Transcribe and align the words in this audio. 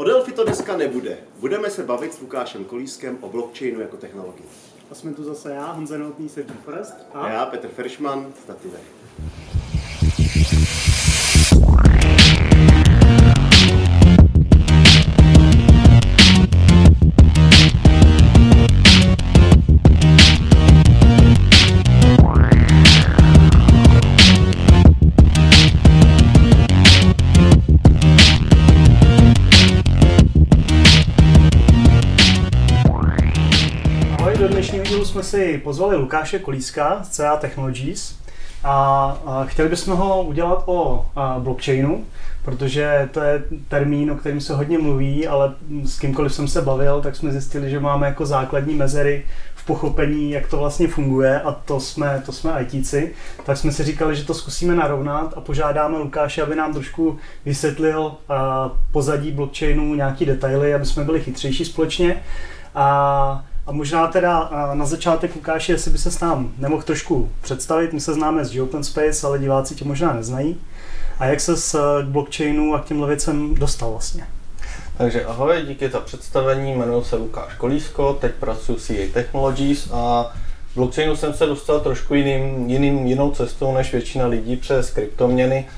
O 0.00 0.04
Delphi 0.04 0.32
to 0.32 0.44
dneska 0.44 0.76
nebude. 0.76 1.18
Budeme 1.40 1.70
se 1.70 1.82
bavit 1.82 2.14
s 2.14 2.20
Lukášem 2.20 2.64
Kolískem 2.64 3.18
o 3.20 3.28
blockchainu 3.28 3.80
jako 3.80 3.96
technologii. 3.96 4.46
A 4.90 4.94
jsme 4.94 5.14
tu 5.14 5.24
zase 5.24 5.52
já, 5.52 5.72
Honza 5.72 5.98
Novotný, 5.98 6.28
Sedí 6.28 6.54
Forest. 6.64 6.94
A 7.14 7.28
já, 7.28 7.46
Petr 7.46 7.68
Feršman, 7.68 8.32
Stativek. 8.42 8.80
Si 35.30 35.58
pozvali 35.64 35.96
Lukáše 35.96 36.38
Kolíska 36.38 37.00
z 37.02 37.08
CA 37.08 37.36
Technologies 37.36 38.16
a, 38.64 39.44
chtěli 39.46 39.68
bychom 39.68 39.96
ho 39.96 40.22
udělat 40.22 40.62
o 40.66 41.06
blockchainu, 41.38 42.04
protože 42.44 43.08
to 43.12 43.20
je 43.20 43.42
termín, 43.68 44.10
o 44.10 44.16
kterém 44.16 44.40
se 44.40 44.54
hodně 44.54 44.78
mluví, 44.78 45.26
ale 45.26 45.54
s 45.84 45.98
kýmkoliv 45.98 46.34
jsem 46.34 46.48
se 46.48 46.62
bavil, 46.62 47.00
tak 47.00 47.16
jsme 47.16 47.32
zjistili, 47.32 47.70
že 47.70 47.80
máme 47.80 48.06
jako 48.06 48.26
základní 48.26 48.74
mezery 48.74 49.24
v 49.54 49.66
pochopení, 49.66 50.30
jak 50.30 50.46
to 50.48 50.56
vlastně 50.56 50.88
funguje 50.88 51.40
a 51.40 51.52
to 51.52 51.80
jsme, 51.80 52.22
to 52.26 52.32
jsme 52.32 52.62
ITci, 52.62 53.12
tak 53.46 53.56
jsme 53.56 53.72
si 53.72 53.84
říkali, 53.84 54.16
že 54.16 54.24
to 54.24 54.34
zkusíme 54.34 54.74
narovnat 54.74 55.34
a 55.36 55.40
požádáme 55.40 55.98
Lukáše, 55.98 56.42
aby 56.42 56.56
nám 56.56 56.72
trošku 56.72 57.18
vysvětlil 57.44 58.12
pozadí 58.92 59.32
blockchainu 59.32 59.94
nějaký 59.94 60.24
detaily, 60.24 60.74
aby 60.74 60.86
jsme 60.86 61.04
byli 61.04 61.20
chytřejší 61.20 61.64
společně. 61.64 62.22
A 62.74 63.44
a 63.66 63.72
možná 63.72 64.06
teda 64.06 64.50
na 64.74 64.86
začátek, 64.86 65.34
Lukáši, 65.34 65.72
jestli 65.72 65.90
by 65.90 65.98
se 65.98 66.10
s 66.10 66.20
nám 66.20 66.52
nemohl 66.58 66.82
trošku 66.82 67.30
představit. 67.40 67.92
My 67.92 68.00
se 68.00 68.14
známe 68.14 68.44
z 68.44 68.60
Open 68.60 68.84
Space, 68.84 69.26
ale 69.26 69.38
diváci 69.38 69.74
tě 69.74 69.84
možná 69.84 70.12
neznají. 70.12 70.60
A 71.18 71.26
jak 71.26 71.40
se 71.40 71.56
s 71.56 71.74
eh, 71.74 72.02
blockchainu 72.02 72.74
a 72.74 72.78
k 72.78 72.84
těmhle 72.84 73.08
věcem 73.08 73.54
dostal 73.54 73.90
vlastně? 73.90 74.26
Takže 74.98 75.24
ahoj, 75.24 75.62
díky 75.66 75.88
za 75.88 76.00
představení, 76.00 76.72
jmenuji 76.72 77.04
se 77.04 77.16
Lukáš 77.16 77.54
Kolísko, 77.54 78.18
teď 78.20 78.32
pracuji 78.34 78.76
v 78.76 78.82
CA 78.82 79.12
Technologies 79.12 79.88
a 79.92 80.32
blockchainu 80.74 81.16
jsem 81.16 81.34
se 81.34 81.46
dostal 81.46 81.80
trošku 81.80 82.14
jiným, 82.14 82.70
jiným, 82.70 83.06
jinou 83.06 83.30
cestou 83.30 83.74
než 83.74 83.92
většina 83.92 84.26
lidí 84.26 84.56
přes 84.56 84.90
kryptoměny 84.90 85.68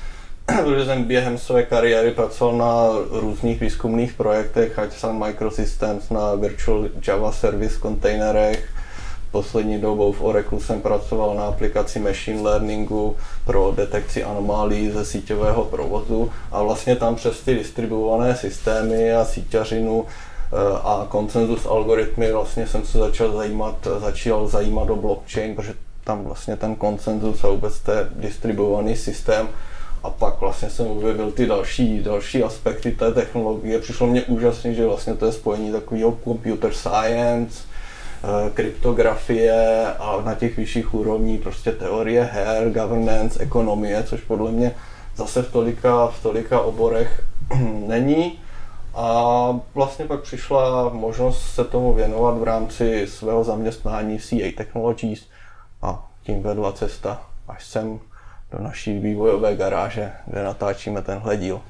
protože 0.63 0.85
jsem 0.85 1.03
během 1.03 1.37
své 1.37 1.63
kariéry 1.63 2.11
pracoval 2.11 2.57
na 2.57 2.87
různých 3.09 3.61
výzkumných 3.61 4.13
projektech, 4.13 4.79
ať 4.79 4.93
jsem 4.93 5.19
Microsystems 5.19 6.09
na 6.09 6.35
Virtual 6.35 6.87
Java 7.07 7.31
Service 7.31 7.79
kontejnerech, 7.79 8.69
poslední 9.31 9.81
dobou 9.81 10.11
v 10.11 10.21
Oracle 10.21 10.59
jsem 10.59 10.81
pracoval 10.81 11.35
na 11.35 11.43
aplikaci 11.43 11.99
machine 11.99 12.41
learningu 12.41 13.15
pro 13.45 13.73
detekci 13.77 14.23
anomálí 14.23 14.91
ze 14.91 15.05
síťového 15.05 15.65
provozu. 15.65 16.31
A 16.51 16.63
vlastně 16.63 16.95
tam 16.95 17.15
přes 17.15 17.41
ty 17.41 17.55
distribuované 17.55 18.35
systémy 18.35 19.13
a 19.13 19.25
síťařinu 19.25 20.05
eh, 20.05 20.55
a 20.83 21.05
koncenzus 21.09 21.65
algoritmy 21.65 22.31
vlastně 22.31 22.67
jsem 22.67 22.85
se 22.85 22.97
začal 22.97 23.31
zajímat, 23.31 23.87
začal 23.99 24.47
zajímat 24.47 24.89
o 24.89 24.95
blockchain, 24.95 25.55
protože 25.55 25.73
tam 26.03 26.23
vlastně 26.23 26.55
ten 26.55 26.75
koncenzus 26.75 27.43
a 27.43 27.47
vůbec 27.47 27.79
ten 27.79 28.09
distribuovaný 28.15 28.95
systém 28.95 29.47
a 30.03 30.09
pak 30.09 30.41
vlastně 30.41 30.69
jsem 30.69 30.87
objevil 30.87 31.31
ty 31.31 31.45
další, 31.45 32.03
další 32.03 32.43
aspekty 32.43 32.91
té 32.91 33.11
technologie. 33.13 33.79
Přišlo 33.79 34.07
mě 34.07 34.23
úžasně, 34.23 34.73
že 34.73 34.85
vlastně 34.85 35.13
to 35.13 35.25
je 35.25 35.31
spojení 35.31 35.71
takového 35.71 36.17
computer 36.23 36.73
science, 36.73 37.63
eh, 38.23 38.49
kryptografie 38.49 39.85
a 39.99 40.21
na 40.25 40.35
těch 40.35 40.57
vyšších 40.57 40.93
úrovní 40.93 41.37
prostě 41.37 41.71
teorie 41.71 42.23
her, 42.23 42.69
governance, 42.69 43.39
ekonomie, 43.39 44.03
což 44.03 44.21
podle 44.21 44.51
mě 44.51 44.75
zase 45.15 45.41
v 45.41 45.51
tolika, 45.51 46.07
v 46.07 46.23
tolika 46.23 46.61
oborech 46.61 47.23
není. 47.87 48.39
A 48.95 49.59
vlastně 49.73 50.05
pak 50.05 50.21
přišla 50.21 50.89
možnost 50.89 51.41
se 51.41 51.63
tomu 51.63 51.93
věnovat 51.93 52.37
v 52.37 52.43
rámci 52.43 53.07
svého 53.07 53.43
zaměstnání 53.43 54.19
CA 54.19 54.51
Technologies 54.57 55.19
a 55.81 56.09
tím 56.23 56.43
vedla 56.43 56.71
cesta 56.71 57.21
až 57.47 57.65
sem 57.65 57.99
do 58.53 58.63
naší 58.63 58.99
vývojové 58.99 59.55
garáže, 59.55 60.11
kde 60.27 60.43
natáčíme 60.43 61.01
tenhle 61.01 61.37
díl. 61.37 61.61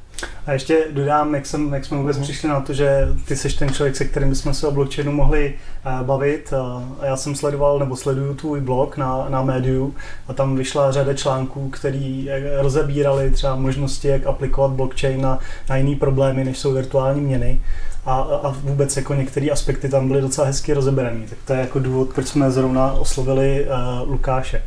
A 0.45 0.51
ještě 0.51 0.85
dodám, 0.91 1.35
jak, 1.35 1.45
jsem, 1.45 1.73
jak 1.73 1.85
jsme 1.85 1.97
vůbec 1.97 2.17
mm. 2.17 2.23
přišli 2.23 2.49
na 2.49 2.61
to, 2.61 2.73
že 2.73 3.07
ty 3.27 3.35
jsi 3.35 3.57
ten 3.57 3.69
člověk, 3.69 3.95
se 3.95 4.05
kterým 4.05 4.35
jsme 4.35 4.53
se 4.53 4.67
o 4.67 4.71
blockchainu 4.71 5.11
mohli 5.11 5.53
uh, 5.85 6.07
bavit. 6.07 6.53
Uh, 6.53 6.83
já 7.01 7.17
jsem 7.17 7.35
sledoval, 7.35 7.79
nebo 7.79 7.95
sleduju 7.95 8.33
tvůj 8.33 8.61
blog 8.61 8.97
na, 8.97 9.25
na 9.29 9.41
médiu 9.41 9.95
a 10.27 10.33
tam 10.33 10.55
vyšla 10.55 10.91
řada 10.91 11.13
článků, 11.13 11.69
který 11.69 12.29
eh, 12.29 12.61
rozebírali 12.61 13.31
třeba 13.31 13.55
možnosti, 13.55 14.07
jak 14.07 14.25
aplikovat 14.25 14.71
blockchain 14.71 15.21
na, 15.21 15.39
na 15.69 15.75
jiné 15.75 15.95
problémy, 15.95 16.43
než 16.43 16.57
jsou 16.57 16.73
virtuální 16.73 17.21
měny. 17.21 17.61
A, 18.05 18.15
a 18.15 18.49
vůbec 18.49 18.97
jako 18.97 19.13
některé 19.13 19.49
aspekty 19.49 19.89
tam 19.89 20.07
byly 20.07 20.21
docela 20.21 20.47
hezky 20.47 20.73
rozeberané. 20.73 21.25
Tak 21.29 21.37
to 21.47 21.53
je 21.53 21.59
jako 21.59 21.79
důvod, 21.79 22.13
proč 22.13 22.27
jsme 22.27 22.51
zrovna 22.51 22.91
oslovili 22.91 23.65
uh, 23.65 24.09
Lukáše. 24.09 24.63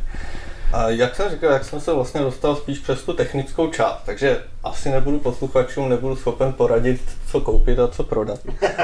A 0.73 0.89
jak 0.89 1.15
jsem 1.15 1.31
říkal, 1.31 1.51
jak 1.51 1.63
jsem 1.63 1.79
se 1.79 1.93
vlastně 1.93 2.21
dostal 2.21 2.55
spíš 2.55 2.79
přes 2.79 3.03
tu 3.03 3.13
technickou 3.13 3.71
část, 3.71 4.01
takže 4.05 4.43
asi 4.63 4.89
nebudu 4.89 5.19
posluchačům, 5.19 5.89
nebudu 5.89 6.15
schopen 6.15 6.53
poradit, 6.53 7.01
co 7.27 7.41
koupit 7.41 7.79
a 7.79 7.87
co 7.87 8.03
prodat, 8.03 8.39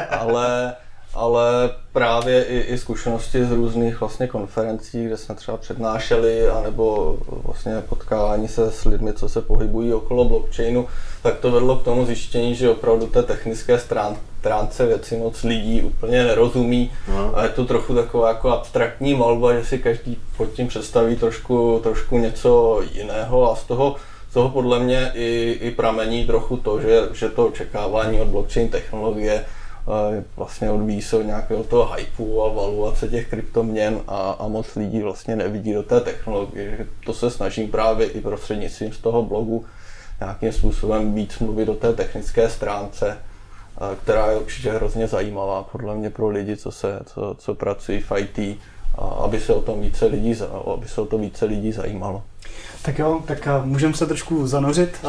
ale, 0.10 0.76
ale 1.14 1.70
právě 1.92 2.44
i, 2.44 2.60
i 2.60 2.78
zkušenosti 2.78 3.46
z 3.46 3.52
různých 3.52 4.00
vlastně 4.00 4.28
konferencí, 4.28 5.06
kde 5.06 5.18
jsme 5.18 5.36
třeba 5.36 5.58
přednášeli, 5.58 6.48
anebo 6.48 7.18
vlastně 7.28 7.84
potkávání 7.90 8.48
se 8.48 8.72
s 8.72 8.86
lidmi, 8.86 9.14
co 9.14 9.30
se 9.30 9.42
pohybují 9.42 9.94
okolo 9.94 10.26
blockchainu, 10.26 10.88
tak 11.24 11.40
to 11.40 11.52
vedlo 11.52 11.76
k 11.76 11.84
tomu 11.84 12.06
zjištění, 12.06 12.56
že 12.56 12.70
opravdu 12.70 13.08
té 13.08 13.24
technické 13.24 13.80
stránce 14.40 14.86
věci 14.86 15.18
moc 15.18 15.44
lidí 15.44 15.82
úplně 15.82 16.24
nerozumí 16.24 16.92
no. 17.08 17.38
a 17.38 17.44
je 17.44 17.50
to 17.50 17.66
trochu 17.66 17.96
taková 17.96 18.28
jako 18.28 18.50
abstraktní 18.50 19.14
malba, 19.14 19.54
že 19.54 19.66
si 19.66 19.80
každý 19.80 20.18
pod 20.38 20.52
tím 20.52 20.68
představí 20.68 21.16
trošku, 21.16 21.80
trošku 21.84 22.18
něco 22.18 22.82
jiného 22.94 23.52
a 23.52 23.56
z 23.56 23.64
toho 23.64 23.96
z 24.30 24.34
toho 24.34 24.50
podle 24.50 24.80
mě 24.80 25.12
i, 25.14 25.58
i 25.62 25.72
pramení 25.72 26.26
trochu 26.26 26.58
to, 26.58 26.82
že, 26.82 27.02
že 27.14 27.30
to 27.30 27.48
očekávání 27.48 28.22
od 28.22 28.28
blockchain 28.28 28.70
technologie 28.70 29.46
vlastně 30.38 30.72
odvíjí 30.72 31.02
se 31.02 31.18
od 31.18 31.24
nějakého 31.24 31.64
toho 31.64 31.94
hypeu 31.94 32.42
a 32.42 32.54
valuace 32.54 33.08
těch 33.08 33.30
kryptoměn 33.30 34.02
a, 34.08 34.32
a 34.32 34.48
moc 34.48 34.76
lidí 34.76 35.02
vlastně 35.02 35.36
nevidí 35.36 35.74
do 35.74 35.84
té 35.84 36.00
technologie. 36.00 36.88
To 37.06 37.14
se 37.14 37.30
snažím 37.30 37.72
právě 37.72 38.08
i 38.08 38.22
prostřednictvím 38.22 38.94
z 38.94 38.98
toho 38.98 39.24
blogu 39.24 39.66
nějakým 40.20 40.52
způsobem 40.52 41.14
víc 41.14 41.40
mluvit 41.40 41.70
o 41.70 41.76
té 41.76 41.94
technické 41.94 42.50
stránce, 42.50 43.18
která 44.04 44.32
je 44.32 44.38
určitě 44.38 44.72
hrozně 44.72 45.08
zajímavá 45.08 45.64
podle 45.64 45.96
mě 45.96 46.10
pro 46.10 46.30
lidi, 46.30 46.58
co, 46.58 46.72
se, 46.72 47.00
co, 47.06 47.36
co 47.40 47.56
pracují 47.56 48.02
v 48.02 48.12
IT, 48.18 48.60
aby 49.24 49.40
se 49.40 49.54
o 49.54 49.62
tom 49.62 49.82
více 49.82 50.06
lidí, 50.06 50.36
aby 50.74 50.88
se 50.88 51.02
o 51.02 51.06
to 51.06 51.18
více 51.18 51.46
lidí 51.46 51.72
zajímalo. 51.72 52.24
Tak 52.82 53.00
jo, 53.00 53.22
tak 53.26 53.48
můžeme 53.64 53.94
se 53.94 54.06
trošku 54.06 54.48
zanořit. 54.48 55.06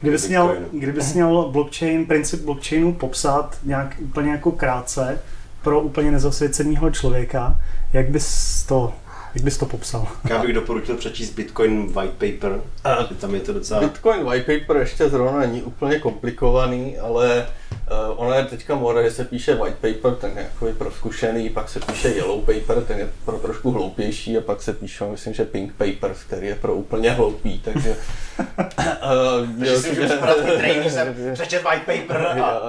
Kdyby 0.00 0.18
měl, 0.28 0.56
kdyby 0.72 1.00
měl 1.14 1.48
blockchain, 1.52 2.06
princip 2.06 2.40
blockchainu 2.40 2.92
popsat 2.92 3.58
nějak 3.64 3.96
úplně 4.00 4.30
jako 4.30 4.52
krátce 4.52 5.18
pro 5.62 5.80
úplně 5.80 6.10
nezasvěceného 6.10 6.90
člověka, 6.90 7.60
jak 7.92 8.08
bys 8.08 8.64
to 8.64 8.92
jak 9.34 9.44
bys 9.44 9.58
to 9.58 9.66
popsal? 9.66 10.08
Já 10.30 10.42
bych 10.42 10.52
doporučil 10.52 10.96
přečíst 10.96 11.30
Bitcoin 11.30 11.92
white 11.92 12.10
paper. 12.10 12.60
A 12.84 13.04
tam 13.04 13.34
je 13.34 13.40
to 13.40 13.52
docela... 13.52 13.80
Bitcoin 13.80 14.24
white 14.24 14.46
paper 14.46 14.76
ještě 14.76 15.08
zrovna 15.08 15.40
není 15.40 15.62
úplně 15.62 15.98
komplikovaný, 15.98 16.98
ale 16.98 17.46
Uh, 17.90 18.20
ono 18.20 18.34
je 18.34 18.44
teďka 18.44 18.74
moda, 18.74 19.02
že 19.02 19.10
se 19.10 19.24
píše 19.24 19.54
white 19.54 19.74
paper, 19.74 20.14
ten 20.14 20.30
je 20.36 20.42
jako 20.42 20.72
pro 20.78 20.90
zkušený, 20.90 21.50
pak 21.50 21.68
se 21.68 21.80
píše 21.80 22.08
yellow 22.08 22.40
paper, 22.40 22.84
ten 22.84 22.98
je 22.98 23.08
pro 23.24 23.38
trošku 23.38 23.70
hloupější 23.70 24.38
a 24.38 24.40
pak 24.40 24.62
se 24.62 24.72
píše, 24.72 25.04
myslím, 25.04 25.34
že 25.34 25.44
pink 25.44 25.72
paper, 25.72 26.16
který 26.26 26.46
je 26.46 26.54
pro 26.54 26.74
úplně 26.74 27.10
hloupý, 27.10 27.58
takže... 27.58 27.96
uh, 28.38 29.58
takže 29.58 29.78
si 29.78 29.88
můžu 29.88 30.02
přečet 31.34 31.62
white 31.64 31.86
paper 31.86 32.26
a... 32.42 32.60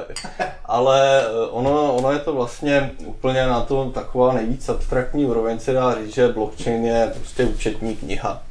Ale 0.66 1.22
eh, 1.22 1.48
ono, 1.50 1.96
ono 1.96 2.12
je 2.12 2.20
to 2.20 2.34
vlastně 2.34 2.92
úplně 3.06 3.48
na 3.48 3.62
to 3.62 3.90
taková 3.90 4.34
nejvíc 4.34 4.70
abstraktní 4.70 5.26
úroveň, 5.26 5.60
se 5.60 5.74
dá 5.74 5.96
říct, 5.96 6.14
že 6.14 6.28
blockchain 6.28 6.86
je 6.86 7.12
prostě 7.16 7.46
účetní 7.46 7.96
kniha. 7.96 8.42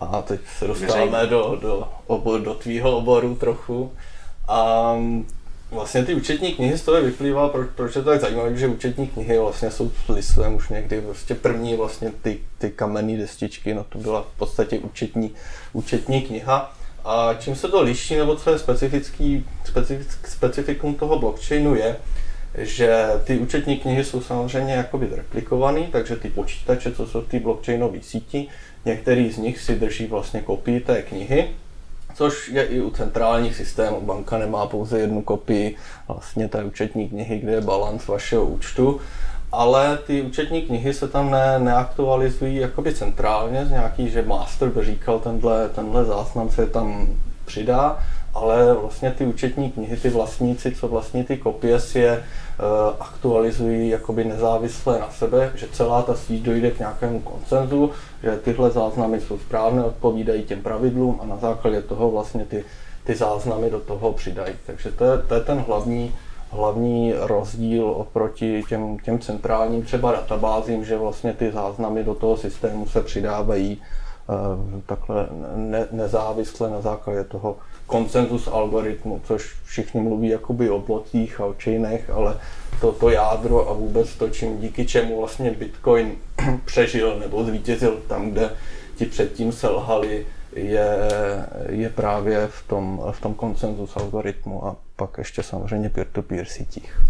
A 0.00 0.22
teď 0.22 0.40
se 0.58 0.66
dostáváme 0.66 1.26
do, 1.26 1.58
do, 1.60 1.88
do, 2.08 2.38
do 2.38 2.54
tvýho 2.54 2.96
oboru 2.96 3.34
trochu. 3.34 3.92
A 4.48 4.94
Vlastně 5.74 6.04
ty 6.04 6.14
účetní 6.14 6.52
knihy 6.52 6.78
z 6.78 6.82
toho 6.82 7.02
vyplývá, 7.02 7.48
proč, 7.48 7.68
proč 7.74 7.96
je 7.96 8.02
to 8.02 8.10
tak 8.10 8.20
zajímavé, 8.20 8.56
že 8.56 8.66
účetní 8.66 9.06
knihy 9.06 9.38
vlastně 9.38 9.70
jsou 9.70 9.92
listem 10.08 10.54
už 10.54 10.68
někdy 10.68 11.00
prostě 11.00 11.34
první 11.34 11.76
vlastně 11.76 12.12
ty, 12.22 12.38
ty 12.58 12.70
kamenné 12.70 13.16
destičky, 13.16 13.74
no 13.74 13.84
to 13.84 13.98
byla 13.98 14.22
v 14.22 14.38
podstatě 14.38 14.78
účetní, 14.78 15.30
účetní 15.72 16.22
kniha. 16.22 16.76
A 17.04 17.34
čím 17.34 17.56
se 17.56 17.68
to 17.68 17.82
liší, 17.82 18.16
nebo 18.16 18.36
co 18.36 18.50
je 18.50 18.58
specifický, 18.58 19.46
specifick, 19.64 20.26
specifikum 20.26 20.94
toho 20.94 21.18
blockchainu 21.18 21.74
je, 21.74 21.96
že 22.58 23.06
ty 23.24 23.38
účetní 23.38 23.76
knihy 23.76 24.04
jsou 24.04 24.20
samozřejmě 24.20 24.72
jakoby 24.72 25.08
replikované, 25.12 25.82
takže 25.92 26.16
ty 26.16 26.28
počítače, 26.28 26.92
co 26.92 27.06
jsou 27.06 27.22
ty 27.22 27.38
blockchainové 27.38 27.98
síti, 28.02 28.48
některý 28.84 29.30
z 29.32 29.38
nich 29.38 29.60
si 29.60 29.74
drží 29.74 30.06
vlastně 30.06 30.40
kopii 30.40 30.80
té 30.80 31.02
knihy, 31.02 31.48
což 32.14 32.48
je 32.48 32.64
i 32.64 32.80
u 32.80 32.90
centrálních 32.90 33.56
systémů. 33.56 34.00
Banka 34.00 34.38
nemá 34.38 34.66
pouze 34.66 34.98
jednu 35.00 35.22
kopii 35.22 35.76
vlastně 36.08 36.48
té 36.48 36.64
účetní 36.64 37.08
knihy, 37.08 37.38
kde 37.38 37.52
je 37.52 37.60
balans 37.60 38.06
vašeho 38.06 38.44
účtu, 38.44 39.00
ale 39.52 39.98
ty 40.06 40.22
účetní 40.22 40.62
knihy 40.62 40.94
se 40.94 41.08
tam 41.08 41.30
ne, 41.30 41.58
neaktualizují 41.58 42.56
jakoby 42.56 42.94
centrálně, 42.94 43.66
z 43.66 43.70
nějaký, 43.70 44.10
že 44.10 44.22
master 44.22 44.68
by 44.68 44.84
říkal, 44.84 45.18
tenhle, 45.18 45.68
tenhle 45.68 46.04
záznam 46.04 46.50
se 46.50 46.66
tam 46.66 47.06
přidá, 47.44 47.98
ale 48.34 48.74
vlastně 48.74 49.10
ty 49.10 49.26
účetní 49.26 49.70
knihy, 49.70 49.96
ty 49.96 50.10
vlastníci, 50.10 50.74
co 50.74 50.88
vlastní 50.88 51.24
ty 51.24 51.36
kopie, 51.36 51.80
si 51.80 51.98
je 51.98 52.24
aktualizují 53.00 53.88
jakoby 53.88 54.24
nezávisle 54.24 54.98
na 54.98 55.10
sebe, 55.10 55.52
že 55.54 55.68
celá 55.72 56.02
ta 56.02 56.14
síť 56.14 56.42
dojde 56.42 56.70
k 56.70 56.78
nějakému 56.78 57.20
koncenzu, 57.20 57.90
že 58.22 58.36
tyhle 58.36 58.70
záznamy 58.70 59.20
jsou 59.20 59.38
správné, 59.38 59.84
odpovídají 59.84 60.42
těm 60.42 60.62
pravidlům 60.62 61.18
a 61.22 61.26
na 61.26 61.36
základě 61.36 61.82
toho 61.82 62.10
vlastně 62.10 62.44
ty, 62.44 62.64
ty 63.04 63.14
záznamy 63.14 63.70
do 63.70 63.80
toho 63.80 64.12
přidají. 64.12 64.54
Takže 64.66 64.92
to 64.92 65.04
je, 65.04 65.18
to 65.18 65.34
je 65.34 65.40
ten 65.40 65.58
hlavní, 65.58 66.14
hlavní 66.50 67.12
rozdíl 67.16 67.86
oproti 67.86 68.62
těm, 68.68 68.98
těm 68.98 69.18
centrálním 69.18 69.82
třeba 69.82 70.12
databázím, 70.12 70.84
že 70.84 70.98
vlastně 70.98 71.32
ty 71.32 71.52
záznamy 71.52 72.04
do 72.04 72.14
toho 72.14 72.36
systému 72.36 72.86
se 72.86 73.02
přidávají 73.02 73.82
takhle 74.86 75.28
ne, 75.56 75.88
nezávisle 75.90 76.70
na 76.70 76.80
základě 76.80 77.24
toho 77.24 77.56
koncenzus 77.86 78.48
algoritmu, 78.48 79.20
což 79.24 79.56
všichni 79.64 80.00
mluví 80.00 80.28
jakoby 80.28 80.70
o 80.70 80.78
blocích 80.78 81.40
a 81.40 81.46
o 81.46 81.54
chainech, 81.62 82.10
ale 82.10 82.36
to, 82.80 82.92
to 82.92 83.10
jádro 83.10 83.70
a 83.70 83.72
vůbec 83.72 84.14
to, 84.14 84.28
čím 84.28 84.58
díky 84.60 84.86
čemu 84.86 85.20
vlastně 85.20 85.50
Bitcoin 85.50 86.12
přežil 86.64 87.18
nebo 87.18 87.44
zvítězil 87.44 88.00
tam, 88.08 88.30
kde 88.30 88.50
ti 88.96 89.06
předtím 89.06 89.52
selhali, 89.52 90.26
je, 90.56 90.88
je 91.68 91.88
právě 91.88 92.46
v 92.46 92.68
tom, 92.68 93.02
v 93.10 93.20
tom 93.20 93.34
koncenzus 93.34 93.96
algoritmu 93.96 94.66
a 94.66 94.76
pak 94.96 95.18
ještě 95.18 95.42
samozřejmě 95.42 95.88
peer-to-peer 95.88 96.44
sítích. 96.44 97.00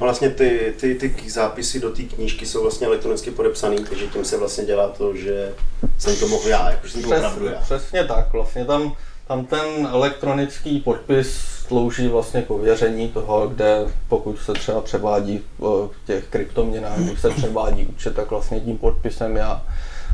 Vlastně 0.00 0.30
ty, 0.30 0.74
ty, 0.80 0.94
ty 0.94 1.30
zápisy 1.30 1.80
do 1.80 1.90
té 1.90 2.02
knížky 2.02 2.46
jsou 2.46 2.62
vlastně 2.62 2.86
elektronicky 2.86 3.30
podepsané, 3.30 3.76
takže 3.76 4.06
tím 4.06 4.24
se 4.24 4.36
vlastně 4.36 4.64
dělá 4.64 4.88
to, 4.88 5.16
že 5.16 5.52
jsem 5.98 6.16
to 6.16 6.28
mohl 6.28 6.48
já, 6.48 6.70
jakože 6.70 6.92
jsem 6.92 7.02
to 7.02 7.08
opravdu 7.08 7.46
já. 7.46 7.60
Přesně 7.60 8.04
tak, 8.04 8.32
vlastně 8.32 8.64
tam 8.64 8.92
tam 9.28 9.44
ten 9.44 9.88
elektronický 9.92 10.80
podpis 10.80 11.36
slouží 11.66 12.08
vlastně 12.08 12.42
k 12.42 12.50
ověření 12.50 13.08
toho, 13.08 13.48
kde 13.48 13.86
pokud 14.08 14.38
se 14.38 14.52
třeba 14.52 14.80
převádí 14.80 15.40
v 15.58 15.90
těch 16.06 16.24
kryptoměnách, 16.24 16.98
když 16.98 17.20
se 17.20 17.30
převádí 17.30 17.86
účet, 17.86 18.14
tak 18.14 18.30
vlastně 18.30 18.60
tím 18.60 18.78
podpisem 18.78 19.36
já 19.36 19.62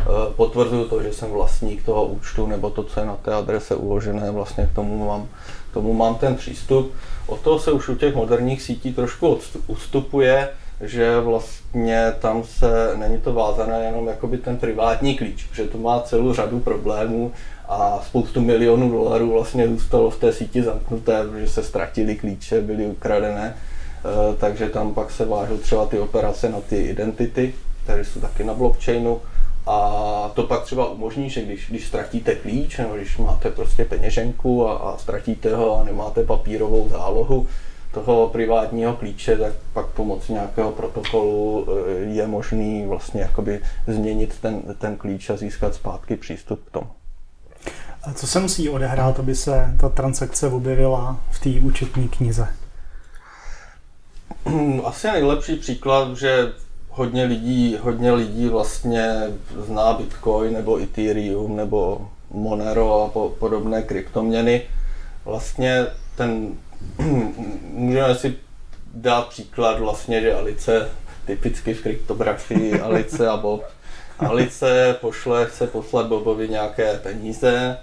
e, 0.00 0.35
potvrzuju 0.35 0.88
to, 0.88 1.03
že 1.03 1.12
jsem 1.12 1.31
vlastník 1.31 1.85
toho 1.85 2.05
účtu 2.05 2.47
nebo 2.47 2.71
to, 2.71 2.82
co 2.82 3.00
je 3.00 3.06
na 3.06 3.17
té 3.17 3.35
adrese 3.35 3.75
uložené, 3.75 4.31
vlastně 4.31 4.69
k 4.73 4.75
tomu 4.75 5.06
mám, 5.06 5.29
tomu 5.72 5.94
mám 5.94 6.14
ten 6.14 6.34
přístup. 6.37 6.94
Od 7.26 7.40
toho 7.40 7.58
se 7.58 7.72
už 7.72 7.88
u 7.88 7.94
těch 7.94 8.14
moderních 8.14 8.62
sítí 8.62 8.93
trošku 8.93 9.38
ustupuje, 9.67 10.49
že 10.81 11.20
vlastně 11.20 12.12
tam 12.20 12.44
se 12.44 12.96
není 12.96 13.19
to 13.19 13.32
vázané 13.32 13.84
jenom 13.84 14.06
jakoby 14.06 14.38
ten 14.38 14.56
privátní 14.56 15.17
klíč, 15.17 15.49
že 15.52 15.64
to 15.64 15.78
má 15.78 16.00
celou 16.00 16.34
řadu 16.34 16.61
problémů 16.61 17.32
a 17.69 18.00
spoustu 18.06 18.40
milionů 18.40 18.90
dolarů 18.90 19.32
vlastně 19.32 19.69
zůstalo 19.69 20.11
v 20.11 20.19
té 20.19 20.32
síti 20.32 20.62
zamknuté, 20.62 21.22
protože 21.31 21.49
se 21.49 21.62
ztratili 21.62 22.17
klíče, 22.17 22.61
byly 22.61 22.87
ukradené, 22.87 23.56
e, 23.56 24.37
takže 24.37 24.69
tam 24.69 24.94
pak 24.94 25.11
se 25.11 25.25
vážou 25.25 25.58
třeba 25.58 25.87
ty 25.87 25.99
operace 25.99 26.49
na 26.49 26.61
ty 26.61 26.76
identity, 26.76 27.55
které 27.84 28.05
jsou 28.05 28.20
taky 28.20 28.44
na 28.44 28.55
blockchainu 28.55 29.20
a 29.66 30.30
to 30.34 30.42
pak 30.42 30.62
třeba 30.62 30.88
umožní, 30.88 31.30
že 31.30 31.42
když, 31.42 31.66
když 31.70 31.86
ztratíte 31.86 32.34
klíč, 32.34 32.78
nebo 32.78 32.94
když 32.94 33.18
máte 33.18 33.50
prostě 33.50 33.84
peněženku 33.84 34.68
a, 34.68 34.74
a 34.74 34.96
ztratíte 34.96 35.56
ho 35.56 35.80
a 35.80 35.84
nemáte 35.84 36.24
papírovou 36.24 36.88
zálohu, 36.88 37.46
toho 37.92 38.28
privátního 38.28 38.96
klíče, 38.96 39.36
tak 39.36 39.52
pak 39.72 39.86
pomocí 39.86 40.32
nějakého 40.32 40.72
protokolu 40.72 41.66
e, 41.68 41.90
je 42.00 42.26
možný 42.26 42.86
vlastně 42.86 43.20
jakoby 43.20 43.60
změnit 43.86 44.38
ten, 44.40 44.62
ten 44.78 44.96
klíč 44.96 45.30
a 45.30 45.36
získat 45.36 45.74
zpátky 45.74 46.16
přístup 46.16 46.64
k 46.64 46.70
tomu. 46.70 46.86
A 48.02 48.12
co 48.12 48.26
se 48.26 48.40
musí 48.40 48.68
odehrát, 48.68 49.18
aby 49.18 49.34
se 49.34 49.74
ta 49.80 49.88
transakce 49.88 50.48
objevila 50.48 51.20
v 51.30 51.38
té 51.40 51.66
účetní 51.66 52.08
knize? 52.08 52.48
Asi 54.84 55.06
nejlepší 55.06 55.56
příklad, 55.56 56.16
že 56.16 56.52
hodně 56.90 57.25
lidí, 57.25 57.78
hodně 57.81 58.12
lidí 58.12 58.48
vlastně 58.48 59.31
zná 59.56 59.92
Bitcoin 59.92 60.52
nebo 60.52 60.78
Ethereum 60.82 61.56
nebo 61.56 62.08
Monero 62.31 63.02
a 63.02 63.08
po, 63.08 63.28
podobné 63.28 63.82
kryptoměny. 63.82 64.62
Vlastně 65.25 65.87
ten, 66.16 66.54
můžeme 67.72 68.14
si 68.14 68.37
dát 68.94 69.28
příklad 69.28 69.81
vlastně, 69.81 70.20
že 70.20 70.34
Alice, 70.34 70.88
typicky 71.26 71.75
v 71.75 71.82
kryptografii, 71.82 72.81
Alice 72.82 73.28
a 73.28 73.36
Bob, 73.36 73.64
Alice 74.19 74.96
pošle, 75.00 75.46
chce 75.46 75.66
poslat 75.66 76.06
Bobovi 76.06 76.48
nějaké 76.48 76.94
peníze, 76.94 77.78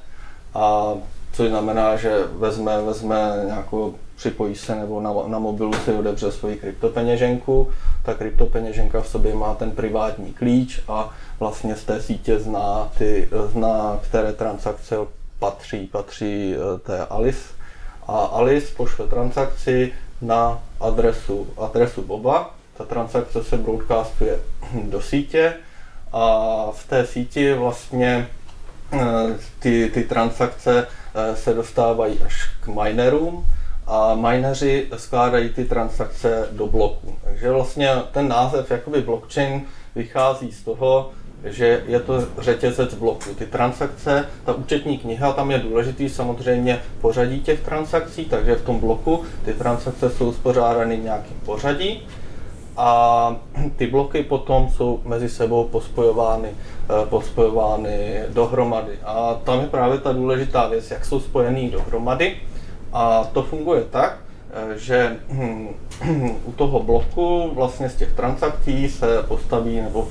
a 0.54 0.94
což 1.34 1.50
znamená, 1.50 1.96
že 1.96 2.24
vezme, 2.32 2.82
vezme 2.82 3.42
nějakou, 3.46 3.96
připojí 4.18 4.56
se 4.56 4.76
nebo 4.76 5.02
na, 5.02 5.14
na 5.28 5.40
mobilu 5.40 5.74
si 5.74 5.94
odebře 5.94 6.32
svoji 6.32 6.56
kryptopeněženku, 6.56 7.70
ta 8.04 8.14
kryptopeněženka 8.14 9.02
v 9.02 9.08
sobě 9.08 9.36
má 9.36 9.56
ten 9.56 9.72
privátní 9.72 10.34
klíč 10.34 10.82
a 10.88 11.10
vlastně 11.40 11.76
z 11.76 11.84
té 11.84 12.02
sítě 12.02 12.40
zná, 12.40 12.92
ty, 12.98 13.30
zná 13.52 14.00
které 14.04 14.34
transakce 14.34 14.96
patří, 15.40 15.88
patří 15.88 16.56
eh, 16.56 16.80
té 16.80 17.06
Alice. 17.06 17.50
A 18.08 18.18
Alice 18.18 18.76
pošle 18.78 19.08
transakci 19.08 19.94
na 20.22 20.60
adresu, 20.80 21.48
adresu 21.58 22.02
Boba. 22.02 22.56
Ta 22.78 22.86
transakce 22.86 23.44
se 23.44 23.58
broadcastuje 23.58 24.40
do 24.84 25.02
sítě 25.02 25.54
a 26.14 26.46
v 26.72 26.88
té 26.88 27.06
síti 27.06 27.54
vlastně 27.54 28.28
Eh, 28.92 29.38
ty, 29.60 29.92
ty 29.94 30.04
transakce 30.04 30.88
eh, 31.16 31.36
se 31.36 31.54
dostávají 31.54 32.20
až 32.26 32.50
k 32.62 32.68
minerům 32.68 33.46
a 33.88 34.16
mineři 34.16 34.88
skládají 34.98 35.50
ty 35.50 35.66
transakce 35.66 36.48
do 36.52 36.68
bloku. 36.68 37.16
Takže 37.24 37.52
vlastně 37.52 37.90
ten 38.12 38.28
název 38.28 38.72
jakoby 38.72 39.02
blockchain 39.02 39.62
vychází 39.96 40.52
z 40.52 40.64
toho, 40.64 41.12
že 41.44 41.84
je 41.88 42.00
to 42.00 42.24
řetězec 42.38 42.94
bloků. 42.94 43.34
Ty 43.34 43.46
transakce, 43.46 44.26
ta 44.46 44.54
účetní 44.54 44.98
kniha, 44.98 45.34
tam 45.34 45.52
je 45.52 45.60
důležitý 45.60 46.10
samozřejmě 46.10 46.82
pořadí 47.02 47.40
těch 47.40 47.60
transakcí, 47.60 48.26
takže 48.26 48.56
v 48.56 48.66
tom 48.66 48.80
bloku 48.80 49.24
ty 49.46 49.54
transakce 49.54 50.10
jsou 50.10 50.34
spořádány 50.34 50.98
v 50.98 51.04
nějakém 51.04 51.38
pořadí 51.46 52.02
a 52.78 53.36
ty 53.76 53.88
bloky 53.88 54.24
potom 54.24 54.70
jsou 54.70 55.02
mezi 55.06 55.30
sebou 55.30 55.64
pospojovány, 55.64 56.50
eh, 56.50 57.06
pospojovány 57.06 58.22
dohromady. 58.30 59.00
A 59.06 59.40
tam 59.44 59.60
je 59.60 59.68
právě 59.68 60.00
ta 60.00 60.12
důležitá 60.12 60.68
věc, 60.68 60.92
jak 60.92 61.06
jsou 61.06 61.20
spojený 61.20 61.70
dohromady. 61.70 62.38
A 62.98 63.30
to 63.34 63.44
funguje 63.44 63.84
tak, 63.90 64.18
eh, 64.52 64.78
že 64.78 65.18
hm, 65.30 65.68
u 66.46 66.52
toho 66.52 66.84
bloku 66.84 67.52
vlastně 67.54 67.90
z 67.90 67.96
těch 67.96 68.12
transakcí 68.12 68.90
se 68.90 69.24
postaví, 69.28 69.82
nebo 69.82 70.08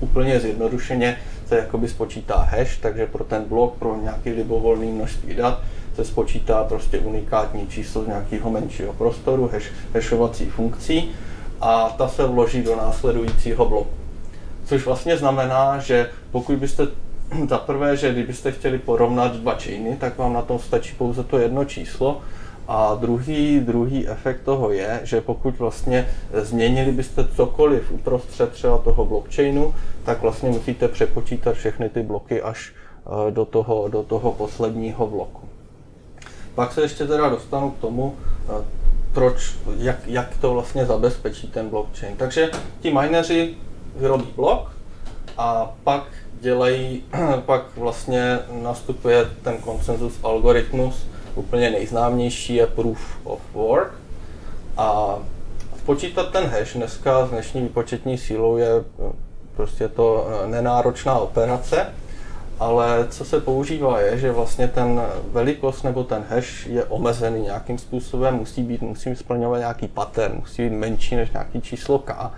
úplně 0.00 0.40
zjednodušeně 0.40 1.16
se 1.46 1.56
jakoby 1.56 1.88
spočítá 1.88 2.36
hash, 2.36 2.78
takže 2.80 3.06
pro 3.06 3.24
ten 3.24 3.44
blok, 3.44 3.74
pro 3.78 3.96
nějaký 4.02 4.30
libovolný 4.30 4.92
množství 4.92 5.34
dat, 5.34 5.60
se 5.96 6.04
spočítá 6.04 6.64
prostě 6.64 6.98
unikátní 6.98 7.66
číslo 7.66 8.04
z 8.04 8.06
nějakého 8.06 8.50
menšího 8.50 8.92
prostoru, 8.92 9.50
hash, 9.52 9.72
hashovací 9.94 10.46
funkcí 10.50 11.10
a 11.60 11.94
ta 11.98 12.08
se 12.08 12.26
vloží 12.26 12.62
do 12.62 12.76
následujícího 12.76 13.66
bloku. 13.66 13.90
Což 14.64 14.86
vlastně 14.86 15.16
znamená, 15.16 15.78
že 15.78 16.10
pokud 16.30 16.56
byste 16.56 16.86
za 17.48 17.58
prvé, 17.58 17.96
že 17.96 18.12
kdybyste 18.12 18.52
chtěli 18.52 18.78
porovnat 18.78 19.36
dva 19.36 19.54
chainy, 19.54 19.96
tak 20.00 20.18
vám 20.18 20.32
na 20.32 20.42
tom 20.42 20.58
stačí 20.58 20.94
pouze 20.94 21.24
to 21.24 21.38
jedno 21.38 21.64
číslo. 21.64 22.20
A 22.68 22.94
druhý, 22.94 23.60
druhý 23.60 24.08
efekt 24.08 24.40
toho 24.42 24.70
je, 24.70 25.00
že 25.02 25.20
pokud 25.20 25.58
vlastně 25.58 26.08
změnili 26.32 26.92
byste 26.92 27.28
cokoliv 27.36 27.92
uprostřed 27.92 28.52
třeba 28.52 28.78
toho 28.78 29.04
blockchainu, 29.04 29.74
tak 30.04 30.22
vlastně 30.22 30.50
musíte 30.50 30.88
přepočítat 30.88 31.54
všechny 31.54 31.88
ty 31.88 32.02
bloky 32.02 32.42
až 32.42 32.72
eh, 32.72 33.30
do 33.30 33.44
toho, 33.44 33.88
do 33.88 34.02
toho 34.02 34.32
posledního 34.32 35.06
bloku. 35.06 35.48
Pak 36.54 36.72
se 36.72 36.80
ještě 36.80 37.06
teda 37.06 37.28
dostanu 37.28 37.70
k 37.70 37.78
tomu, 37.78 38.16
eh, 38.48 38.64
proč, 39.12 39.56
jak, 39.76 39.96
jak 40.06 40.36
to 40.36 40.52
vlastně 40.52 40.86
zabezpečí 40.86 41.48
ten 41.48 41.68
blockchain. 41.68 42.16
Takže 42.16 42.50
ti 42.80 42.94
mineři 42.94 43.54
vyrobí 43.96 44.28
blok 44.36 44.72
A 45.38 45.72
pak 45.84 46.04
dělají, 46.40 47.02
pak 47.46 47.62
vlastně 47.76 48.38
nastupuje 48.62 49.24
ten 49.42 49.56
konsenzus 49.56 50.14
algoritmus, 50.22 51.06
úplně 51.34 51.70
nejznámější 51.70 52.54
je 52.54 52.66
proof 52.66 53.18
of 53.24 53.40
work. 53.54 53.92
A 54.76 55.18
spočítat 55.78 56.32
ten 56.32 56.44
hash 56.44 56.74
dneska 56.74 57.26
s 57.26 57.30
dnešní 57.30 57.60
výpočetní 57.60 58.18
sílou 58.18 58.56
je 58.56 58.68
prostě 59.56 59.88
to 59.88 60.28
nenáročná 60.46 61.18
operace, 61.18 61.86
ale 62.58 63.06
co 63.10 63.24
se 63.24 63.40
používá 63.40 64.00
je, 64.00 64.18
že 64.18 64.32
vlastně 64.32 64.68
ten 64.68 65.02
velikost 65.32 65.82
nebo 65.82 66.04
ten 66.04 66.24
hash 66.28 66.66
je 66.66 66.84
omezený 66.84 67.40
nějakým 67.40 67.78
způsobem, 67.78 68.34
musí 68.34 68.62
být, 68.62 68.82
musí 68.82 69.16
splňovat 69.16 69.58
nějaký 69.58 69.88
pattern, 69.88 70.34
musí 70.40 70.62
být 70.62 70.76
menší 70.76 71.16
než 71.16 71.30
nějaký 71.30 71.60
číslo 71.60 71.98
k. 71.98 72.30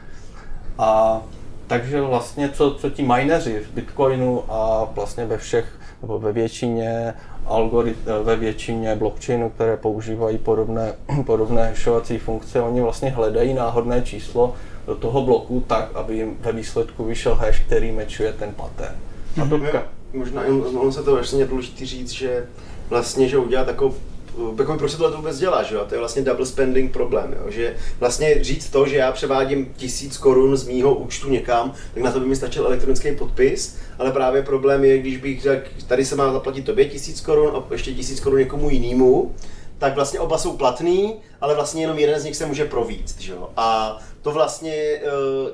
A 0.78 1.22
takže 1.70 2.00
vlastně 2.00 2.48
co, 2.48 2.74
co 2.74 2.90
ti 2.90 3.02
mineři 3.02 3.60
v 3.60 3.74
Bitcoinu 3.74 4.42
a 4.48 4.84
vlastně 4.94 5.26
ve 5.26 5.38
všech, 5.38 5.66
nebo 6.02 6.18
ve 6.18 6.32
většině 6.32 7.14
algorit, 7.46 7.98
ve 8.22 8.36
většině 8.36 8.96
blockchainů, 8.96 9.50
které 9.50 9.76
používají 9.76 10.38
podobné, 10.38 10.94
podobné 11.26 11.68
hashovací 11.68 12.18
funkce, 12.18 12.60
oni 12.60 12.80
vlastně 12.80 13.10
hledají 13.10 13.54
náhodné 13.54 14.02
číslo 14.02 14.54
do 14.86 14.94
toho 14.94 15.22
bloku 15.22 15.64
tak, 15.66 15.88
aby 15.94 16.16
jim 16.16 16.36
ve 16.40 16.52
výsledku 16.52 17.04
vyšel 17.04 17.34
hash, 17.34 17.60
který 17.60 17.92
mečuje 17.92 18.32
ten 18.32 18.52
pattern. 18.54 18.94
A 19.42 19.46
to, 19.46 19.58
Mm-hmm. 19.58 20.18
Možná 20.18 20.42
ono 20.80 20.92
se 20.92 21.02
to 21.02 21.14
vlastně 21.14 21.44
důležité 21.44 21.86
říct, 21.86 22.10
že 22.10 22.46
vlastně, 22.88 23.28
že 23.28 23.38
udělat 23.38 23.64
takovou 23.64 23.94
jako 24.58 24.76
proč 24.78 24.90
se 24.90 24.96
tohle 24.96 25.16
vůbec 25.16 25.38
dělá, 25.38 25.62
že 25.62 25.74
jo? 25.74 25.84
To 25.88 25.94
je 25.94 25.98
vlastně 25.98 26.22
double 26.22 26.46
spending 26.46 26.92
problém, 26.92 27.36
jo? 27.38 27.50
Že 27.50 27.76
vlastně 28.00 28.44
říct 28.44 28.70
to, 28.70 28.86
že 28.86 28.96
já 28.96 29.12
převádím 29.12 29.74
tisíc 29.76 30.18
korun 30.18 30.56
z 30.56 30.66
mýho 30.66 30.94
účtu 30.94 31.30
někam, 31.30 31.72
tak 31.94 32.02
na 32.02 32.12
to 32.12 32.20
by 32.20 32.26
mi 32.26 32.36
stačil 32.36 32.66
elektronický 32.66 33.16
podpis, 33.16 33.76
ale 33.98 34.12
právě 34.12 34.42
problém 34.42 34.84
je, 34.84 34.98
když 34.98 35.16
bych 35.16 35.42
řekl, 35.42 35.68
tady 35.86 36.04
se 36.04 36.16
má 36.16 36.32
zaplatit 36.32 36.64
tobě 36.64 36.84
tisíc 36.84 37.20
korun 37.20 37.56
a 37.56 37.72
ještě 37.72 37.94
tisíc 37.94 38.20
korun 38.20 38.38
někomu 38.38 38.70
jinému, 38.70 39.34
tak 39.78 39.94
vlastně 39.94 40.20
oba 40.20 40.38
jsou 40.38 40.56
platný, 40.56 41.14
ale 41.40 41.54
vlastně 41.54 41.82
jenom 41.82 41.98
jeden 41.98 42.20
z 42.20 42.24
nich 42.24 42.36
se 42.36 42.46
může 42.46 42.64
províct, 42.64 43.20
že 43.20 43.32
jo? 43.32 43.50
A 43.56 43.98
to 44.22 44.30
vlastně 44.30 45.00
uh, 45.04 45.50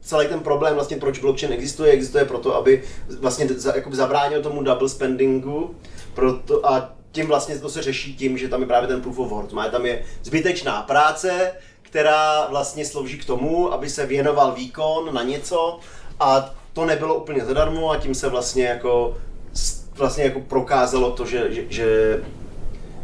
celý 0.00 0.28
ten 0.28 0.40
problém, 0.40 0.74
vlastně 0.74 0.96
proč 0.96 1.18
blockchain 1.18 1.52
existuje, 1.52 1.92
existuje 1.92 2.24
proto, 2.24 2.56
aby 2.56 2.82
vlastně 3.20 3.48
za, 3.48 3.74
zabránil 3.90 4.42
tomu 4.42 4.62
double 4.62 4.88
spendingu 4.88 5.74
proto, 6.14 6.66
a 6.66 6.95
tím 7.16 7.26
vlastně 7.26 7.58
to 7.58 7.68
se 7.68 7.82
řeší 7.82 8.16
tím, 8.16 8.38
že 8.38 8.48
tam 8.48 8.60
je 8.60 8.66
právě 8.66 8.88
ten 8.88 9.00
proof 9.00 9.18
of 9.18 9.28
work. 9.28 9.52
Má 9.52 9.68
tam 9.68 9.86
je 9.86 10.04
zbytečná 10.22 10.82
práce, 10.82 11.52
která 11.82 12.46
vlastně 12.50 12.84
slouží 12.84 13.18
k 13.18 13.24
tomu, 13.24 13.72
aby 13.72 13.90
se 13.90 14.06
věnoval 14.06 14.52
výkon 14.52 15.14
na 15.14 15.22
něco 15.22 15.80
a 16.20 16.54
to 16.72 16.84
nebylo 16.84 17.14
úplně 17.14 17.44
zadarmo 17.44 17.90
a 17.90 17.96
tím 17.96 18.14
se 18.14 18.28
vlastně 18.28 18.64
jako 18.64 19.16
vlastně 19.94 20.24
jako 20.24 20.40
prokázalo 20.40 21.10
to, 21.10 21.26
že, 21.26 21.54
že, 21.54 21.62
že 21.68 21.86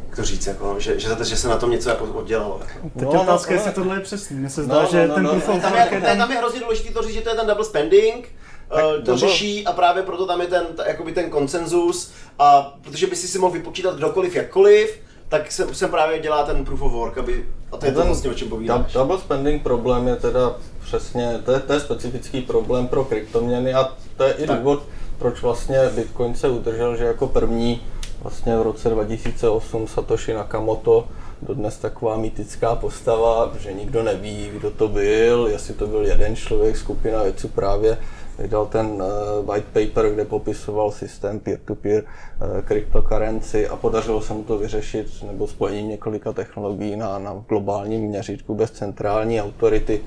jak 0.06 0.16
to 0.16 0.24
říct, 0.24 0.46
jako, 0.46 0.74
že, 0.78 1.00
že, 1.00 1.08
že 1.24 1.36
se 1.36 1.48
na 1.48 1.56
tom 1.56 1.70
něco 1.70 1.88
jako 1.88 2.04
oddělalo. 2.04 2.60
Teď 2.98 3.08
no, 3.08 3.22
otázka, 3.22 3.50
no, 3.50 3.56
jestli 3.56 3.72
tohle 3.72 3.96
je 3.96 4.00
přesný. 4.00 4.36
Mně 4.36 4.50
se 4.50 4.64
zdá, 4.64 4.82
no, 4.82 4.88
že 4.90 5.08
no, 5.08 5.14
ten 5.14 5.22
no, 5.22 5.30
proof 5.30 5.48
no, 5.48 5.54
of 5.54 5.62
tam, 5.62 5.72
work 5.72 5.92
je, 5.92 5.98
je 5.98 6.16
tam 6.16 6.30
je 6.30 6.36
hrozně 6.36 6.60
důležité 6.60 6.92
to 6.92 7.02
říct, 7.02 7.14
že 7.14 7.20
to 7.20 7.28
je 7.28 7.34
ten 7.34 7.46
double 7.46 7.64
spending, 7.64 8.28
tak, 8.74 9.04
to 9.04 9.16
řeší 9.16 9.66
a 9.66 9.72
právě 9.72 10.02
proto 10.02 10.26
tam 10.26 10.40
je 10.40 10.46
ten, 10.46 10.66
t, 10.66 10.84
jakoby 10.86 11.12
ten 11.12 11.30
konsenzus 11.30 12.12
a 12.38 12.74
protože 12.82 13.06
by 13.06 13.16
si 13.16 13.28
si 13.28 13.38
mohl 13.38 13.52
vypočítat 13.52 13.96
kdokoliv 13.96 14.36
jakkoliv, 14.36 15.00
tak 15.28 15.52
se, 15.52 15.74
se 15.74 15.88
právě 15.88 16.18
dělá 16.18 16.44
ten 16.44 16.64
proof 16.64 16.82
of 16.82 16.92
work, 16.92 17.18
aby, 17.18 17.48
a 17.72 17.76
to 17.76 17.86
je 17.86 17.92
to 17.92 18.04
vlastně 18.04 18.30
o 18.30 18.34
čem 18.34 18.48
povídáš. 18.48 18.92
Double 18.92 19.18
spending 19.18 19.62
problém 19.62 20.08
je 20.08 20.16
teda 20.16 20.56
přesně, 20.84 21.40
to 21.44 21.52
je, 21.52 21.60
to 21.60 21.72
je 21.72 21.80
specifický 21.80 22.40
problém 22.40 22.88
pro 22.88 23.04
kryptoměny 23.04 23.74
a 23.74 23.92
to 24.16 24.24
je 24.24 24.32
i 24.32 24.46
tak. 24.46 24.58
důvod, 24.58 24.82
proč 25.18 25.42
vlastně 25.42 25.78
Bitcoin 25.94 26.34
se 26.34 26.48
udržel, 26.48 26.96
že 26.96 27.04
jako 27.04 27.26
první 27.26 27.82
vlastně 28.22 28.56
v 28.56 28.62
roce 28.62 28.88
2008 28.88 29.88
Satoshi 29.88 30.34
Nakamoto, 30.34 31.08
dodnes 31.42 31.76
taková 31.76 32.16
mýtická 32.16 32.74
postava, 32.74 33.52
že 33.60 33.72
nikdo 33.72 34.02
neví, 34.02 34.50
kdo 34.52 34.70
to 34.70 34.88
byl, 34.88 35.48
jestli 35.50 35.74
to 35.74 35.86
byl 35.86 36.06
jeden 36.06 36.36
člověk, 36.36 36.76
skupina 36.76 37.22
vědců 37.22 37.48
právě 37.48 37.98
vydal 38.38 38.66
ten 38.66 38.86
uh, 38.86 39.46
white 39.46 39.64
paper, 39.64 40.10
kde 40.14 40.24
popisoval 40.24 40.90
systém 40.90 41.40
peer-to-peer 41.40 42.02
uh, 42.02 42.60
cryptocurrency 42.64 43.68
a 43.68 43.76
podařilo 43.76 44.22
se 44.22 44.32
mu 44.32 44.42
to 44.42 44.58
vyřešit 44.58 45.06
nebo 45.26 45.46
spojení 45.46 45.88
několika 45.88 46.32
technologií 46.32 46.96
na, 46.96 47.18
na 47.18 47.44
globálním 47.48 48.02
měřítku 48.02 48.54
bez 48.54 48.70
centrální 48.70 49.42
autority. 49.42 50.00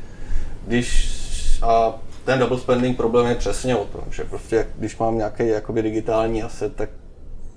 Když 0.68 1.16
a 1.62 2.00
ten 2.26 2.40
double 2.40 2.60
spending 2.60 2.98
problém 2.98 3.28
je 3.28 3.36
přesně 3.36 3.76
o 3.76 3.86
tom, 3.86 4.02
že 4.12 4.24
prostě 4.24 4.68
když 4.76 4.98
mám 4.98 5.18
nějaký 5.18 5.48
jakoby 5.48 5.82
digitální 5.82 6.44
asset, 6.44 6.76
tak 6.76 6.90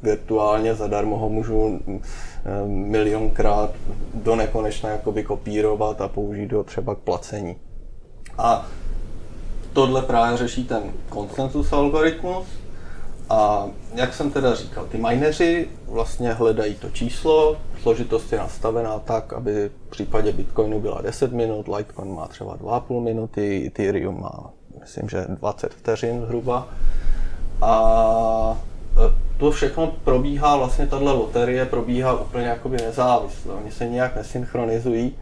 virtuálně 0.02 0.74
zadarmo 0.74 1.18
ho 1.18 1.28
můžu 1.28 1.80
milionkrát 2.66 3.70
do 4.14 4.36
nekonečna 4.36 4.90
jakoby 4.90 5.24
kopírovat 5.24 6.00
a 6.00 6.08
použít 6.08 6.52
ho 6.52 6.64
třeba 6.64 6.94
k 6.94 6.98
placení. 6.98 7.56
A 8.38 8.66
tohle 9.78 10.02
právě 10.02 10.36
řeší 10.36 10.64
ten 10.64 10.82
konsensus 11.08 11.72
algoritmus. 11.72 12.46
A 13.30 13.66
jak 13.94 14.14
jsem 14.14 14.30
teda 14.30 14.54
říkal, 14.54 14.86
ty 14.86 14.98
mineři 14.98 15.68
vlastně 15.86 16.32
hledají 16.32 16.74
to 16.74 16.90
číslo, 16.90 17.56
složitost 17.82 18.32
je 18.32 18.38
nastavená 18.38 18.98
tak, 18.98 19.32
aby 19.32 19.70
v 19.86 19.90
případě 19.90 20.32
Bitcoinu 20.32 20.80
byla 20.80 21.02
10 21.02 21.32
minut, 21.32 21.68
Litecoin 21.68 22.14
má 22.14 22.26
třeba 22.26 22.56
2,5 22.56 23.00
minuty, 23.00 23.66
Ethereum 23.66 24.20
má 24.20 24.50
myslím, 24.80 25.08
že 25.08 25.24
20 25.28 25.74
vteřin 25.74 26.20
zhruba. 26.26 26.68
A 27.62 28.58
to 29.38 29.50
všechno 29.50 29.92
probíhá, 30.04 30.56
vlastně 30.56 30.86
tahle 30.86 31.12
loterie 31.12 31.66
probíhá 31.66 32.20
úplně 32.20 32.46
jakoby 32.46 32.76
nezávisle, 32.76 33.54
oni 33.54 33.70
se 33.70 33.86
nějak 33.86 34.16
nesynchronizují. 34.16 35.16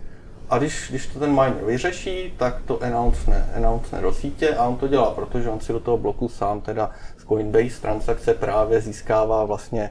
A 0.50 0.58
když, 0.58 0.86
když 0.90 1.06
to 1.06 1.18
ten 1.18 1.30
miner 1.30 1.64
vyřeší, 1.64 2.34
tak 2.36 2.62
to 2.66 2.82
announcene, 2.82 3.50
announcene 3.54 4.02
do 4.02 4.12
sítě 4.12 4.54
a 4.54 4.64
on 4.68 4.76
to 4.76 4.88
dělá, 4.88 5.10
protože 5.10 5.50
on 5.50 5.60
si 5.60 5.72
do 5.72 5.80
toho 5.80 5.96
bloku 5.98 6.28
sám 6.28 6.60
teda 6.60 6.90
z 7.18 7.24
Coinbase 7.24 7.80
transakce 7.80 8.34
právě 8.34 8.80
získává 8.80 9.44
vlastně 9.44 9.90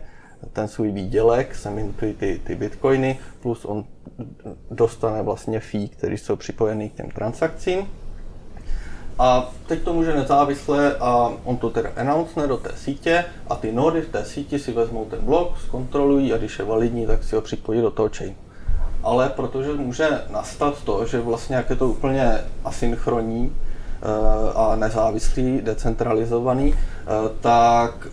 ten 0.53 0.67
svůj 0.67 0.91
výdělek, 0.91 1.55
se 1.55 1.69
mintují 1.69 2.13
ty, 2.13 2.41
ty 2.43 2.55
bitcoiny, 2.55 3.19
plus 3.41 3.65
on 3.65 3.85
dostane 4.71 5.21
vlastně 5.21 5.59
fee, 5.59 5.87
které 5.87 6.13
jsou 6.13 6.35
připojeny 6.35 6.89
k 6.89 6.93
těm 6.93 7.11
transakcím. 7.11 7.89
A 9.19 9.51
teď 9.67 9.81
to 9.81 9.93
může 9.93 10.15
nezávisle 10.15 10.95
a 10.99 11.33
on 11.43 11.57
to 11.57 11.69
teda 11.69 11.89
announce 11.95 12.47
do 12.47 12.57
té 12.57 12.71
sítě 12.75 13.25
a 13.47 13.55
ty 13.55 13.71
nody 13.71 14.01
v 14.01 14.09
té 14.09 14.25
síti 14.25 14.59
si 14.59 14.71
vezmou 14.71 15.05
ten 15.05 15.19
blok, 15.25 15.57
zkontrolují 15.59 16.33
a 16.33 16.37
když 16.37 16.59
je 16.59 16.65
validní, 16.65 17.07
tak 17.07 17.23
si 17.23 17.35
ho 17.35 17.41
připojí 17.41 17.81
do 17.81 17.91
toho 17.91 18.09
chain. 18.17 18.35
Ale 19.05 19.29
protože 19.29 19.73
může 19.73 20.07
nastat 20.29 20.83
to, 20.83 21.05
že 21.05 21.21
vlastně 21.21 21.55
jak 21.55 21.69
je 21.69 21.75
to 21.75 21.89
úplně 21.89 22.37
asynchronní 22.63 23.55
a 24.55 24.75
nezávislý, 24.75 25.61
decentralizovaný, 25.61 26.75
tak 27.41 28.07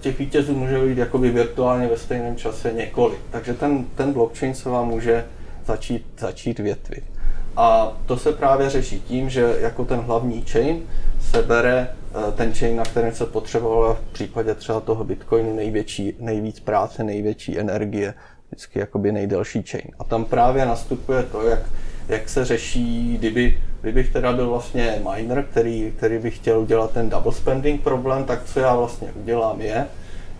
těch 0.00 0.18
vítězů 0.18 0.54
může 0.54 0.84
být 0.84 0.98
jakoby 0.98 1.30
virtuálně 1.30 1.88
ve 1.88 1.96
stejném 1.96 2.36
čase 2.36 2.72
několik. 2.72 3.20
Takže 3.30 3.54
ten, 3.54 3.84
ten 3.94 4.12
blockchain 4.12 4.54
se 4.54 4.68
vám 4.68 4.88
může 4.88 5.24
začít, 5.66 6.06
začít 6.18 6.58
větvit. 6.58 7.04
A 7.56 7.92
to 8.06 8.16
se 8.16 8.32
právě 8.32 8.70
řeší 8.70 9.00
tím, 9.00 9.30
že 9.30 9.56
jako 9.60 9.84
ten 9.84 10.00
hlavní 10.00 10.42
chain 10.42 10.82
se 11.20 11.42
bere 11.42 11.88
eh, 11.88 12.32
ten 12.32 12.54
chain, 12.54 12.76
na 12.76 12.84
kterém 12.84 13.14
se 13.14 13.26
potřebovala 13.26 13.94
v 13.94 14.00
případě 14.12 14.54
třeba 14.54 14.80
toho 14.80 15.04
Bitcoinu 15.04 15.56
největší, 15.56 16.14
nejvíc 16.20 16.60
práce, 16.60 17.04
největší 17.04 17.58
energie, 17.58 18.14
vždycky 18.50 18.78
jakoby 18.78 19.12
nejdelší 19.12 19.62
chain. 19.62 19.90
A 19.98 20.04
tam 20.04 20.24
právě 20.24 20.66
nastupuje 20.66 21.22
to, 21.22 21.42
jak, 21.42 21.60
jak 22.08 22.28
se 22.28 22.44
řeší, 22.44 23.16
kdyby, 23.18 23.58
kdybych 23.80 24.12
teda 24.12 24.32
byl 24.32 24.48
vlastně 24.48 25.02
miner, 25.12 25.46
který, 25.50 25.92
který 25.96 26.18
by 26.18 26.30
chtěl 26.30 26.60
udělat 26.60 26.90
ten 26.90 27.10
double 27.10 27.32
spending 27.32 27.80
problém, 27.80 28.24
tak 28.24 28.44
co 28.44 28.60
já 28.60 28.76
vlastně 28.76 29.08
udělám 29.22 29.60
je, 29.60 29.86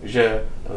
že 0.03 0.25
eh, 0.25 0.69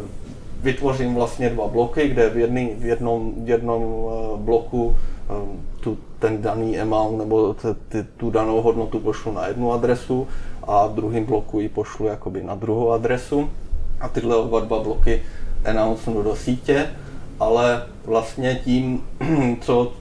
vytvořím 0.62 1.14
vlastně 1.14 1.50
dva 1.50 1.68
bloky, 1.68 2.08
kde 2.08 2.30
v, 2.30 2.38
jedný, 2.38 2.74
v 2.78 2.84
jednom, 2.84 3.44
v 3.44 3.48
jednom 3.48 3.82
eh, 3.82 4.36
bloku 4.36 4.96
tu, 5.80 5.98
ten 6.18 6.42
daný 6.42 6.80
amount 6.80 7.18
nebo 7.18 7.54
t, 7.54 7.74
t, 7.88 8.06
tu 8.16 8.30
danou 8.30 8.62
hodnotu 8.62 9.00
pošlu 9.00 9.32
na 9.32 9.46
jednu 9.46 9.72
adresu 9.72 10.28
a 10.62 10.86
v 10.86 10.94
druhém 10.94 11.24
bloku 11.24 11.60
ji 11.60 11.68
pošlu 11.68 12.06
jakoby 12.06 12.42
na 12.42 12.54
druhou 12.54 12.92
adresu 12.92 13.50
a 14.00 14.08
tyhle 14.08 14.36
oba 14.36 14.60
dva 14.60 14.80
bloky 14.80 15.22
announcenu 15.64 16.22
do 16.22 16.36
sítě, 16.36 16.90
ale 17.42 17.87
vlastně 18.04 18.61
tím, 18.64 19.04
co 19.61 19.92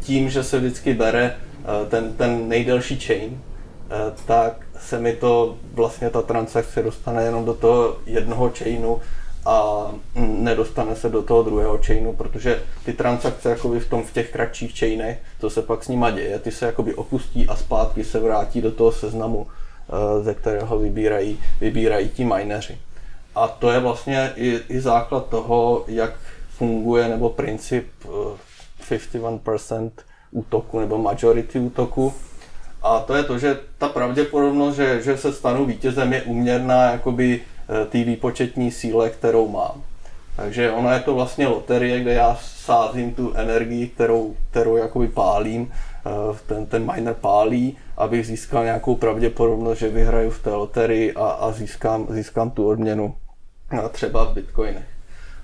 tím, 0.00 0.30
že 0.30 0.44
se 0.44 0.58
vždycky 0.58 0.94
bere 0.94 1.36
eh, 1.36 1.86
ten, 1.90 2.12
ten 2.12 2.48
nejdelší 2.48 3.00
chain, 3.00 3.40
eh, 3.90 4.12
tak 4.26 4.66
se 4.78 4.98
mi 4.98 5.12
to 5.12 5.56
vlastně 5.72 6.10
ta 6.10 6.22
transakce 6.22 6.82
dostane 6.82 7.22
jenom 7.22 7.44
do 7.44 7.54
toho 7.54 7.96
jednoho 8.06 8.52
chainu 8.58 9.00
a 9.46 9.86
nedostane 10.14 10.96
se 10.96 11.08
do 11.08 11.22
toho 11.22 11.42
druhého 11.42 11.78
chainu, 11.86 12.12
protože 12.12 12.62
ty 12.84 12.92
transakce 12.92 13.50
jakoby 13.50 13.80
v, 13.80 13.88
tom, 13.88 14.02
v 14.02 14.12
těch 14.12 14.32
kratších 14.32 14.78
chainech, 14.78 15.18
to 15.40 15.50
se 15.50 15.62
pak 15.62 15.84
s 15.84 15.88
nima 15.88 16.10
děje, 16.10 16.38
ty 16.38 16.50
se 16.50 16.66
jakoby 16.66 16.94
opustí 16.94 17.46
a 17.46 17.56
zpátky 17.56 18.04
se 18.04 18.20
vrátí 18.20 18.60
do 18.60 18.70
toho 18.70 18.92
seznamu 18.92 19.46
ze 20.22 20.34
kterého 20.34 20.78
vybírají, 20.78 21.40
vybírají 21.60 22.08
ti 22.08 22.24
mineři. 22.24 22.78
A 23.34 23.48
to 23.48 23.70
je 23.70 23.80
vlastně 23.80 24.32
i, 24.36 24.60
i 24.68 24.80
základ 24.80 25.28
toho, 25.28 25.84
jak 25.88 26.12
funguje 26.60 27.08
nebo 27.08 27.30
princip 27.30 27.88
51% 28.90 29.90
útoku 30.30 30.80
nebo 30.80 30.98
majority 30.98 31.58
útoku. 31.58 32.12
A 32.82 33.00
to 33.00 33.14
je 33.14 33.24
to, 33.24 33.38
že 33.38 33.58
ta 33.78 33.88
pravděpodobnost, 33.88 34.76
že, 34.76 35.02
že 35.02 35.16
se 35.16 35.32
stanu 35.32 35.64
vítězem, 35.66 36.12
je 36.12 36.22
uměrná 36.22 36.90
jakoby 36.90 37.40
té 37.88 38.04
výpočetní 38.04 38.70
síle, 38.70 39.10
kterou 39.10 39.48
mám. 39.48 39.82
Takže 40.36 40.70
ono 40.70 40.92
je 40.92 41.00
to 41.00 41.14
vlastně 41.14 41.46
loterie, 41.46 42.00
kde 42.00 42.12
já 42.12 42.38
sázím 42.40 43.14
tu 43.14 43.32
energii, 43.34 43.88
kterou, 43.88 44.36
kterou 44.50 44.76
jakoby 44.76 45.08
pálím, 45.08 45.72
eh, 45.72 46.38
ten, 46.46 46.66
ten 46.66 46.92
miner 46.92 47.14
pálí, 47.14 47.76
abych 47.96 48.26
získal 48.26 48.64
nějakou 48.64 48.94
pravděpodobnost, 48.96 49.78
že 49.78 49.88
vyhraju 49.88 50.30
v 50.30 50.42
té 50.42 50.50
loterii 50.50 51.14
a, 51.14 51.26
a 51.26 51.52
získám, 51.52 52.06
získám 52.10 52.50
tu 52.50 52.68
odměnu 52.68 53.14
eh, 53.72 53.88
třeba 53.88 54.24
v 54.24 54.34
bitcoinech. 54.34 54.99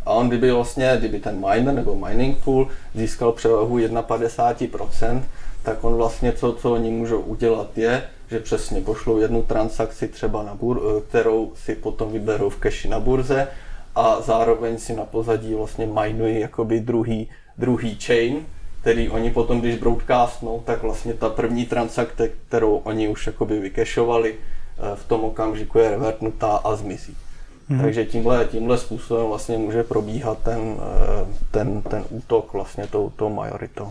A 0.07 0.11
on 0.11 0.29
kdyby 0.29 0.53
vlastně, 0.53 0.97
kdyby 0.99 1.21
ten 1.21 1.47
miner 1.49 1.75
nebo 1.75 1.95
mining 1.95 2.39
pool 2.45 2.69
získal 2.95 3.33
převahu 3.33 3.79
51%, 3.79 5.23
tak 5.63 5.85
on 5.85 5.95
vlastně 5.95 6.33
co, 6.33 6.53
co 6.53 6.73
oni 6.73 6.91
můžou 6.91 7.21
udělat 7.21 7.79
je, 7.79 8.03
že 8.31 8.41
přesně 8.41 8.81
pošlou 8.81 9.19
jednu 9.19 9.43
transakci 9.43 10.09
třeba 10.09 10.43
na 10.43 10.55
bur, 10.55 10.81
eh, 10.83 11.01
kterou 11.09 11.53
si 11.55 11.75
potom 11.75 12.13
vyberou 12.13 12.49
v 12.49 12.57
keši 12.57 12.89
na 12.89 13.01
burze 13.01 13.49
a 13.95 14.21
zároveň 14.21 14.79
si 14.79 14.97
na 14.97 15.05
pozadí 15.05 15.55
vlastně 15.55 15.87
minují 15.87 16.41
jakoby 16.41 16.81
druhý, 16.81 17.29
druhý 17.59 17.99
chain, 18.01 18.47
který 18.81 19.09
oni 19.09 19.31
potom, 19.31 19.61
když 19.61 19.77
broadcastnou, 19.77 20.63
tak 20.67 20.83
vlastně 20.83 21.15
ta 21.15 21.29
první 21.29 21.67
transakce, 21.67 22.31
kterou 22.49 22.77
oni 22.77 23.09
už 23.09 23.27
jakoby 23.27 23.61
vykešovali, 23.61 24.35
eh, 24.35 24.97
v 24.97 25.05
tom 25.09 25.25
okamžiku 25.25 25.79
je 25.79 25.91
revertnutá 25.91 26.57
a 26.57 26.77
zmizí. 26.77 27.17
Hmm. 27.69 27.81
Takže 27.81 28.05
tímhle, 28.05 28.45
tímhle 28.45 28.79
způsobem 28.79 29.27
vlastně 29.27 29.59
může 29.59 29.83
probíhat 29.83 30.39
ten, 30.39 30.61
eh, 30.61 31.27
ten, 31.51 31.83
ten 31.83 32.05
útok 32.11 32.53
vlastně 32.53 32.87
tou, 32.87 33.13
tou 33.17 33.29
majoritou. 33.29 33.89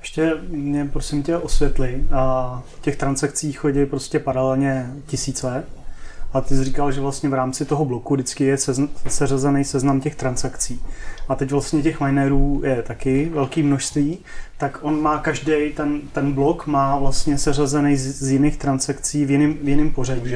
Ještě 0.00 0.32
mě 0.48 0.84
prosím 0.84 1.22
tě 1.22 1.36
osvětli, 1.36 2.04
a 2.12 2.62
těch 2.80 2.96
transakcí 2.96 3.52
chodí 3.52 3.86
prostě 3.86 4.18
paralelně 4.18 4.90
tisíce, 5.06 5.64
a 6.32 6.40
ty 6.40 6.56
jsi 6.56 6.64
říkal, 6.64 6.92
že 6.92 7.00
vlastně 7.00 7.28
v 7.28 7.34
rámci 7.34 7.64
toho 7.64 7.84
bloku 7.84 8.14
vždycky 8.14 8.44
je 8.44 8.56
seřazený 9.08 9.64
seznam 9.64 10.00
těch 10.00 10.14
transakcí. 10.14 10.82
A 11.28 11.34
teď 11.34 11.50
vlastně 11.50 11.82
těch 11.82 12.00
minerů 12.00 12.62
je 12.64 12.82
taky 12.82 13.30
velké 13.34 13.62
množství, 13.62 14.18
tak 14.58 14.78
on 14.82 15.02
má 15.02 15.18
každý 15.18 15.52
ten, 15.76 16.00
ten 16.12 16.32
blok 16.32 16.66
má 16.66 16.98
vlastně 16.98 17.38
seřazený 17.38 17.96
z, 17.96 18.22
z 18.22 18.30
jiných 18.30 18.56
transakcí 18.56 19.24
v 19.24 19.30
jiném 19.30 19.54
v 19.54 19.68
jiným 19.68 19.92
pořadí. 19.92 20.34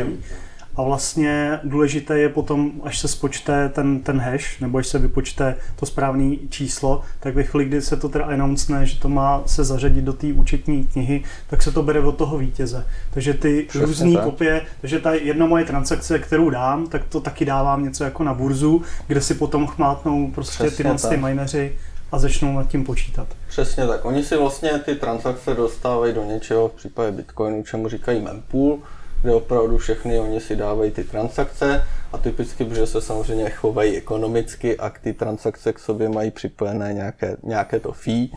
A 0.76 0.82
vlastně 0.82 1.60
důležité 1.64 2.18
je 2.18 2.28
potom, 2.28 2.72
až 2.84 2.98
se 2.98 3.08
spočte 3.08 3.68
ten, 3.68 4.00
ten 4.00 4.20
hash, 4.20 4.60
nebo 4.60 4.78
až 4.78 4.86
se 4.86 4.98
vypočte 4.98 5.56
to 5.76 5.86
správné 5.86 6.36
číslo, 6.48 7.02
tak 7.20 7.34
ve 7.34 7.42
chvíli, 7.42 7.64
kdy 7.64 7.82
se 7.82 7.96
to 7.96 8.08
teda 8.08 8.24
announcene, 8.24 8.86
že 8.86 9.00
to 9.00 9.08
má 9.08 9.42
se 9.46 9.64
zařadit 9.64 10.04
do 10.04 10.12
té 10.12 10.26
účetní 10.26 10.86
knihy, 10.86 11.24
tak 11.50 11.62
se 11.62 11.72
to 11.72 11.82
bere 11.82 12.00
od 12.00 12.16
toho 12.16 12.38
vítěze. 12.38 12.86
Takže 13.10 13.34
ty 13.34 13.66
různé 13.74 14.16
kopie, 14.16 14.62
takže 14.80 14.98
ta 14.98 15.14
jedna 15.14 15.46
moje 15.46 15.64
transakce, 15.64 16.18
kterou 16.18 16.50
dám, 16.50 16.86
tak 16.86 17.04
to 17.08 17.20
taky 17.20 17.44
dávám 17.44 17.84
něco 17.84 18.04
jako 18.04 18.24
na 18.24 18.34
burzu, 18.34 18.82
kde 19.06 19.20
si 19.20 19.34
potom 19.34 19.66
chmátnou 19.66 20.30
prostě 20.30 20.70
ty, 20.70 20.84
ty 21.08 21.16
mineři 21.16 21.76
a 22.12 22.18
začnou 22.18 22.56
nad 22.56 22.68
tím 22.68 22.84
počítat. 22.84 23.28
Přesně 23.48 23.86
tak. 23.86 24.04
Oni 24.04 24.24
si 24.24 24.36
vlastně 24.36 24.70
ty 24.78 24.94
transakce 24.94 25.54
dostávají 25.54 26.14
do 26.14 26.24
něčeho, 26.24 26.68
v 26.68 26.72
případě 26.72 27.12
Bitcoinu, 27.12 27.62
čemu 27.62 27.88
říkají 27.88 28.20
mempool, 28.20 28.78
kde 29.22 29.34
opravdu 29.34 29.78
všechny 29.78 30.20
oni 30.20 30.40
si 30.40 30.56
dávají 30.56 30.90
ty 30.90 31.04
transakce 31.04 31.84
a 32.12 32.18
typicky, 32.18 32.64
protože 32.64 32.86
se 32.86 33.00
samozřejmě 33.00 33.50
chovají 33.50 33.96
ekonomicky 33.96 34.76
a 34.76 34.90
ty 34.90 35.12
transakce 35.12 35.72
k 35.72 35.78
sobě 35.78 36.08
mají 36.08 36.30
připojené 36.30 36.92
nějaké, 36.92 37.36
nějaké 37.42 37.80
to 37.80 37.92
fee, 37.92 38.28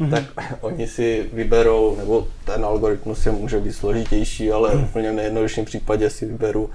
mm-hmm. 0.00 0.10
tak 0.10 0.24
oni 0.60 0.86
si 0.86 1.30
vyberou, 1.32 1.96
nebo 1.96 2.28
ten 2.44 2.64
algoritmus 2.64 3.26
je 3.26 3.32
může 3.32 3.60
být 3.60 3.72
složitější, 3.72 4.52
ale 4.52 4.74
mm. 4.74 4.84
úplně 4.84 5.10
v 5.10 5.14
nejjednodušším 5.14 5.64
případě 5.64 6.10
si 6.10 6.26
vyberu, 6.26 6.70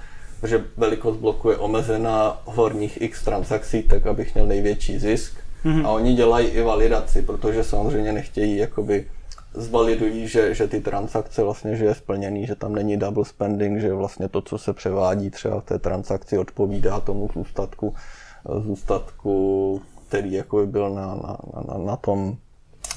že 0.46 0.64
velikost 0.76 1.16
bloku 1.16 1.50
je 1.50 1.56
omezená 1.56 2.42
horních 2.44 3.02
x 3.02 3.24
transakcí, 3.24 3.82
tak 3.82 4.06
abych 4.06 4.34
měl 4.34 4.46
největší 4.46 4.98
zisk. 4.98 5.36
Mm-hmm. 5.64 5.86
A 5.86 5.90
oni 5.90 6.14
dělají 6.14 6.46
i 6.46 6.62
validaci, 6.62 7.22
protože 7.22 7.64
samozřejmě 7.64 8.12
nechtějí 8.12 8.56
jakoby 8.56 9.06
zvalidují, 9.54 10.28
že, 10.28 10.54
že 10.54 10.68
ty 10.68 10.80
transakce 10.80 11.42
vlastně, 11.42 11.76
že 11.76 11.84
je 11.84 11.94
splněný, 11.94 12.46
že 12.46 12.54
tam 12.54 12.74
není 12.74 12.96
double 12.96 13.24
spending, 13.24 13.80
že 13.80 13.92
vlastně 13.92 14.28
to, 14.28 14.42
co 14.42 14.58
se 14.58 14.72
převádí 14.72 15.30
třeba 15.30 15.60
v 15.60 15.64
té 15.64 15.78
transakci, 15.78 16.38
odpovídá 16.38 17.00
tomu 17.00 17.28
zůstatku, 17.34 17.94
zůstatku 18.60 19.82
který 20.12 20.32
jako 20.32 20.56
by 20.56 20.66
byl 20.66 20.90
na, 20.90 21.06
na, 21.06 21.36
na, 21.68 21.78
na 21.78 21.96
tom, 21.96 22.36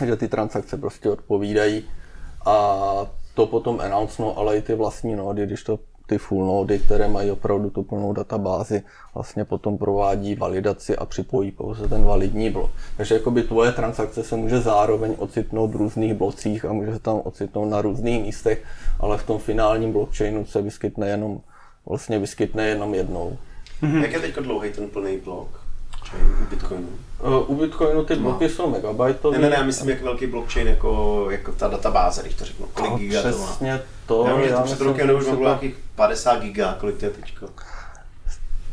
že 0.06 0.16
ty 0.16 0.28
transakce 0.28 0.78
prostě 0.78 1.10
odpovídají. 1.10 1.84
A 2.46 2.78
to 3.34 3.48
potom 3.48 3.80
announce, 3.80 4.22
no, 4.22 4.38
ale 4.38 4.58
i 4.58 4.62
ty 4.62 4.76
vlastní 4.76 5.16
nódy, 5.16 5.46
když 5.46 5.64
to 5.64 5.80
ty 6.06 6.18
full 6.18 6.46
nody, 6.46 6.80
které 6.80 7.08
mají 7.08 7.32
opravdu 7.32 7.70
tu 7.70 7.84
plnou 7.84 8.14
databázi, 8.14 8.84
vlastně 9.14 9.46
potom 9.46 9.78
provádí 9.78 10.36
validaci 10.36 10.96
a 10.96 11.06
připojí 11.06 11.52
pouze 11.52 11.88
ten 11.88 12.04
validní 12.04 12.50
blok. 12.50 12.72
Takže 12.98 13.16
jakoby 13.16 13.44
tvoje 13.44 13.72
transakce 13.72 14.24
se 14.24 14.36
může 14.36 14.62
zároveň 14.62 15.16
ocitnout 15.18 15.72
v 15.72 15.76
různých 15.76 16.14
blocích 16.14 16.66
a 16.66 16.74
může 16.74 16.94
se 16.94 17.00
tam 17.00 17.22
ocitnout 17.24 17.70
na 17.70 17.82
různých 17.82 18.24
místech, 18.24 18.64
ale 19.00 19.18
v 19.18 19.26
tom 19.26 19.40
finálním 19.40 19.92
blockchainu 19.92 20.46
se 20.46 20.62
vyskytne 20.62 21.10
jenom, 21.10 21.42
vlastně 21.86 22.20
vyskytne 22.20 22.68
jenom 22.68 22.94
jednou. 22.94 23.38
Mm-hmm. 23.82 24.02
Jak 24.02 24.12
je 24.12 24.20
teď 24.20 24.36
dlouhý 24.36 24.72
ten 24.72 24.90
plný 24.90 25.18
blok? 25.18 25.65
U 26.14 26.50
Bitcoinu? 26.50 26.88
Uh, 27.24 27.50
u 27.50 27.56
Bitcoinu 27.56 28.06
ty 28.06 28.16
bloky 28.16 28.44
no. 28.44 28.50
jsou 28.50 28.70
megabajtové. 28.70 29.38
Ne, 29.38 29.44
ne, 29.44 29.50
ne, 29.50 29.56
já 29.56 29.64
myslím, 29.64 29.90
jak 29.90 30.02
velký 30.02 30.28
blockchain, 30.28 30.68
jako, 30.68 31.28
jako 31.30 31.52
ta 31.52 31.68
databáze, 31.68 32.22
když 32.22 32.36
to 32.36 32.46
řeknu. 32.46 32.66
Kolik 32.74 32.92
no, 32.92 32.98
giga 32.98 33.22
to 33.22 33.28
má? 33.28 33.46
Přesně 33.46 33.82
to. 34.06 34.26
Já, 34.28 34.40
já 34.40 34.58
to 34.58 34.64
před 34.64 34.82
rokem 34.82 35.16
už 35.16 35.24
bylo 35.24 35.40
nějakých 35.40 35.76
50 35.96 36.42
giga, 36.42 36.78
kolik 36.80 36.98
to 36.98 37.06
je 37.06 37.12
teďko? 37.12 37.48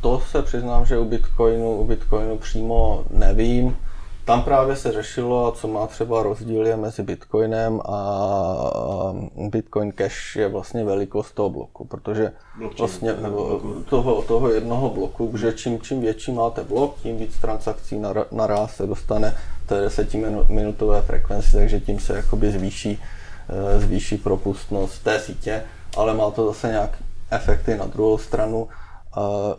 To 0.01 0.23
se 0.31 0.43
přiznám, 0.43 0.87
že 0.87 0.99
u 0.99 1.05
Bitcoinu, 1.05 1.77
u 1.77 1.85
Bitcoinu 1.85 2.39
přímo 2.39 3.05
nevím. 3.11 3.77
Tam 4.25 4.43
právě 4.43 4.77
se 4.77 4.93
řešilo, 4.93 5.53
co 5.53 5.69
má 5.69 5.87
třeba 5.87 6.23
rozdíl 6.23 6.67
je 6.67 6.77
mezi 6.77 7.03
Bitcoinem 7.03 7.81
a 7.85 9.15
Bitcoin 9.37 9.93
Cash 9.93 10.37
je 10.37 10.49
vlastně 10.49 10.85
velikost 10.85 11.33
toho 11.33 11.51
bloku, 11.51 11.85
protože 11.85 12.33
vlastně 12.79 13.13
nebo 13.13 13.61
toho, 13.89 14.23
toho 14.23 14.51
jednoho 14.51 14.91
bloku, 14.91 15.37
že 15.37 15.53
čím, 15.53 15.81
čím 15.81 16.01
větší 16.01 16.33
máte 16.33 16.65
blok, 16.65 16.97
tím 17.03 17.17
víc 17.17 17.39
transakcí 17.39 18.03
naraz 18.33 18.77
se 18.77 18.87
dostane 18.87 19.37
té 19.67 19.81
10 19.81 20.15
minutové 20.49 21.03
frekvenci, 21.03 21.53
takže 21.53 21.81
tím 21.81 22.01
se 22.01 22.17
jakoby 22.17 22.51
zvýší, 22.51 23.03
eh, 23.49 23.81
zvýší 23.81 24.17
propustnost 24.17 25.05
té 25.05 25.21
sítě, 25.21 25.63
ale 25.97 26.15
má 26.15 26.31
to 26.31 26.47
zase 26.47 26.69
nějak 26.69 26.99
efekty 27.31 27.77
na 27.77 27.87
druhou 27.87 28.19
stranu, 28.19 28.69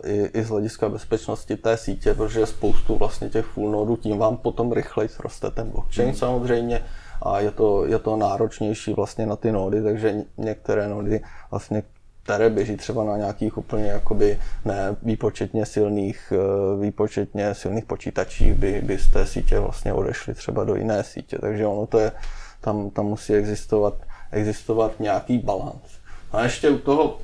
i, 0.04 0.30
i 0.34 0.44
z 0.44 0.48
hlediska 0.48 0.88
bezpečnosti 0.88 1.56
té 1.56 1.76
sítě, 1.76 2.14
protože 2.14 2.46
spoustu 2.46 2.96
vlastně 2.96 3.28
těch 3.28 3.44
full 3.44 3.70
nodů, 3.70 3.96
tím 3.96 4.18
vám 4.18 4.36
potom 4.36 4.72
rychleji 4.72 5.08
roste 5.18 5.50
ten 5.50 5.70
blockchain 5.70 6.08
hmm. 6.08 6.18
samozřejmě 6.18 6.84
a 7.22 7.40
je 7.40 7.50
to, 7.50 7.86
je 7.86 7.98
to 7.98 8.16
náročnější 8.16 8.94
vlastně 8.94 9.26
na 9.26 9.36
ty 9.36 9.52
nody, 9.52 9.82
takže 9.82 10.14
některé 10.36 10.88
nody 10.88 11.20
vlastně 11.50 11.82
které 12.24 12.50
běží 12.50 12.76
třeba 12.76 13.04
na 13.04 13.16
nějakých 13.16 13.58
úplně 13.58 13.86
jakoby 13.86 14.38
ne 14.64 14.96
výpočetně 15.02 15.66
silných, 15.66 16.32
eh, 16.32 16.80
výpočetně 16.80 17.54
silných 17.54 17.84
počítačích 17.84 18.54
by, 18.54 18.80
by 18.84 18.98
z 18.98 19.08
té 19.08 19.26
sítě 19.26 19.58
vlastně 19.58 19.92
odešly 19.92 20.34
třeba 20.34 20.64
do 20.64 20.74
jiné 20.74 21.04
sítě, 21.04 21.38
takže 21.40 21.66
ono 21.66 21.86
to 21.86 21.98
je, 21.98 22.12
tam, 22.60 22.90
tam 22.90 23.06
musí 23.06 23.34
existovat, 23.34 23.94
existovat 24.32 25.00
nějaký 25.00 25.38
balans. 25.38 26.00
A 26.32 26.42
ještě 26.42 26.70
u 26.70 26.78
toho 26.78 27.18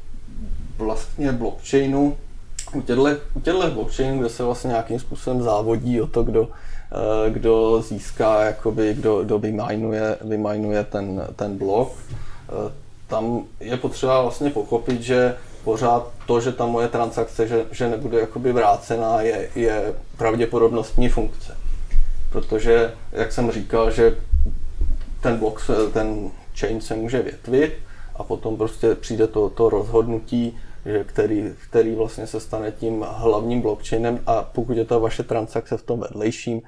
vlastně 0.78 1.32
blockchainu, 1.32 2.16
u 2.74 2.80
těchto, 2.80 3.04
u 3.34 3.40
těchto 3.40 3.70
blockchainů, 3.70 4.18
kde 4.18 4.28
se 4.28 4.44
vlastně 4.44 4.68
nějakým 4.68 5.00
způsobem 5.00 5.42
závodí 5.42 6.00
o 6.00 6.06
to, 6.06 6.22
kdo, 6.22 6.48
eh, 6.48 7.30
kdo 7.30 7.82
získá, 7.82 8.44
jakoby, 8.44 8.94
kdo, 8.94 9.24
kdo 9.24 9.38
vymajnuje, 9.38 10.16
vymajnuje 10.20 10.84
ten, 10.84 11.26
ten 11.36 11.58
blok, 11.58 11.92
eh, 12.48 12.72
tam 13.06 13.44
je 13.60 13.76
potřeba 13.76 14.22
vlastně 14.22 14.50
pochopit, 14.50 15.02
že 15.02 15.36
pořád 15.64 16.08
to, 16.26 16.40
že 16.40 16.52
ta 16.52 16.66
moje 16.66 16.88
transakce, 16.88 17.48
že, 17.48 17.64
že 17.70 17.90
nebude 17.90 18.20
jakoby 18.20 18.52
vrácená, 18.52 19.22
je, 19.22 19.48
je 19.54 19.94
pravděpodobnostní 20.16 21.08
funkce. 21.08 21.56
Protože, 22.32 22.92
jak 23.12 23.32
jsem 23.32 23.50
říkal, 23.50 23.90
že 23.90 24.16
ten 25.20 25.36
blok, 25.36 25.70
ten 25.92 26.30
chain 26.56 26.80
se 26.80 26.94
může 26.94 27.22
větvit 27.22 27.72
a 28.20 28.24
potom 28.24 28.56
prostě 28.56 28.94
přijde 28.94 29.26
to, 29.26 29.48
to 29.50 29.70
rozhodnutí, 29.70 30.58
že 30.86 31.04
který, 31.04 31.54
který 31.68 31.94
vlastně 31.94 32.26
se 32.26 32.40
stane 32.40 32.72
tím 32.72 33.04
hlavním 33.08 33.60
blockchainem 33.60 34.20
a 34.26 34.42
pokud 34.42 34.76
je 34.76 34.84
ta 34.84 34.98
vaše 34.98 35.22
transakce 35.22 35.76
v 35.76 35.82
tom 35.82 36.00
vedlejším, 36.00 36.62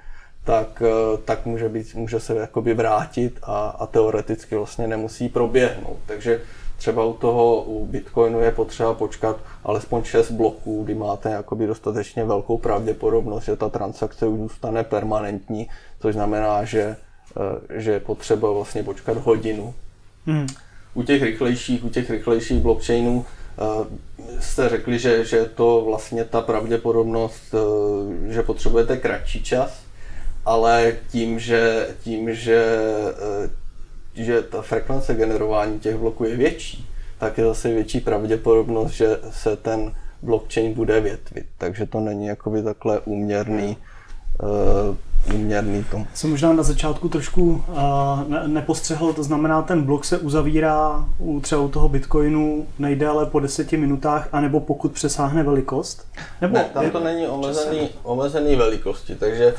tak, 0.44 0.82
eh, 0.82 1.18
tak 1.24 1.46
může, 1.46 1.68
být, 1.68 1.94
může 1.94 2.20
se 2.20 2.36
jakoby 2.36 2.74
vrátit 2.74 3.38
a, 3.42 3.68
a 3.68 3.86
teoreticky 3.86 4.56
vlastně 4.56 4.86
nemusí 4.86 5.28
proběhnout. 5.28 5.98
Takže 6.06 6.40
třeba 6.76 7.04
u 7.04 7.12
toho, 7.12 7.62
u 7.62 7.86
Bitcoinu 7.86 8.40
je 8.40 8.52
potřeba 8.52 8.94
počkat 8.94 9.36
alespoň 9.64 10.04
6 10.04 10.30
bloků, 10.30 10.84
kdy 10.84 10.94
máte 10.94 11.30
jakoby 11.30 11.66
dostatečně 11.66 12.24
velkou 12.24 12.58
pravděpodobnost, 12.58 13.44
že 13.44 13.56
ta 13.56 13.68
transakce 13.68 14.26
už 14.26 14.38
zůstane 14.38 14.84
permanentní, 14.84 15.68
což 16.00 16.14
znamená, 16.14 16.64
že, 16.64 16.96
eh, 17.36 17.80
že 17.80 17.92
je 17.92 18.00
potřeba 18.00 18.50
vlastně 18.50 18.82
počkat 18.82 19.16
hodinu. 19.16 19.74
Hmm. 20.26 20.46
U 20.94 21.02
těch 21.02 21.22
rychlejších, 21.22 21.84
u 21.84 21.88
těch 21.88 22.10
rychlejších 22.10 22.60
blockchainů 22.60 23.24
eh, 23.26 24.40
jste 24.40 24.68
řekli, 24.68 24.98
že, 24.98 25.24
že 25.24 25.44
to 25.44 25.82
vlastně 25.86 26.24
ta 26.24 26.40
pravděpodobnost, 26.40 27.54
eh, 27.54 28.32
že 28.32 28.42
potřebujete 28.42 28.96
kratší 28.96 29.42
čas, 29.42 29.82
ale 30.44 30.96
tím, 31.10 31.38
že, 31.38 31.88
tím, 32.02 32.34
že 32.34 32.78
že 34.14 34.42
ta 34.42 34.62
frekvence 34.62 35.14
generování 35.14 35.80
těch 35.80 35.96
bloků 35.96 36.24
je 36.24 36.36
větší, 36.36 36.88
tak 37.18 37.38
je 37.38 37.44
zase 37.44 37.68
větší 37.68 38.00
pravděpodobnost, 38.00 38.92
že 38.92 39.18
se 39.30 39.56
ten 39.56 39.94
blockchain 40.22 40.74
bude 40.74 41.00
větvit. 41.00 41.46
Takže 41.58 41.86
to 41.86 42.00
není 42.00 42.26
jakoby 42.26 42.62
takhle 42.62 43.00
úměrný, 43.00 43.76
úměrný 45.34 45.84
tomu. 45.84 46.06
Jsem 46.14 46.30
možná 46.30 46.52
na 46.52 46.62
začátku 46.62 47.08
trošku 47.08 47.64
uh, 47.68 47.78
ne- 48.28 48.48
nepostřehl, 48.48 49.12
to 49.12 49.22
znamená, 49.22 49.62
ten 49.62 49.82
blok 49.82 50.04
se 50.04 50.18
uzavírá 50.18 51.04
u 51.18 51.40
třeba 51.40 51.60
u 51.60 51.68
toho 51.68 51.88
Bitcoinu 51.88 52.66
nejdéle 52.78 53.26
po 53.26 53.40
deseti 53.40 53.76
minutách, 53.76 54.28
anebo 54.32 54.60
pokud 54.60 54.92
přesáhne 54.92 55.42
velikost? 55.42 56.06
Nebo 56.40 56.54
ne, 56.54 56.64
tam 56.74 56.90
to 56.90 57.00
není 57.00 57.26
omezený, 57.26 57.88
omezený 58.02 58.56
velikosti, 58.56 59.14
takže 59.14 59.54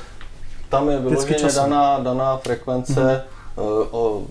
tam 0.69 0.89
je 0.89 0.99
vyloženě 0.99 1.52
daná, 1.56 1.99
daná 1.99 2.38
frekvence 2.38 3.26
mm-hmm. 3.56 3.63
uh, 3.63 3.88
o 3.91 4.23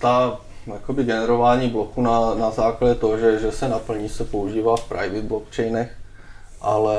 ta 0.00 0.38
jakoby 0.66 1.04
generování 1.04 1.68
bloku 1.68 2.02
na, 2.02 2.34
na 2.34 2.50
základě 2.50 2.94
toho, 2.94 3.18
že, 3.18 3.38
že 3.38 3.52
se 3.52 3.68
naplní, 3.68 4.08
se 4.08 4.24
používá 4.24 4.76
v 4.76 4.88
private 4.88 5.22
blockchainech, 5.22 5.96
ale 6.60 6.96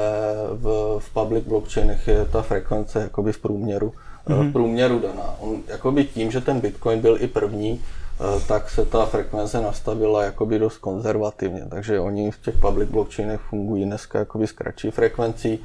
v, 0.53 0.97
v 0.99 1.13
public 1.13 1.45
blockchainech 1.45 2.07
je 2.07 2.25
ta 2.25 2.41
frekvence 2.41 3.01
jakoby 3.01 3.33
v 3.33 3.39
průměru, 3.39 3.93
mm-hmm. 4.27 4.49
v 4.49 4.53
průměru 4.53 4.99
daná. 4.99 5.35
On, 5.39 5.63
jakoby 5.67 6.05
tím, 6.05 6.31
že 6.31 6.41
ten 6.41 6.59
Bitcoin 6.59 7.01
byl 7.01 7.17
i 7.19 7.27
první, 7.27 7.81
eh, 7.81 8.41
tak 8.47 8.69
se 8.69 8.85
ta 8.85 9.05
frekvence 9.05 9.61
nastavila 9.61 10.23
jakoby 10.23 10.59
dost 10.59 10.77
konzervativně, 10.77 11.65
takže 11.69 11.99
oni 11.99 12.31
v 12.31 12.41
těch 12.41 12.57
public 12.57 12.89
blockchainech 12.89 13.41
fungují 13.41 13.85
dneska 13.85 14.19
jakoby 14.19 14.47
s 14.47 14.51
kratší 14.51 14.91
frekvencí. 14.91 15.59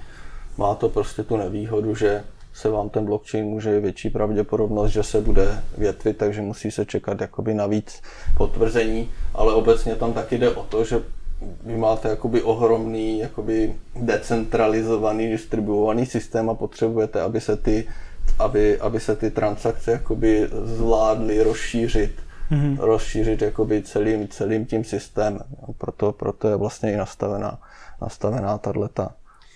Má 0.59 0.75
to 0.75 0.89
prostě 0.89 1.23
tu 1.23 1.37
nevýhodu, 1.37 1.95
že 1.95 2.25
se 2.55 2.69
vám 2.69 2.89
ten 2.89 3.05
blockchain 3.05 3.47
může 3.47 3.81
větší 3.81 4.11
pravděpodobnost, 4.11 4.91
že 4.91 5.03
se 5.03 5.21
bude 5.21 5.63
větvit, 5.79 6.17
takže 6.17 6.43
musí 6.43 6.71
se 6.71 6.85
čekat 6.85 7.21
jakoby 7.21 7.55
navíc 7.55 8.03
potvrzení, 8.37 9.11
ale 9.35 9.55
obecně 9.55 9.97
tam 9.97 10.13
taky 10.13 10.39
jde 10.39 10.51
o 10.51 10.63
to, 10.63 10.85
že 10.85 11.03
vy 11.65 11.77
máte 11.77 12.09
jakoby 12.09 12.43
ohromný, 12.43 13.19
jakoby 13.19 13.75
decentralizovaný, 13.97 15.29
distribuovaný 15.29 16.07
systém 16.07 16.51
a 16.51 16.55
potřebujete, 16.55 17.21
aby 17.21 17.41
se 17.41 17.57
ty, 17.57 17.89
aby, 18.39 18.81
aby 18.81 19.01
se 19.01 19.17
ty 19.17 19.31
transakce 19.31 19.91
jakoby 19.91 20.49
zvládly 20.65 21.43
rozšířit, 21.43 22.13
mm-hmm. 22.51 22.77
rozšířit 22.81 23.43
jakoby 23.43 23.83
celým, 23.83 24.29
celým 24.29 24.67
tím 24.67 24.85
systémem. 24.85 25.41
Proto, 25.79 26.13
proto 26.13 26.49
je 26.49 26.57
vlastně 26.57 26.93
i 26.93 26.97
nastavená, 26.97 27.59
nastavená 28.03 28.59
tato 28.59 28.89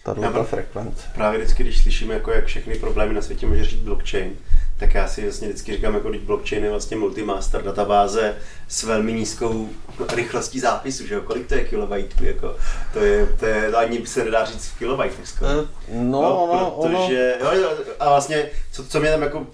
tato 0.02 0.20
ta 0.20 0.42
frekvence. 0.42 1.06
Právě 1.14 1.40
vždycky, 1.40 1.62
když 1.62 1.82
slyším, 1.82 2.10
jako 2.10 2.30
jak 2.30 2.44
všechny 2.44 2.74
problémy 2.74 3.14
na 3.14 3.22
světě 3.22 3.46
může 3.46 3.64
řešit 3.64 3.80
blockchain, 3.80 4.36
tak 4.80 4.94
já 4.94 5.08
si 5.08 5.22
vlastně 5.22 5.48
vždycky 5.48 5.72
říkám, 5.72 5.94
jako 5.94 6.10
když 6.10 6.22
blockchain 6.22 6.64
je 6.64 6.70
vlastně 6.70 6.96
multimaster 6.96 7.62
databáze 7.62 8.36
s 8.68 8.82
velmi 8.82 9.12
nízkou 9.12 9.68
rychlostí 10.14 10.60
zápisu, 10.60 11.06
že 11.06 11.14
jo? 11.14 11.20
Kolik 11.20 11.46
to 11.46 11.54
je 11.54 11.64
kilobajtů, 11.64 12.24
jako? 12.24 12.56
To 12.92 12.98
je, 12.98 13.26
to 13.26 13.46
je, 13.46 13.66
ani 13.76 14.06
se 14.06 14.24
nedá 14.24 14.44
říct 14.44 14.68
v 14.68 14.78
kilobajtech 14.78 15.28
skoro. 15.28 15.50
Eh, 15.50 15.66
no, 15.92 16.48
no, 16.52 16.78
protože, 16.80 17.34
ono... 17.40 17.60
jo, 17.60 17.70
a 18.00 18.08
vlastně, 18.08 18.50
co, 18.72 18.84
co 18.84 19.00
mě 19.00 19.10
tam 19.10 19.22
jako 19.22 19.46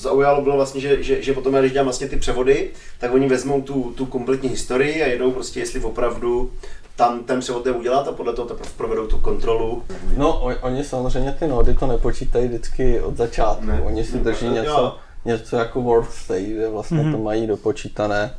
zaujalo, 0.00 0.42
bylo 0.42 0.56
vlastně, 0.56 0.80
že, 0.80 1.02
že, 1.02 1.22
že 1.22 1.32
potom, 1.32 1.54
když 1.54 1.72
dělám 1.72 1.86
vlastně 1.86 2.08
ty 2.08 2.16
převody, 2.16 2.70
tak 2.98 3.14
oni 3.14 3.28
vezmou 3.28 3.62
tu, 3.62 3.92
tu 3.96 4.06
kompletní 4.06 4.48
historii 4.48 5.02
a 5.02 5.06
jedou 5.06 5.30
prostě, 5.30 5.60
jestli 5.60 5.80
opravdu 5.80 6.52
tam 7.00 7.24
ten 7.24 7.40
převod 7.40 7.64
jde 7.64 7.72
udělat 7.72 8.08
a 8.08 8.12
podle 8.12 8.32
toho 8.32 8.48
teprve 8.48 8.70
provedou 8.76 9.06
tu 9.06 9.18
kontrolu. 9.18 9.82
No, 10.16 10.42
oni 10.62 10.84
samozřejmě 10.84 11.32
ty 11.32 11.48
nody 11.48 11.74
to 11.74 11.86
nepočítají 11.86 12.48
vždycky 12.48 13.00
od 13.00 13.16
začátku. 13.16 13.66
Ne. 13.66 13.82
Oni 13.82 14.04
si 14.04 14.18
drží 14.18 14.48
ne, 14.48 14.52
něco, 14.52 14.96
něco 15.24 15.56
jako 15.56 15.82
world 15.82 16.10
state, 16.10 16.42
kde 16.42 16.68
vlastně 16.68 16.98
mm-hmm. 16.98 17.12
to 17.12 17.18
mají 17.18 17.46
dopočítané 17.46 18.34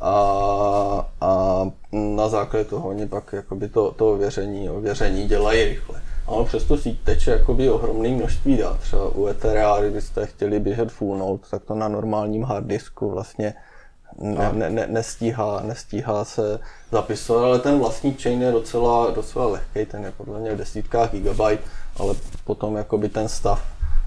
a, 0.00 0.14
a 1.20 1.60
na 1.92 2.28
základě 2.28 2.64
toho 2.64 2.88
oni 2.88 3.06
pak 3.06 3.32
jakoby 3.32 3.68
to, 3.68 3.90
to 3.90 4.12
ověření, 4.12 4.70
ověření 4.70 5.28
dělají 5.28 5.64
rychle. 5.64 6.02
A 6.26 6.30
ono 6.30 6.44
přesto 6.44 6.76
síť 6.76 7.00
teče 7.04 7.30
jakoby 7.30 7.70
ohromné 7.70 8.08
množství 8.08 8.56
dat. 8.56 8.80
Třeba 8.80 9.08
u 9.08 9.26
Etherea, 9.26 9.80
kdybyste 9.80 10.26
chtěli 10.26 10.60
běžet 10.60 10.92
full 10.92 11.18
node, 11.18 11.42
tak 11.50 11.62
to 11.62 11.74
na 11.74 11.88
normálním 11.88 12.42
hard 12.42 12.66
disku 12.66 13.10
vlastně 13.10 13.54
ne, 14.18 14.50
ne, 14.52 14.70
ne, 14.70 14.86
nestíhá, 14.86 15.60
nestíhá 15.62 16.24
se 16.24 16.60
zapisovat, 16.92 17.44
ale 17.44 17.58
ten 17.58 17.78
vlastní 17.78 18.14
chain 18.14 18.42
je 18.42 18.52
docela, 18.52 19.10
docela 19.10 19.46
lehký, 19.46 19.86
ten 19.90 20.04
je 20.04 20.12
podle 20.16 20.40
mě 20.40 20.54
v 20.54 20.56
desítkách 20.56 21.10
gigabyte, 21.10 21.62
ale 21.96 22.14
potom 22.44 22.76
jakoby 22.76 23.08
ten 23.08 23.28
stav, 23.28 23.62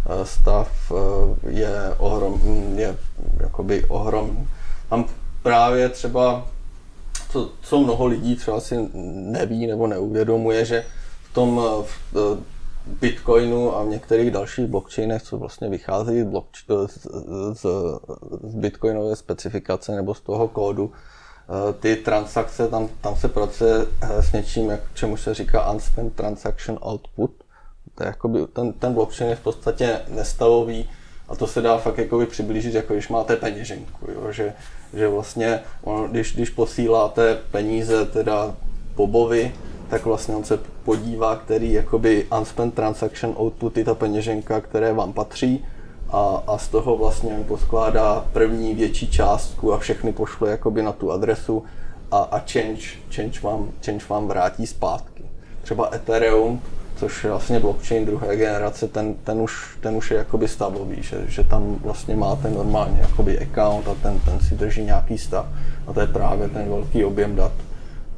eh, 0.05 0.25
stav 0.25 0.91
eh, 0.91 1.49
je, 1.49 1.71
ohrom, 1.97 2.41
je 2.75 2.95
jakoby 3.39 3.85
ohromný. 3.85 4.47
Tam 4.89 5.05
právě 5.43 5.89
třeba, 5.89 6.47
co, 7.29 7.49
co 7.61 7.79
mnoho 7.79 8.05
lidí 8.05 8.35
třeba 8.35 8.59
si 8.59 8.89
neví 8.93 9.67
nebo 9.67 9.87
neuvědomuje, 9.87 10.65
že 10.65 10.85
v 11.31 11.33
tom 11.33 11.61
v, 12.13 12.37
Bitcoinu 13.01 13.75
a 13.75 13.83
v 13.83 13.87
některých 13.87 14.31
dalších 14.31 14.65
blockchainech, 14.65 15.23
co 15.23 15.37
vlastně 15.37 15.69
vychází 15.69 16.23
z, 16.23 17.07
z, 17.53 17.65
z, 18.43 18.55
bitcoinové 18.55 19.15
specifikace 19.15 19.95
nebo 19.95 20.13
z 20.13 20.21
toho 20.21 20.47
kódu, 20.47 20.91
eh, 20.91 21.73
ty 21.73 21.95
transakce, 21.95 22.67
tam, 22.67 22.89
tam 23.01 23.15
se 23.15 23.27
pracuje 23.27 23.85
eh, 24.01 24.23
s 24.23 24.31
něčím, 24.31 24.69
jak, 24.69 24.79
čemu 24.93 25.17
se 25.17 25.33
říká 25.33 25.71
unspent 25.71 26.15
transaction 26.15 26.79
output. 26.87 27.31
To 27.95 28.03
je 28.03 28.07
jakoby, 28.07 28.39
ten, 28.53 28.73
ten 28.73 28.93
blockchain 28.93 29.29
je 29.29 29.35
v 29.35 29.43
podstatě 29.43 29.99
nestavový 30.07 30.89
a 31.29 31.35
to 31.35 31.47
se 31.47 31.61
dá 31.61 31.77
fakt 31.77 31.97
jakoby 31.97 32.25
přiblížit, 32.25 32.73
jako 32.73 32.93
když 32.93 33.09
máte 33.09 33.35
peněženku, 33.35 34.11
jo? 34.11 34.31
Že, 34.31 34.53
že 34.93 35.07
vlastně, 35.07 35.59
když, 36.11 36.35
když 36.35 36.49
posíláte 36.49 37.37
peníze 37.51 38.05
teda 38.05 38.55
Bobovi, 38.95 39.53
tak 39.89 40.05
vlastně 40.05 40.35
on 40.35 40.43
se 40.43 40.59
podívá, 40.83 41.35
který 41.35 41.73
jakoby 41.73 42.25
unspent 42.39 42.73
transaction 42.73 43.35
output 43.39 43.77
je 43.77 43.85
ta 43.85 43.95
peněženka, 43.95 44.61
které 44.61 44.93
vám 44.93 45.13
patří 45.13 45.65
a, 46.09 46.43
a 46.47 46.57
z 46.57 46.67
toho 46.67 46.97
vlastně 46.97 47.33
on 47.37 47.43
poskládá 47.43 48.25
první 48.33 48.73
větší 48.73 49.07
částku 49.07 49.73
a 49.73 49.77
všechny 49.77 50.13
pošle 50.13 50.49
jakoby 50.49 50.83
na 50.83 50.91
tu 50.91 51.11
adresu 51.11 51.63
a, 52.11 52.17
a 52.17 52.39
change, 52.39 52.81
change, 53.15 53.39
vám, 53.39 53.69
change 53.85 54.05
vám 54.09 54.27
vrátí 54.27 54.67
zpátky. 54.67 55.23
Třeba 55.61 55.89
Ethereum, 55.95 56.61
což 56.95 57.23
je 57.23 57.29
vlastně 57.29 57.59
blockchain 57.59 58.05
druhé 58.05 58.35
generace, 58.35 58.87
ten, 58.87 59.13
ten, 59.13 59.41
už, 59.41 59.77
ten 59.81 59.95
už 59.95 60.11
je 60.11 60.17
jakoby 60.17 60.47
stavový, 60.47 61.03
že, 61.03 61.23
že 61.27 61.43
tam 61.43 61.75
vlastně 61.83 62.15
máte 62.15 62.49
normálně 62.49 62.99
jakoby 63.01 63.39
account 63.39 63.87
a 63.87 63.95
ten, 64.01 64.19
ten 64.19 64.39
si 64.39 64.55
drží 64.55 64.83
nějaký 64.83 65.17
stav 65.17 65.45
a 65.87 65.93
to 65.93 66.01
je 66.01 66.07
právě 66.07 66.49
ten 66.49 66.69
velký 66.69 67.05
objem 67.05 67.35
dat, 67.35 67.51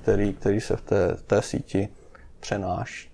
který, 0.10 0.34
který 0.34 0.62
se 0.62 0.76
v 0.76 0.82
té, 0.82 1.16
té 1.28 1.42
síti 1.42 1.90
přenáší. 2.40 3.10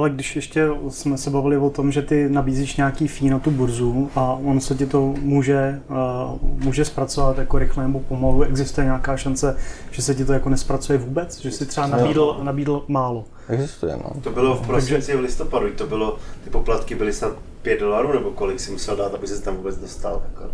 Ale 0.00 0.10
když 0.10 0.36
ještě 0.36 0.68
jsme 0.88 1.18
se 1.18 1.30
bavili 1.30 1.56
o 1.56 1.70
tom, 1.70 1.92
že 1.92 2.02
ty 2.02 2.28
nabízíš 2.28 2.76
nějaký 2.76 3.08
fee 3.08 3.30
na 3.30 3.38
tu 3.38 3.50
burzu 3.50 4.10
a 4.14 4.32
on 4.44 4.60
se 4.60 4.74
ti 4.74 4.86
to 4.86 5.14
může, 5.20 5.80
uh, 5.90 6.38
může 6.42 6.84
zpracovat 6.84 7.38
jako 7.38 7.58
rychle 7.58 7.82
nebo 7.82 8.00
pomalu, 8.00 8.42
existuje 8.42 8.84
nějaká 8.84 9.16
šance, 9.16 9.56
že 9.90 10.02
se 10.02 10.14
ti 10.14 10.24
to 10.24 10.32
jako 10.32 10.48
nespracuje 10.48 10.98
vůbec? 10.98 11.40
Že 11.40 11.50
si 11.50 11.66
třeba 11.66 11.86
nabídl, 11.86 12.40
nabídl 12.42 12.84
málo? 12.88 13.24
Existuje, 13.48 13.96
no. 13.96 14.20
To 14.20 14.30
bylo 14.30 14.56
v 14.56 14.66
prosinci 14.66 15.16
v 15.16 15.20
listopadu, 15.20 15.70
to 15.70 15.86
bylo, 15.86 16.16
ty 16.44 16.50
poplatky 16.50 16.94
byly 16.94 17.12
snad 17.12 17.32
5 17.62 17.80
dolarů, 17.80 18.12
nebo 18.12 18.30
kolik 18.30 18.60
si 18.60 18.72
musel 18.72 18.96
dát, 18.96 19.14
aby 19.14 19.26
se 19.26 19.42
tam 19.42 19.56
vůbec 19.56 19.76
dostal? 19.76 20.22
Jako 20.24 20.50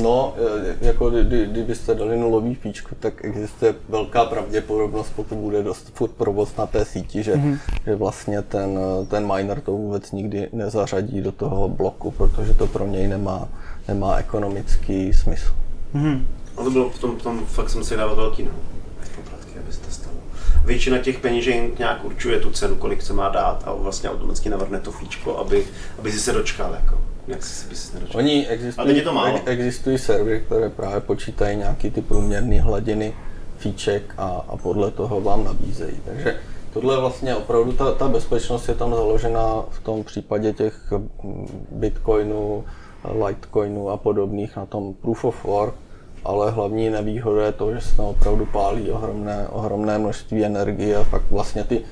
No, 0.00 0.34
e, 0.80 0.86
jako 0.86 1.10
kdy, 1.10 1.46
kdybyste 1.46 1.94
dali 1.94 2.16
nulový 2.16 2.56
píčku, 2.56 2.94
tak 3.00 3.24
existuje 3.24 3.74
velká 3.88 4.24
pravděpodobnost, 4.24 5.12
pokud 5.16 5.38
bude 5.38 5.62
dost 5.62 5.92
furt 5.94 6.10
provoz 6.10 6.56
na 6.56 6.66
té 6.66 6.84
síti, 6.84 7.22
že, 7.22 7.34
mm-hmm. 7.34 7.58
že 7.86 7.94
vlastně 7.94 8.42
ten, 8.42 8.78
ten 9.08 9.32
miner 9.34 9.60
to 9.60 9.72
vůbec 9.72 10.12
nikdy 10.12 10.48
nezařadí 10.52 11.20
do 11.20 11.32
toho 11.32 11.68
bloku, 11.68 12.10
protože 12.10 12.54
to 12.54 12.66
pro 12.66 12.86
něj 12.86 13.08
nemá, 13.08 13.48
nemá 13.88 14.16
ekonomický 14.16 15.12
smysl. 15.12 15.52
Mm-hmm. 15.94 16.22
Ale 16.56 16.64
to 16.64 16.70
bylo 16.70 16.90
v 16.90 16.98
tom, 16.98 17.16
v 17.16 17.22
tom 17.22 17.46
fakt 17.46 17.70
jsem 17.70 17.84
si 17.84 17.96
dával 17.96 18.16
velký 18.16 18.42
no. 18.42 18.50
Poplatky, 19.16 19.58
aby 19.58 19.72
se 19.72 19.80
to 19.80 19.90
stalo. 19.90 20.16
Většina 20.64 20.98
těch 20.98 21.18
peněženk 21.18 21.78
nějak 21.78 22.04
určuje 22.04 22.40
tu 22.40 22.50
cenu, 22.50 22.76
kolik 22.76 23.02
se 23.02 23.12
má 23.12 23.28
dát 23.28 23.62
a 23.66 23.72
vlastně 23.74 24.10
automaticky 24.10 24.48
navrhne 24.48 24.80
to 24.80 24.92
fíčko, 24.92 25.38
aby, 25.38 25.64
aby 25.98 26.12
si 26.12 26.18
se 26.20 26.32
dočkal. 26.32 26.74
Jako. 26.74 26.98
Jak 27.26 27.44
si 27.44 27.68
bys 27.68 27.92
nedočkal. 27.92 28.18
Oni 28.18 28.46
Ale 28.46 28.54
existují, 28.54 28.96
je 28.96 29.02
to 29.02 29.12
málo. 29.12 29.36
ex- 29.36 29.42
existují 29.46 29.98
servery, 29.98 30.42
které 30.46 30.70
právě 30.70 31.00
počítají 31.00 31.56
nějaký 31.56 31.90
ty 31.90 32.02
průměrné 32.02 32.60
hladiny 32.60 33.14
fíček 33.58 34.14
a, 34.18 34.44
a 34.48 34.56
podle 34.56 34.90
toho 34.90 35.20
vám 35.20 35.44
nabízejí. 35.44 35.96
Takže 36.04 36.36
tohle 36.72 37.00
vlastně 37.00 37.36
opravdu, 37.36 37.72
ta, 37.72 37.92
ta 37.92 38.08
bezpečnost 38.08 38.68
je 38.68 38.74
tam 38.74 38.94
založena 38.94 39.64
v 39.70 39.80
tom 39.80 40.04
případě 40.04 40.52
těch 40.52 40.92
mm, 40.92 41.66
bitcoinů, 41.70 42.64
litecoinů 43.26 43.90
a 43.90 43.96
podobných 43.96 44.56
na 44.56 44.66
tom 44.66 44.94
proof 44.94 45.24
of 45.24 45.44
work, 45.44 45.74
ale 46.24 46.50
hlavní 46.50 46.90
nevýhoda 46.90 47.46
je 47.46 47.52
to, 47.52 47.74
že 47.74 47.80
se 47.80 47.96
tam 47.96 48.06
opravdu 48.06 48.46
pálí 48.46 48.90
ohromné, 48.90 49.48
ohromné 49.48 49.98
množství 49.98 50.44
energie 50.44 50.96
a 50.96 51.04
pak 51.04 51.22
vlastně 51.30 51.64
ty 51.64 51.82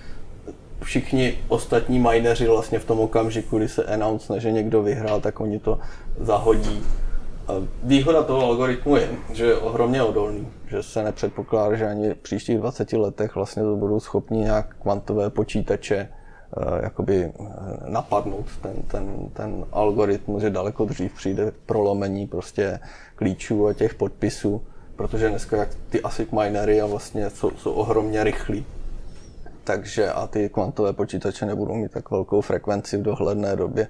všichni 0.83 1.39
ostatní 1.49 1.99
mineři 1.99 2.49
vlastně 2.49 2.79
v 2.79 2.85
tom 2.85 3.01
okamžiku, 3.01 3.59
kdy 3.59 3.69
se 3.69 3.85
announce, 3.85 4.41
že 4.41 4.53
někdo 4.53 4.83
vyhrál, 4.83 5.21
tak 5.21 5.41
oni 5.41 5.59
to 5.59 5.79
zahodí. 6.21 6.83
Výhoda 7.83 8.23
toho 8.23 8.47
algoritmu 8.47 8.97
je, 8.97 9.09
že 9.33 9.45
je 9.45 9.57
ohromně 9.57 10.03
odolný, 10.03 10.49
že 10.67 10.83
se 10.83 11.03
nepředpokládá, 11.03 11.77
že 11.77 11.87
ani 11.87 12.11
v 12.11 12.17
příštích 12.17 12.59
20 12.59 12.93
letech 12.93 13.35
vlastně 13.35 13.63
to 13.63 13.77
budou 13.77 14.01
schopni 14.01 14.39
nějak 14.39 14.77
kvantové 14.83 15.31
počítače 15.31 15.97
eh, 15.97 16.83
jakoby 16.83 17.25
eh, 17.25 17.45
napadnout 17.89 18.47
ten, 18.63 18.77
ten, 18.83 19.29
ten 19.33 19.65
algoritmus, 19.73 20.43
že 20.43 20.51
daleko 20.51 20.85
dřív 20.85 21.15
přijde 21.15 21.53
prolomení 21.67 22.27
prostě 22.27 22.81
klíčů 23.17 23.67
a 23.67 23.75
těch 23.75 23.95
podpisů, 23.95 24.63
protože 24.97 25.29
dneska 25.29 25.57
jak 25.57 25.69
ty 25.91 26.03
ASIC 26.03 26.31
minery 26.31 26.81
a 26.81 26.87
vlastně 26.87 27.31
jsou, 27.31 27.51
jsou 27.51 27.73
ohromně 27.73 28.25
rychlí, 28.25 28.67
takže 29.65 30.11
a 30.11 30.27
ty 30.27 30.49
kvantové 30.49 30.93
počítače 30.93 31.47
nebudou 31.47 31.75
mít 31.75 31.93
tak 31.93 32.11
velkou 32.11 32.41
frekvenci 32.41 32.97
v 32.97 33.03
dohledné 33.03 33.57
době. 33.57 33.89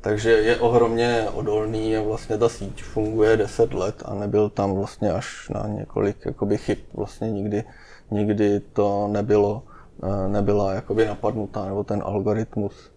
Takže 0.00 0.30
je 0.30 0.56
ohromně 0.56 1.26
odolný 1.32 1.96
a 1.96 2.02
vlastně 2.02 2.38
ta 2.38 2.48
síť 2.48 2.82
funguje 2.82 3.36
10 3.36 3.74
let 3.74 4.02
a 4.04 4.14
nebyl 4.14 4.48
tam 4.48 4.74
vlastně 4.74 5.12
až 5.12 5.48
na 5.48 5.68
několik 5.68 6.16
jakoby 6.26 6.58
chyb. 6.58 6.78
Vlastně 6.94 7.30
nikdy, 7.30 7.64
nikdy 8.10 8.60
to 8.60 9.08
nebylo, 9.12 9.62
eh, 10.02 10.28
nebyla 10.28 10.72
jakoby 10.72 11.06
napadnutá 11.06 11.64
nebo 11.64 11.84
ten 11.84 12.02
algoritmus. 12.04 12.90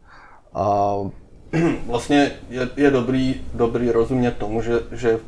A 0.53 0.95
vlastně 1.87 2.31
je, 2.49 2.69
je 2.77 2.91
dobrý, 2.91 3.41
dobrý 3.53 3.91
rozumět 3.91 4.31
tomu, 4.31 4.61
že, 4.61 4.79
že 4.91 5.19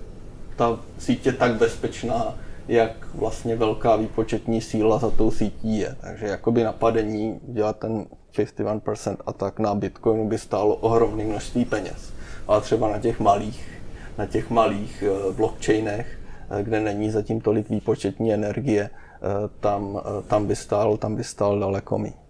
ta 0.55 0.79
síť 0.97 1.25
je 1.25 1.33
tak 1.33 1.55
bezpečná, 1.55 2.35
jak 2.67 3.07
vlastně 3.15 3.55
velká 3.55 3.95
výpočetní 3.95 4.61
síla 4.61 4.97
za 4.97 5.09
tou 5.09 5.31
sítí 5.31 5.77
je. 5.79 5.95
Takže 6.01 6.27
jakoby 6.27 6.63
napadení, 6.63 7.39
dělat 7.43 7.79
ten 7.79 8.05
51% 8.33 9.17
atak 9.25 9.59
na 9.59 9.75
Bitcoinu 9.75 10.27
by 10.27 10.37
stálo 10.37 10.75
ohromné 10.75 11.23
množství 11.23 11.65
peněz. 11.65 12.13
Ale 12.47 12.61
třeba 12.61 12.91
na 12.91 12.99
těch 12.99 13.19
malých, 13.19 13.81
na 14.17 14.25
těch 14.25 14.49
malých 14.49 15.03
eh, 15.03 15.33
blockchainech, 15.33 16.19
eh, 16.49 16.63
kde 16.63 16.79
není 16.79 17.11
zatím 17.11 17.41
tolik 17.41 17.69
výpočetní 17.69 18.33
energie, 18.33 18.89
eh, 18.89 19.19
tam, 19.59 20.01
tam, 20.27 20.47
by 20.47 20.55
stál, 20.55 20.97
tam 20.97 21.15
by 21.15 21.23
stál 21.23 21.59
daleko 21.59 21.97
méně. 21.97 22.23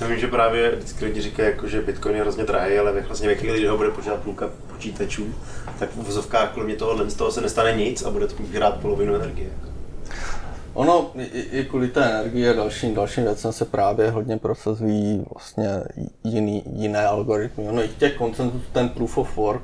Já 0.00 0.06
vím, 0.06 0.18
že 0.18 0.26
právě 0.26 0.70
vždycky 0.76 1.04
lidi 1.04 1.20
říkají, 1.20 1.48
jako, 1.48 1.68
že 1.68 1.82
Bitcoin 1.82 2.14
je 2.14 2.22
hrozně 2.22 2.44
drahý, 2.44 2.78
ale 2.78 3.00
vlastně 3.00 3.28
ve 3.28 3.34
chvíli, 3.34 3.58
kdy 3.58 3.68
ho 3.68 3.76
bude 3.76 3.90
počítat 3.90 4.20
půlka 4.20 4.50
počítačů, 4.72 5.34
tak 5.78 5.90
v 5.90 5.96
vozovkách 5.96 6.54
kromě 6.54 6.76
toho, 6.76 7.10
z 7.10 7.14
toho 7.14 7.32
se 7.32 7.40
nestane 7.40 7.72
nic 7.72 8.02
a 8.02 8.10
bude 8.10 8.26
to 8.26 8.34
hrát 8.52 8.80
polovinu 8.80 9.14
energie. 9.14 9.50
Ono 10.74 11.10
i, 11.16 11.58
i 11.58 11.64
kvůli 11.64 11.88
té 11.88 12.04
energii 12.04 12.48
a 12.48 12.52
dalším, 12.52 12.94
dalším 12.94 13.24
věcem 13.24 13.52
se 13.52 13.64
právě 13.64 14.10
hodně 14.10 14.36
prosazují 14.36 15.24
vlastně 15.34 15.68
jiný, 16.24 16.62
jiné 16.72 17.06
algoritmy. 17.06 17.68
Ono 17.68 17.84
i 17.84 17.88
těch 17.88 18.14
koncentů, 18.14 18.62
ten 18.72 18.88
proof 18.88 19.18
of 19.18 19.36
work, 19.36 19.62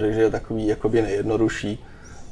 že 0.00 0.20
je 0.20 0.30
takový 0.30 0.66
jakoby 0.66 1.02
nejjednodušší, 1.02 1.84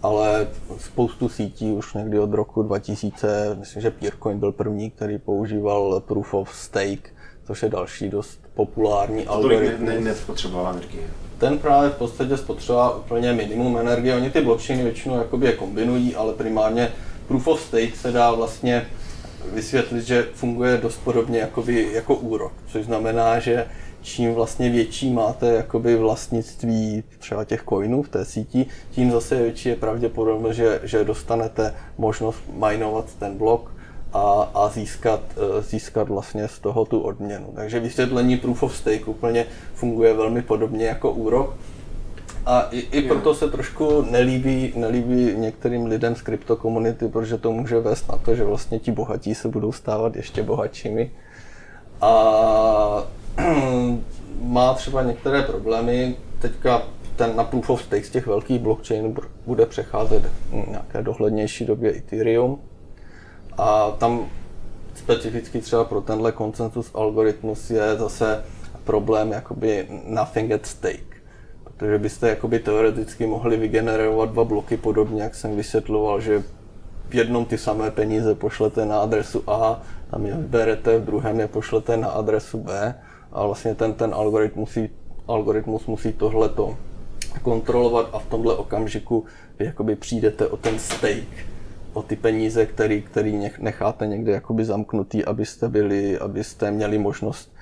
ale 0.03 0.47
spoustu 0.79 1.29
sítí 1.29 1.73
už 1.73 1.95
někdy 1.95 2.19
od 2.19 2.35
roku 2.35 2.63
2000, 2.63 3.57
myslím, 3.59 3.83
že 3.83 3.91
Peercoin 3.91 4.39
byl 4.39 4.53
první, 4.53 4.91
který 4.91 5.19
používal 5.19 6.01
proof 6.01 6.35
of 6.35 6.55
stake, 6.55 7.15
což 7.47 7.63
je 7.63 7.69
další 7.69 8.09
dost 8.09 8.41
populární 8.55 9.23
To 9.23 9.33
tolik 9.33 9.61
ne, 9.61 9.67
algoritmus 9.67 9.89
ne, 9.89 10.01
nespotřebovala 10.01 10.71
energie. 10.71 11.03
ten 11.39 11.59
právě 11.59 11.91
v 11.91 11.95
podstatě 11.95 12.37
spotřeboval 12.37 13.03
úplně 13.05 13.33
minimum 13.33 13.79
energie. 13.79 14.15
Oni 14.15 14.31
ty 14.31 14.41
blockchainy 14.41 14.83
většinou 14.83 15.19
jakoby 15.19 15.47
je 15.47 15.53
kombinují, 15.53 16.15
ale 16.15 16.33
primárně 16.33 16.93
proof 17.29 17.47
of 17.47 17.61
stake 17.61 17.97
se 17.97 18.13
dá 18.13 18.33
vlastně 18.33 18.87
vysvětlit, 19.53 20.03
že 20.03 20.27
funguje 20.35 20.77
dost 20.77 21.01
podobně 21.05 21.39
jakoby, 21.39 21.89
jako 21.93 22.15
úrok, 22.15 22.53
což 22.67 22.85
znamená, 22.85 23.39
že 23.39 23.67
čím 24.03 24.35
vlastně 24.35 24.71
větší 24.71 25.13
máte 25.13 25.47
jakoby 25.55 25.97
vlastnictví 25.97 27.05
třeba 27.19 27.45
těch 27.45 27.65
coinů 27.69 28.03
v 28.03 28.09
té 28.09 28.25
síti, 28.25 28.67
tím 28.91 29.11
zase 29.11 29.43
větší 29.43 29.69
je 29.69 29.77
pravděpodobnost, 29.77 30.57
že, 30.57 30.81
že 30.83 31.05
dostanete 31.05 31.75
možnost 31.99 32.39
minovat 32.53 33.05
ten 33.19 33.39
blok 33.39 33.75
a, 34.13 34.51
a 34.55 34.69
získat, 34.69 35.21
eh, 35.37 35.63
získat 35.63 36.09
vlastně 36.09 36.49
z 36.49 36.59
toho 36.59 36.85
tu 36.85 37.01
odměnu. 37.01 37.47
Takže 37.55 37.81
vysvětlení 37.81 38.37
proof 38.37 38.63
of 38.63 38.77
stake 38.77 39.05
úplně 39.05 39.47
funguje 39.75 40.15
velmi 40.15 40.43
podobně 40.43 40.87
jako 40.87 41.11
úrok. 41.11 41.57
A 42.47 42.69
i, 42.71 42.79
i 42.79 43.03
proto 43.03 43.35
se 43.35 43.51
trošku 43.51 44.03
nelíbí, 44.11 44.73
nelíbí 44.77 45.35
některým 45.37 45.87
lidem 45.87 46.17
z 46.17 46.23
kryptokomunity, 46.23 47.09
protože 47.09 47.39
to 47.39 47.53
může 47.53 47.81
vést 47.81 48.09
na 48.09 48.19
to, 48.19 48.35
že 48.35 48.45
vlastně 48.45 48.79
ti 48.79 48.93
bohatí 48.93 49.35
se 49.35 49.49
budou 49.49 49.73
stávat 49.73 50.17
ještě 50.17 50.43
bohatšími. 50.43 51.11
A 52.01 53.05
má 54.41 54.75
třeba 54.75 55.03
některé 55.03 55.43
problémy. 55.43 56.17
Teďka 56.39 56.83
ten 57.17 57.37
na 57.37 57.45
proof 57.45 57.71
of 57.71 57.83
stake 57.83 58.05
z 58.05 58.11
těch 58.11 58.27
velkých 58.27 58.61
blockchainů 58.61 59.15
bude 59.47 59.67
přecházet 59.67 60.23
v 60.25 60.69
nějaké 60.69 61.03
dohlednější 61.03 61.65
době 61.65 61.97
Ethereum. 61.97 62.61
A 63.59 63.91
tam 63.91 64.27
specificky 64.95 65.61
třeba 65.61 65.85
pro 65.85 66.01
tenhle 66.01 66.33
konsensus 66.33 66.91
algoritmus 66.95 67.71
je 67.71 67.97
zase 67.97 68.45
problém 68.85 69.33
jakoby 69.33 69.89
nothing 70.07 70.53
at 70.53 70.67
stake. 70.67 71.14
Protože 71.77 71.99
byste 71.99 72.29
jakoby 72.29 72.59
teoreticky 72.59 73.27
mohli 73.27 73.57
vygenerovat 73.57 74.31
dva 74.31 74.45
bloky 74.45 74.77
podobně, 74.77 75.23
jak 75.23 75.35
jsem 75.35 75.57
vysvětloval, 75.57 76.21
že 76.21 76.43
v 77.09 77.15
jednom 77.15 77.45
ty 77.45 77.59
samé 77.59 77.91
peníze 77.91 78.35
pošlete 78.35 78.85
na 78.87 79.01
adresu 79.01 79.43
A, 79.47 79.83
tam 80.11 80.27
je 80.27 80.35
vyberete, 80.35 80.99
v 80.99 81.05
druhém 81.05 81.41
je 81.41 81.49
pošlete 81.49 81.97
na 81.97 82.09
adresu 82.09 82.59
B. 82.59 82.95
A 83.33 83.47
vlastně 83.47 83.75
ten, 83.75 83.95
ten 83.95 84.15
algoritmus, 84.15 84.69
musí, 84.69 84.91
algoritmus 85.29 85.87
musí 85.87 86.13
tohleto 86.13 86.77
kontrolovat 87.43 88.09
a 88.13 88.19
v 88.19 88.27
tomhle 88.27 88.57
okamžiku 88.57 89.25
vy 89.59 89.65
jakoby 89.65 89.97
přijdete 89.97 90.47
o 90.47 90.57
ten 90.57 90.79
stake, 90.79 91.47
o 91.93 92.03
ty 92.03 92.17
peníze, 92.17 92.67
který, 92.67 93.03
který 93.03 93.33
nech- 93.33 93.59
necháte 93.59 94.07
někde 94.07 94.33
jakoby 94.33 94.65
zamknutý, 94.65 95.25
abyste 95.25 95.69
byli, 95.69 96.19
abyste 96.19 96.71
měli 96.71 96.99
možnost 96.99 97.54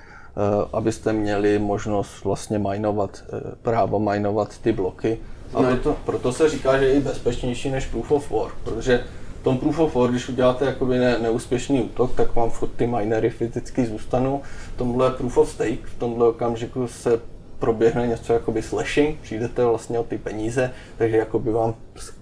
abyste 0.73 1.13
měli 1.13 1.59
možnost 1.59 2.23
vlastně 2.23 2.59
minovat, 2.59 3.23
eh, 3.33 3.55
právo 3.61 3.99
minovat 3.99 4.57
ty 4.57 4.71
bloky. 4.71 5.17
A 5.53 5.61
No. 5.61 5.67
proto, 5.69 5.95
proto 6.05 6.31
se 6.33 6.49
říká, 6.49 6.77
že 6.79 6.85
je 6.85 6.93
i 6.93 6.99
bezpečnější 6.99 7.69
než 7.69 7.85
proof 7.85 8.11
of 8.11 8.29
work, 8.31 8.55
protože 8.63 9.03
v 9.41 9.43
tom 9.43 9.57
proof 9.57 9.79
of 9.79 9.95
work, 9.95 10.11
když 10.11 10.29
uděláte 10.29 10.65
jakoby 10.65 10.97
ne, 10.99 11.17
neúspěšný 11.19 11.81
útok, 11.81 12.15
tak 12.15 12.35
vám 12.35 12.49
furt 12.49 12.69
ty 12.75 12.87
minery 12.87 13.29
fyzicky 13.29 13.85
zůstanou. 13.85 14.41
V 14.73 14.77
tomhle 14.77 15.11
proof 15.11 15.37
of 15.37 15.49
stake, 15.49 15.85
v 15.85 15.99
tomhle 15.99 16.27
okamžiku 16.27 16.87
se 16.87 17.19
proběhne 17.59 18.07
něco 18.07 18.33
jakoby 18.33 18.61
slashing, 18.61 19.19
přijdete 19.21 19.65
vlastně 19.65 19.99
o 19.99 20.03
ty 20.03 20.17
peníze, 20.17 20.71
takže 20.97 21.17
jakoby 21.17 21.51
vám 21.51 21.75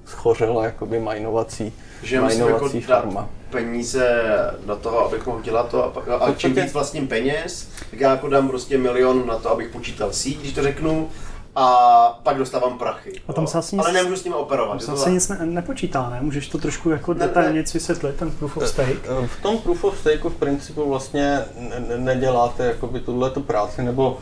schořela 0.05 0.65
jakoby 0.65 0.99
minovací, 0.99 1.73
Že 2.03 2.15
jako 2.15 2.27
minovací 2.27 2.79
dát 2.87 3.01
farma. 3.01 3.29
peníze 3.49 4.23
do 4.65 4.75
toho, 4.75 5.05
abych 5.05 5.27
mohl 5.27 5.41
dělat 5.41 5.69
to 5.69 5.83
a, 5.85 5.89
pak- 5.89 6.07
a 6.07 6.11
podstatě- 6.17 6.37
čím 6.39 6.53
víc 6.55 6.73
vlastním 6.73 7.07
peněz, 7.07 7.69
tak 7.91 7.99
já 7.99 8.11
jako 8.11 8.29
dám 8.29 8.47
prostě 8.47 8.77
milion 8.77 9.27
na 9.27 9.37
to, 9.37 9.51
abych 9.51 9.69
počítal 9.69 10.13
síť, 10.13 10.39
když 10.39 10.53
to 10.53 10.63
řeknu, 10.63 11.09
a 11.55 12.19
pak 12.23 12.37
dostávám 12.37 12.77
prachy. 12.77 13.21
A 13.27 13.33
tam 13.33 13.47
se 13.47 13.57
asi 13.57 13.75
nic- 13.75 13.85
Ale 13.85 13.93
nemůžu 13.93 14.15
s 14.15 14.23
nimi 14.23 14.35
operovat. 14.35 14.85
to 14.85 14.97
se 14.97 15.11
nic 15.11 15.29
ne, 15.29 15.37
nepočítá, 15.45 16.09
ne? 16.09 16.17
Můžeš 16.21 16.47
to 16.47 16.57
trošku 16.57 16.89
jako 16.89 17.13
detailně 17.13 17.63
vysvětlit, 17.73 18.15
ten 18.15 18.31
proof 18.31 18.57
of 18.57 18.67
stake? 18.67 18.97
Eh, 19.23 19.27
V 19.27 19.41
tom 19.41 19.57
proof 19.57 19.83
of 19.83 19.97
stake 19.99 20.23
v 20.23 20.35
principu 20.35 20.89
vlastně 20.89 21.39
ne- 21.59 21.79
ne- 21.89 21.97
neděláte 21.97 22.65
jakoby 22.65 22.99
tuhle 22.99 23.29
tu 23.29 23.41
práci, 23.41 23.83
nebo 23.83 24.17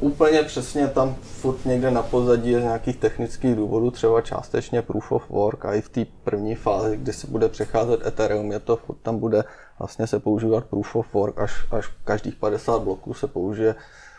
úplně 0.00 0.42
přesně 0.42 0.88
tam 0.88 1.14
furt 1.14 1.64
někde 1.64 1.90
na 1.90 2.02
pozadí 2.02 2.50
je 2.50 2.60
z 2.60 2.62
nějakých 2.62 2.96
technických 2.96 3.54
důvodů, 3.54 3.90
třeba 3.90 4.20
částečně 4.20 4.82
proof 4.82 5.12
of 5.12 5.30
work 5.30 5.64
a 5.64 5.74
i 5.74 5.80
v 5.80 5.88
té 5.88 6.06
první 6.24 6.54
fázi, 6.54 6.96
kdy 6.96 7.12
se 7.12 7.26
bude 7.26 7.48
přecházet 7.48 8.06
Ethereum, 8.06 8.52
je 8.52 8.60
to 8.60 8.76
furt 8.76 8.96
tam 9.02 9.18
bude 9.18 9.44
vlastně 9.78 10.06
se 10.06 10.18
používat 10.18 10.64
proof 10.64 10.96
of 10.96 11.14
work, 11.14 11.38
až, 11.38 11.52
až 11.70 11.90
každých 12.04 12.34
50 12.34 12.82
bloků 12.82 13.14
se 13.14 13.26
použije 13.26 13.74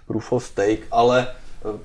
proof 0.07 0.31
of 0.31 0.43
stake, 0.43 0.79
ale 0.91 1.27
eh, 1.27 1.79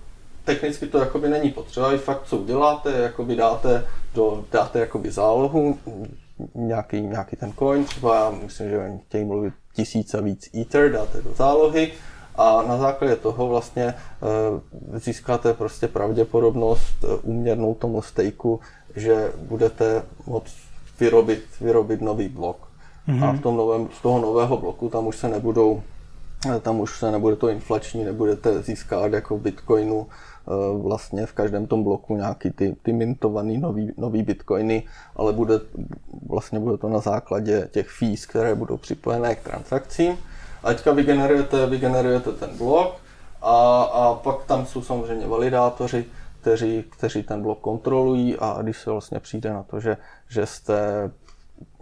technicky 0.44 0.86
to 0.86 0.98
jakoby 0.98 1.28
není 1.28 1.50
potřeba, 1.50 1.92
i 1.92 1.98
fakt 1.98 2.26
co 2.26 2.36
uděláte, 2.36 2.92
jakoby 2.92 3.36
dáte, 3.36 3.84
do, 4.14 4.44
dáte 4.52 4.78
jakoby 4.78 5.10
zálohu, 5.10 5.78
nějaký, 6.54 7.00
nějaký 7.00 7.36
ten 7.36 7.52
coin, 7.52 7.84
třeba 7.84 8.30
myslím, 8.30 8.70
že 8.70 8.92
chtějí 9.06 9.24
mluvit 9.24 9.54
tisíc 9.74 10.14
a 10.14 10.20
víc 10.20 10.50
Ether, 10.54 10.92
dáte 10.92 11.22
do 11.22 11.34
zálohy 11.34 11.92
a 12.34 12.62
na 12.62 12.76
základě 12.76 13.16
toho 13.16 13.48
vlastně 13.48 13.94
získáte 14.94 15.54
prostě 15.54 15.88
pravděpodobnost 15.88 17.04
uměrnou 17.22 17.74
tomu 17.74 18.02
stejku, 18.02 18.60
že 18.96 19.32
budete 19.42 20.02
moct 20.26 20.54
vyrobit, 21.00 21.44
vyrobit 21.60 22.00
nový 22.00 22.28
blok. 22.28 22.68
Mm-hmm. 23.08 23.24
A 23.24 23.32
v 23.32 23.40
tom 23.40 23.56
novém, 23.56 23.88
z 23.98 24.02
toho 24.02 24.20
nového 24.20 24.56
bloku 24.56 24.88
tam 24.88 25.06
už 25.06 25.16
se 25.16 25.28
nebudou 25.28 25.82
tam 26.60 26.80
už 26.80 26.98
se 26.98 27.10
nebude 27.10 27.36
to 27.36 27.48
inflační, 27.48 28.04
nebudete 28.04 28.62
získat 28.62 29.12
jako 29.12 29.38
v 29.38 29.40
Bitcoinu 29.40 30.06
eh, 30.06 30.50
vlastně 30.82 31.26
v 31.26 31.32
každém 31.32 31.66
tom 31.66 31.84
bloku 31.84 32.16
nějaký 32.16 32.50
ty, 32.50 32.76
ty 32.82 32.92
mintovaný 32.92 33.58
nový, 33.58 33.92
nový 33.96 34.22
bitcoiny, 34.22 34.82
ale 35.16 35.32
bude, 35.32 35.60
vlastně 36.26 36.58
bude 36.58 36.76
to 36.76 36.88
na 36.88 36.98
základě 36.98 37.68
těch 37.70 37.88
fees, 37.88 38.26
které 38.26 38.54
budou 38.54 38.76
připojené 38.76 39.34
k 39.34 39.42
transakcím. 39.42 40.16
A 40.64 40.74
teďka 40.74 40.92
vygenerujete, 40.92 41.66
vygenerujete 41.66 42.32
ten 42.32 42.58
blok 42.58 42.96
a, 43.42 43.82
a 43.82 44.14
pak 44.14 44.44
tam 44.44 44.66
jsou 44.66 44.82
samozřejmě 44.82 45.26
validátoři, 45.26 46.04
kteří, 46.40 46.84
kteří 46.90 47.22
ten 47.22 47.42
blok 47.42 47.60
kontrolují 47.60 48.36
a 48.38 48.58
když 48.62 48.78
se 48.78 48.90
vlastně 48.90 49.20
přijde 49.20 49.52
na 49.52 49.62
to, 49.62 49.80
že, 49.80 49.96
že 50.28 50.46
jste 50.46 51.10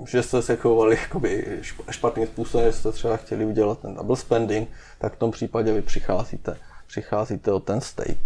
že 0.06 0.22
jste 0.22 0.42
se 0.42 0.56
chovali 0.56 0.98
jakoby 1.02 1.60
špatným 1.90 2.26
způsobem, 2.26 2.66
že 2.66 2.72
jste 2.72 2.92
třeba 2.92 3.16
chtěli 3.16 3.44
udělat 3.44 3.78
ten 3.78 3.94
double 3.94 4.16
spending, 4.16 4.68
tak 4.98 5.14
v 5.14 5.18
tom 5.18 5.30
případě 5.30 5.72
vy 5.72 5.82
přicházíte, 5.82 6.56
přicházíte 6.86 7.52
o 7.52 7.60
ten 7.60 7.80
stake. 7.80 8.18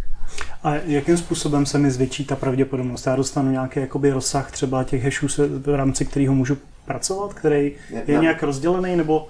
A 0.63 0.75
jakým 0.75 1.17
způsobem 1.17 1.67
se 1.67 1.79
mi 1.79 1.91
zvětší 1.91 2.25
ta 2.25 2.37
pravděpodobnost? 2.37 3.07
Já 3.07 3.17
dostanu 3.17 3.51
nějaký 3.51 3.81
jakoby 3.81 4.11
rozsah 4.11 4.51
třeba 4.51 4.85
těch 4.85 5.05
hashů, 5.05 5.27
v 5.59 5.77
rámci 5.77 6.05
kterého 6.05 6.35
můžu 6.35 6.59
pracovat, 6.85 7.35
který 7.35 7.73
je 8.07 8.19
nějak 8.19 8.43
rozdělený, 8.43 8.97
nebo 8.97 9.29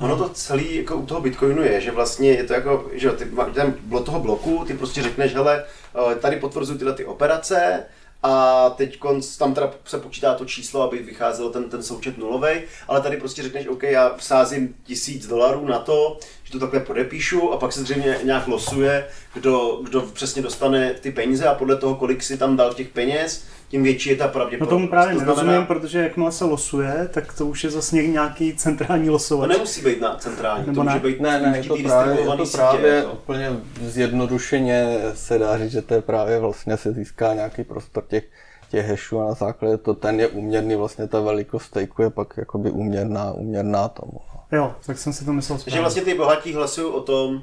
Ono 0.00 0.16
to 0.16 0.28
celý 0.28 0.76
jako 0.76 0.96
u 0.96 1.06
toho 1.06 1.20
Bitcoinu 1.20 1.62
je, 1.62 1.80
že 1.80 1.90
vlastně 1.90 2.30
je 2.30 2.44
to 2.44 2.52
jako, 2.52 2.90
že 2.92 3.10
ty, 3.10 3.24
ten, 3.54 3.74
toho 4.04 4.20
bloku, 4.20 4.64
ty 4.66 4.74
prostě 4.74 5.02
řekneš, 5.02 5.34
hele, 5.34 5.64
eh, 6.12 6.14
tady 6.14 6.36
potvrzuji 6.36 6.78
tyhle 6.78 6.94
ty 6.94 7.04
operace, 7.04 7.84
a 8.22 8.70
teď 8.70 8.98
tam 9.38 9.54
teda 9.54 9.70
se 9.84 9.98
počítá 9.98 10.34
to 10.34 10.44
číslo, 10.44 10.82
aby 10.82 10.98
vycházel 10.98 11.50
ten, 11.50 11.70
ten 11.70 11.82
součet 11.82 12.18
nulový, 12.18 12.50
ale 12.88 13.00
tady 13.00 13.16
prostě 13.16 13.42
řekneš, 13.42 13.66
OK, 13.66 13.82
já 13.82 14.14
vsázím 14.16 14.74
tisíc 14.84 15.26
dolarů 15.26 15.66
na 15.66 15.78
to, 15.78 16.18
že 16.44 16.52
to 16.52 16.58
takhle 16.58 16.80
podepíšu 16.80 17.52
a 17.52 17.56
pak 17.56 17.72
se 17.72 17.80
zřejmě 17.80 18.18
nějak 18.24 18.46
losuje, 18.46 19.08
kdo, 19.34 19.80
kdo 19.82 20.00
přesně 20.02 20.42
dostane 20.42 20.94
ty 20.94 21.10
peníze 21.10 21.46
a 21.46 21.54
podle 21.54 21.76
toho, 21.76 21.94
kolik 21.94 22.22
si 22.22 22.38
tam 22.38 22.56
dal 22.56 22.74
těch 22.74 22.88
peněz, 22.88 23.44
tím 23.68 23.82
větší 23.82 24.08
je 24.10 24.16
ta 24.16 24.28
pravděpodobnost. 24.28 24.72
No 24.72 24.78
tomu 24.78 24.88
právě 24.88 25.14
to 25.14 25.20
nerozumím, 25.20 25.44
znamená... 25.44 25.66
protože 25.66 26.02
jakmile 26.02 26.32
se 26.32 26.44
losuje, 26.44 27.08
tak 27.12 27.32
to 27.32 27.46
už 27.46 27.64
je 27.64 27.70
zase 27.70 27.96
nějaký 27.96 28.56
centrální 28.56 29.10
losovač. 29.10 29.48
To 29.48 29.52
nemusí 29.52 29.82
být 29.82 30.00
na 30.00 30.16
centrální, 30.16 30.66
Nebo 30.66 30.74
to 30.74 30.82
může 30.82 30.98
být 30.98 31.20
ne, 31.20 31.40
ne, 31.40 31.56
je 31.56 31.64
to 31.64 31.76
právě, 31.82 32.20
je 32.20 32.26
to 32.26 32.46
právě 32.52 32.94
jako. 32.94 33.12
úplně 33.12 33.50
zjednodušeně 33.82 34.98
se 35.14 35.38
dá 35.38 35.58
říct, 35.58 35.70
že 35.70 35.82
to 35.82 35.94
je 35.94 36.02
právě 36.02 36.38
vlastně 36.38 36.76
se 36.76 36.92
získá 36.92 37.34
nějaký 37.34 37.64
prostor 37.64 38.04
těch, 38.08 38.24
těch 38.70 38.88
hashů 38.88 39.20
a 39.20 39.24
na 39.24 39.34
základě 39.34 39.76
to 39.76 39.94
ten 39.94 40.20
je 40.20 40.28
uměrný, 40.28 40.74
vlastně 40.74 41.08
ta 41.08 41.20
velikost 41.20 41.62
stejku 41.62 42.02
je 42.02 42.10
pak 42.10 42.34
jakoby 42.36 42.70
uměrná, 42.70 43.32
uměrná 43.32 43.88
tomu. 43.88 44.20
Jo, 44.52 44.74
tak 44.86 44.98
jsem 44.98 45.12
si 45.12 45.24
to 45.24 45.32
myslel 45.32 45.58
správně. 45.58 45.72
Takže 45.72 45.80
vlastně 45.80 46.02
ty 46.02 46.14
bohatí 46.14 46.52
hlasují 46.52 46.92
o 46.92 47.00
tom, 47.00 47.42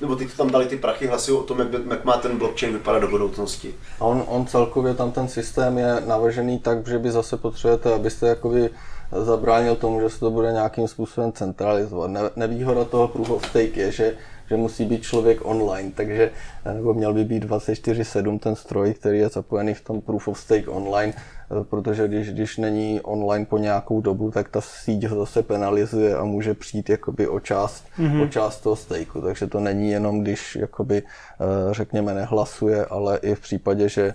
nebo 0.00 0.16
ty 0.16 0.26
tam 0.26 0.50
dali 0.50 0.66
ty 0.66 0.76
prachy, 0.76 1.06
hlasují 1.06 1.38
o 1.38 1.42
tom, 1.42 1.58
jak, 1.58 1.68
jak 1.90 2.04
má 2.04 2.16
ten 2.16 2.38
blockchain 2.38 2.72
vypadat 2.72 2.98
do 2.98 3.08
budoucnosti. 3.08 3.74
A 4.00 4.04
on, 4.04 4.24
on 4.26 4.46
celkově 4.46 4.94
tam 4.94 5.12
ten 5.12 5.28
systém 5.28 5.78
je 5.78 6.02
navržený 6.06 6.58
tak, 6.58 6.86
že 6.86 6.98
by 6.98 7.10
zase 7.10 7.36
potřebujete, 7.36 7.94
abyste 7.94 8.28
jakoby 8.28 8.70
zabránil 9.12 9.76
tomu, 9.76 10.00
že 10.00 10.10
se 10.10 10.20
to 10.20 10.30
bude 10.30 10.52
nějakým 10.52 10.88
způsobem 10.88 11.32
centralizovat. 11.32 12.10
Ne, 12.10 12.20
nevýhoda 12.36 12.84
toho 12.84 13.08
proof 13.08 13.30
of 13.30 13.46
stake 13.46 13.76
je, 13.76 13.92
že 13.92 14.16
že 14.50 14.56
musí 14.56 14.84
být 14.84 15.02
člověk 15.02 15.38
online, 15.42 15.90
takže 15.94 16.30
nebo 16.74 16.94
měl 16.94 17.14
by 17.14 17.24
být 17.24 17.44
24-7 17.44 18.38
ten 18.38 18.56
stroj, 18.56 18.94
který 18.94 19.18
je 19.18 19.28
zapojený 19.28 19.74
v 19.74 19.84
tom 19.84 20.00
proof 20.00 20.28
of 20.28 20.38
stake 20.38 20.68
online, 20.68 21.12
eh, 21.14 21.64
protože 21.64 22.08
když, 22.08 22.30
když 22.30 22.56
není 22.56 23.00
online 23.00 23.44
po 23.44 23.58
nějakou 23.58 24.00
dobu, 24.00 24.30
tak 24.30 24.48
ta 24.48 24.60
síť 24.60 25.06
ho 25.06 25.16
zase 25.18 25.42
penalizuje 25.42 26.16
a 26.16 26.24
může 26.24 26.54
přijít 26.54 26.90
jakoby 26.90 27.28
o 27.28 27.40
část, 27.40 27.84
mm-hmm. 27.98 28.22
o 28.22 28.26
část 28.26 28.60
toho 28.60 28.76
stakeu. 28.76 29.20
Takže 29.20 29.46
to 29.46 29.60
není 29.60 29.90
jenom, 29.90 30.20
když 30.20 30.56
jakoby, 30.56 31.02
eh, 31.02 31.44
řekněme 31.70 32.14
nehlasuje, 32.14 32.84
ale 32.84 33.18
i 33.22 33.34
v 33.34 33.40
případě, 33.40 33.88
že 33.88 34.14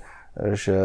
že 0.52 0.78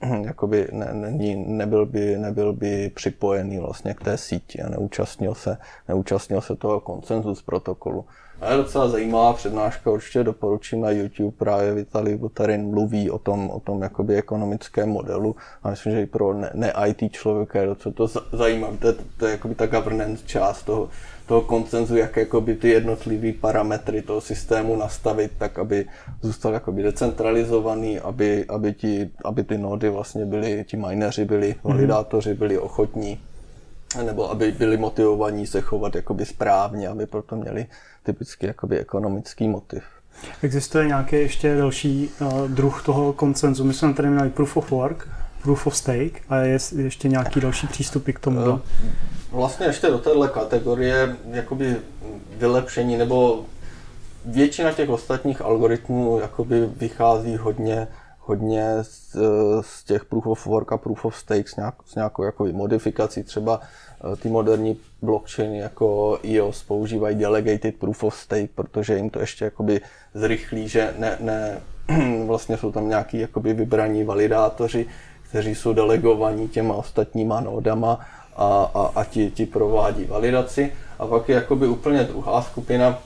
jakoby 0.24 0.68
ne, 0.72 0.88
ne, 0.92 1.36
nebyl, 1.36 1.86
by, 1.86 2.18
nebyl 2.18 2.52
by 2.52 2.90
připojený 2.94 3.58
vlastně 3.58 3.94
k 3.94 4.04
té 4.04 4.18
síti 4.18 4.62
a 4.62 4.68
neúčastnil 4.68 5.34
se, 5.34 5.58
neúčastnil 5.88 6.40
se 6.40 6.56
toho 6.56 6.80
konsenzus 6.80 7.42
protokolu. 7.42 8.04
A 8.40 8.50
je 8.50 8.56
docela 8.56 8.88
zajímavá 8.88 9.32
přednáška, 9.32 9.90
určitě 9.90 10.24
doporučím 10.24 10.80
na 10.80 10.90
YouTube, 10.90 11.36
právě 11.38 11.74
Vitali 11.74 12.16
Butarin 12.16 12.70
mluví 12.70 13.10
o 13.10 13.18
tom, 13.18 13.50
o 13.50 13.60
tom 13.60 13.82
jakoby 13.82 14.16
ekonomickém 14.16 14.88
modelu 14.88 15.36
a 15.62 15.70
myslím, 15.70 15.92
že 15.92 16.02
i 16.02 16.06
pro 16.06 16.34
ne-IT 16.54 17.02
ne 17.02 17.08
člověka 17.08 17.60
je 17.60 17.66
docela 17.66 17.92
to 17.92 18.06
zajímavé, 18.32 18.76
to 18.76 18.86
je, 18.86 18.94
to 19.16 19.26
je 19.26 19.32
jakoby 19.32 19.54
ta 19.54 19.66
governance 19.66 20.22
část 20.26 20.62
toho, 20.62 20.88
toho 21.26 21.40
koncenzu, 21.40 21.96
jak 21.96 22.16
jakoby 22.16 22.54
ty 22.54 22.68
jednotlivé 22.68 23.32
parametry 23.32 24.02
toho 24.02 24.20
systému 24.20 24.76
nastavit 24.76 25.32
tak, 25.38 25.58
aby 25.58 25.86
zůstal 26.22 26.52
jakoby 26.52 26.82
decentralizovaný, 26.82 27.98
aby, 27.98 28.44
aby, 28.48 28.72
ti, 28.72 29.10
aby 29.24 29.44
ty 29.44 29.58
nody 29.58 29.90
vlastně 29.90 30.26
byly, 30.26 30.64
ti 30.68 30.76
mineři 30.76 31.24
byli, 31.24 31.48
mhm. 31.48 31.74
validátoři 31.74 32.34
byli 32.34 32.58
ochotní 32.58 33.18
nebo 33.96 34.30
aby 34.30 34.52
byli 34.52 34.76
motivovaní 34.76 35.46
se 35.46 35.60
chovat 35.60 35.94
jakoby 35.94 36.26
správně, 36.26 36.88
aby 36.88 37.06
proto 37.06 37.36
měli 37.36 37.66
typicky 38.02 38.46
jakoby 38.46 38.78
ekonomický 38.78 39.48
motiv. 39.48 39.82
Existuje 40.42 40.86
nějaký 40.86 41.16
ještě 41.16 41.56
další 41.56 42.10
uh, 42.20 42.48
druh 42.48 42.82
toho 42.82 43.12
koncenzu? 43.12 43.64
My 43.64 43.74
jsme 43.74 43.94
tady 43.94 44.08
měli 44.08 44.30
proof 44.30 44.56
of 44.56 44.70
work, 44.70 45.08
proof 45.42 45.66
of 45.66 45.76
stake 45.76 46.22
a 46.28 46.36
je 46.36 46.58
ještě 46.76 47.08
nějaký 47.08 47.40
další 47.40 47.66
přístupy 47.66 48.12
k 48.12 48.18
tomu? 48.18 48.40
Uh, 48.40 48.58
vlastně 49.30 49.66
ještě 49.66 49.86
do 49.86 49.98
téhle 49.98 50.28
kategorie 50.28 51.16
jakoby 51.30 51.76
vylepšení 52.36 52.96
nebo 52.96 53.44
většina 54.24 54.72
těch 54.72 54.88
ostatních 54.88 55.42
algoritmů 55.42 56.18
jakoby 56.20 56.66
vychází 56.66 57.36
hodně 57.36 57.88
hodně 58.28 58.64
z, 58.82 59.16
z 59.60 59.84
těch 59.84 60.04
proof 60.04 60.26
of 60.26 60.46
work 60.46 60.72
a 60.72 60.76
proof 60.76 61.04
of 61.04 61.16
stake 61.16 61.48
s, 61.48 61.56
nějak, 61.56 61.74
s 61.86 61.94
nějakou 61.94 62.22
jako 62.22 62.44
modifikací. 62.44 63.22
Třeba 63.22 63.60
eh, 63.60 64.16
ty 64.16 64.28
moderní 64.28 64.76
blockchainy 65.02 65.58
jako 65.58 66.18
EOS 66.24 66.62
používají 66.62 67.16
delegated 67.16 67.76
proof 67.76 68.04
of 68.04 68.14
stake, 68.14 68.50
protože 68.54 68.96
jim 68.96 69.10
to 69.10 69.20
ještě 69.20 69.44
jakoby 69.44 69.80
zrychlí, 70.14 70.68
že 70.68 70.94
ne, 70.98 71.16
ne 71.20 71.60
vlastně 72.26 72.56
jsou 72.56 72.72
tam 72.72 72.88
nějaký 72.88 73.20
jakoby 73.20 73.52
vybraní 73.52 74.04
validátoři, 74.04 74.86
kteří 75.28 75.54
jsou 75.54 75.72
delegovaní 75.72 76.48
těma 76.48 76.74
ostatníma 76.74 77.40
nodama 77.40 78.00
a, 78.36 78.70
a, 78.74 78.92
a 78.94 79.04
ti, 79.04 79.30
ti 79.30 79.46
provádí 79.46 80.04
validaci. 80.04 80.72
A 80.98 81.06
pak 81.06 81.28
je 81.28 81.34
jakoby 81.34 81.66
úplně 81.66 82.04
druhá 82.04 82.42
skupina, 82.42 82.98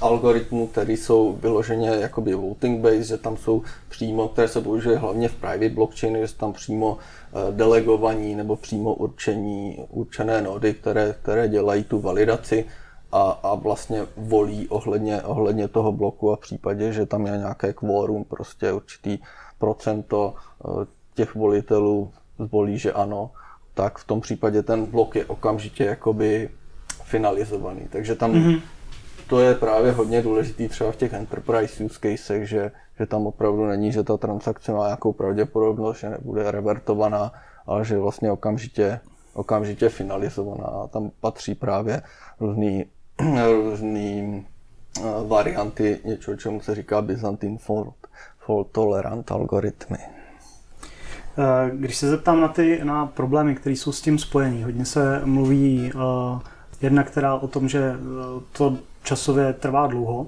algoritmů, 0.00 0.66
které 0.66 0.92
jsou 0.92 1.32
vyloženě 1.32 1.88
jakoby 1.88 2.34
voting 2.34 2.80
based, 2.80 3.04
že 3.04 3.18
tam 3.18 3.36
jsou 3.36 3.62
přímo, 3.88 4.28
které 4.28 4.48
se 4.48 4.60
používají 4.60 4.98
hlavně 4.98 5.28
v 5.28 5.34
private 5.34 5.68
blockchainu, 5.68 6.20
že 6.20 6.28
jsou 6.28 6.36
tam 6.36 6.52
přímo 6.52 6.98
eh, 6.98 7.52
delegovaní 7.52 8.34
nebo 8.34 8.56
přímo 8.56 8.94
určení, 8.94 9.78
určené 9.90 10.42
nody, 10.42 10.74
které, 10.74 11.14
které 11.22 11.48
dělají 11.48 11.84
tu 11.84 12.00
validaci 12.00 12.64
a, 13.12 13.30
a 13.30 13.54
vlastně 13.54 14.06
volí 14.16 14.68
ohledně, 14.68 15.22
ohledně 15.22 15.68
toho 15.68 15.92
bloku 15.92 16.32
a 16.32 16.36
v 16.36 16.40
případě, 16.40 16.92
že 16.92 17.06
tam 17.06 17.26
je 17.26 17.38
nějaké 17.38 17.72
kvórum, 17.72 18.24
prostě 18.24 18.72
určitý 18.72 19.18
procento 19.58 20.34
eh, 20.34 20.86
těch 21.14 21.34
volitelů 21.34 22.10
zvolí, 22.38 22.78
že 22.78 22.92
ano, 22.92 23.30
tak 23.74 23.98
v 23.98 24.06
tom 24.06 24.20
případě 24.20 24.62
ten 24.62 24.86
blok 24.86 25.16
je 25.16 25.24
okamžitě 25.24 25.84
jakoby 25.84 26.50
finalizovaný. 27.04 27.80
Takže 27.90 28.14
tam 28.14 28.32
mm-hmm 28.32 28.60
to 29.28 29.40
je 29.40 29.54
právě 29.54 29.92
hodně 29.92 30.22
důležitý 30.22 30.68
třeba 30.68 30.92
v 30.92 30.96
těch 30.96 31.12
enterprise 31.12 31.84
use 31.84 31.98
casech, 32.02 32.48
že, 32.48 32.70
že 32.98 33.06
tam 33.06 33.26
opravdu 33.26 33.66
není, 33.66 33.92
že 33.92 34.02
ta 34.02 34.16
transakce 34.16 34.72
má 34.72 34.84
nějakou 34.84 35.12
pravděpodobnost, 35.12 35.98
že 35.98 36.10
nebude 36.10 36.50
revertovaná, 36.50 37.32
ale 37.66 37.84
že 37.84 37.98
vlastně 37.98 38.32
okamžitě, 38.32 39.00
okamžitě 39.34 39.88
finalizovaná. 39.88 40.64
A 40.64 40.86
tam 40.86 41.10
patří 41.20 41.54
právě 41.54 42.02
různý, 42.40 42.84
různý 43.46 44.46
eh, 44.98 45.02
varianty 45.26 46.00
něčeho, 46.04 46.36
čemu 46.36 46.60
se 46.60 46.74
říká 46.74 47.02
Byzantine 47.02 47.58
fault, 47.58 47.94
fault 48.38 48.68
tolerant 48.72 49.32
algoritmy. 49.32 49.98
Eh, 51.38 51.70
když 51.74 51.96
se 51.96 52.08
zeptám 52.08 52.40
na 52.40 52.48
ty 52.48 52.80
na 52.84 53.06
problémy, 53.06 53.54
které 53.54 53.76
jsou 53.76 53.92
s 53.92 54.00
tím 54.00 54.18
spojený, 54.18 54.62
hodně 54.62 54.84
se 54.84 55.20
mluví 55.24 55.92
uh, 55.94 56.40
jedna, 56.82 57.02
která 57.02 57.34
o 57.34 57.48
tom, 57.48 57.68
že 57.68 57.92
to 58.52 58.78
časově 59.02 59.52
trvá 59.52 59.86
dlouho 59.86 60.26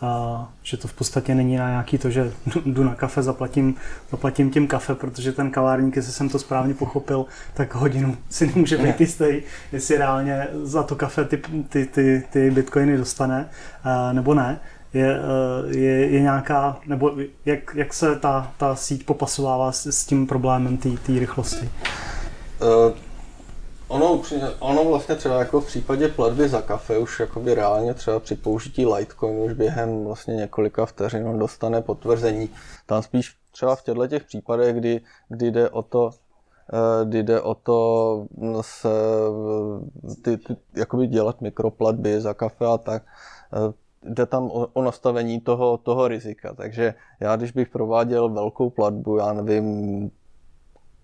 a, 0.00 0.48
že 0.62 0.76
to 0.76 0.88
v 0.88 0.92
podstatě 0.92 1.34
není 1.34 1.56
na 1.56 1.68
nějaký 1.68 1.98
to, 1.98 2.10
že 2.10 2.32
jdu 2.66 2.84
na 2.84 2.94
kafe, 2.94 3.22
zaplatím, 3.22 3.74
zaplatím 4.10 4.50
tím 4.50 4.66
kafe, 4.66 4.94
protože 4.94 5.32
ten 5.32 5.50
kavárník, 5.50 5.96
jestli 5.96 6.12
jsem 6.12 6.28
to 6.28 6.38
správně 6.38 6.74
pochopil, 6.74 7.26
tak 7.54 7.74
hodinu 7.74 8.16
si 8.30 8.46
nemůže 8.46 8.78
být 8.78 9.00
jistý, 9.00 9.42
jestli 9.72 9.96
reálně 9.96 10.48
za 10.62 10.82
to 10.82 10.96
kafe 10.96 11.24
ty, 11.24 11.42
ty, 11.68 11.86
ty, 11.86 12.22
ty 12.30 12.50
bitcoiny 12.50 12.96
dostane, 12.96 13.48
a, 13.84 14.12
nebo 14.12 14.34
ne 14.34 14.60
je, 14.94 15.20
je, 15.68 16.06
je 16.10 16.20
nějaká, 16.20 16.76
nebo 16.86 17.12
jak, 17.44 17.74
jak 17.74 17.94
se 17.94 18.16
ta, 18.16 18.52
ta 18.56 18.76
síť 18.76 19.06
popasovává 19.06 19.72
s, 19.72 19.86
s 19.86 20.04
tím 20.04 20.26
problémem 20.26 20.76
té 20.76 20.90
rychlosti? 21.08 21.70
Uh, 22.60 22.92
ono, 23.88 24.22
ono 24.58 24.84
vlastně 24.84 25.14
třeba 25.14 25.38
jako 25.38 25.60
v 25.60 25.66
případě 25.66 26.08
platby 26.08 26.48
za 26.48 26.62
kafe 26.62 26.98
už 26.98 27.20
jakoby 27.20 27.54
reálně 27.54 27.94
třeba 27.94 28.20
při 28.20 28.34
použití 28.34 28.86
Litecoin 28.86 29.38
už 29.38 29.52
během 29.52 30.04
vlastně 30.04 30.34
několika 30.34 30.86
vteřin 30.86 31.28
on 31.28 31.38
dostane 31.38 31.82
potvrzení. 31.82 32.50
Tam 32.86 33.02
spíš 33.02 33.36
třeba 33.50 33.76
v 33.76 33.82
těchto 33.82 34.06
těch 34.06 34.24
případech, 34.24 34.76
kdy, 34.76 35.00
kdy 35.28 35.50
jde 35.50 35.70
o 35.70 35.82
to, 35.82 36.10
eh, 36.72 37.04
kdy 37.04 37.22
jde 37.22 37.40
o 37.40 37.54
to 37.54 38.26
se 38.60 38.88
ty, 40.22 40.36
ty, 40.36 40.56
jakoby 40.74 41.06
dělat 41.06 41.40
mikroplatby 41.40 42.20
za 42.20 42.34
kafe 42.34 42.66
a 42.66 42.78
tak, 42.78 43.02
eh, 43.52 43.72
jde 44.02 44.26
tam 44.26 44.44
o, 44.44 44.66
o 44.72 44.82
nastavení 44.82 45.40
toho, 45.40 45.78
toho 45.78 46.08
rizika. 46.08 46.54
Takže 46.54 46.94
já, 47.20 47.36
když 47.36 47.52
bych 47.52 47.68
prováděl 47.68 48.28
velkou 48.28 48.70
platbu, 48.70 49.16
já 49.16 49.32
nevím, 49.32 50.10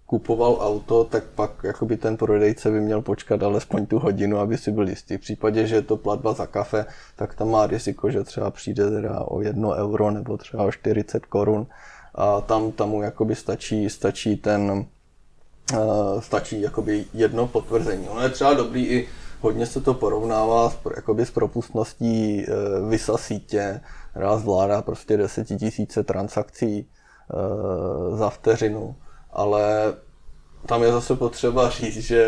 kupoval 0.08 0.56
auto, 0.60 1.04
tak 1.04 1.24
pak 1.24 1.50
jakoby 1.64 1.96
ten 1.96 2.16
prodejce 2.16 2.70
by 2.70 2.80
měl 2.80 3.02
počkat 3.02 3.42
alespoň 3.42 3.86
tu 3.86 3.98
hodinu, 3.98 4.38
aby 4.38 4.58
si 4.58 4.72
byl 4.72 4.88
jistý. 4.88 5.16
V 5.16 5.20
případě, 5.20 5.66
že 5.66 5.74
je 5.74 5.82
to 5.82 5.96
platba 5.96 6.32
za 6.32 6.46
kafe, 6.46 6.86
tak 7.16 7.34
tam 7.34 7.50
má 7.50 7.66
riziko, 7.66 8.10
že 8.10 8.24
třeba 8.24 8.50
přijde 8.50 8.90
teda 8.90 9.20
o 9.20 9.40
jedno 9.40 9.70
euro 9.70 10.10
nebo 10.10 10.36
třeba 10.36 10.64
o 10.64 10.72
40 10.72 11.26
korun 11.26 11.66
a 12.14 12.40
tam, 12.40 12.72
tam 12.72 12.88
mu 12.88 13.02
jakoby 13.02 13.34
stačí, 13.34 13.90
stačí 13.90 14.36
ten 14.36 14.86
uh, 15.72 16.20
stačí 16.20 16.60
jakoby 16.60 17.04
jedno 17.14 17.46
potvrzení. 17.46 18.08
Ono 18.08 18.20
je 18.20 18.28
třeba 18.28 18.54
dobrý 18.54 18.86
i 18.86 19.08
hodně 19.40 19.66
se 19.66 19.80
to 19.80 19.94
porovnává 19.94 20.70
s, 20.70 20.78
jakoby 20.96 21.26
s 21.26 21.30
propustností 21.30 22.46
uh, 22.46 22.90
VISA 22.90 23.18
sítě, 23.18 23.80
která 24.10 24.38
zvládá 24.38 24.82
prostě 24.82 25.16
desetitisíce 25.16 26.04
transakcí 26.04 26.88
uh, 27.28 28.18
za 28.18 28.30
vteřinu 28.30 28.96
ale 29.32 29.94
tam 30.66 30.82
je 30.82 30.92
zase 30.92 31.16
potřeba 31.16 31.70
říct, 31.70 31.96
že 31.96 32.22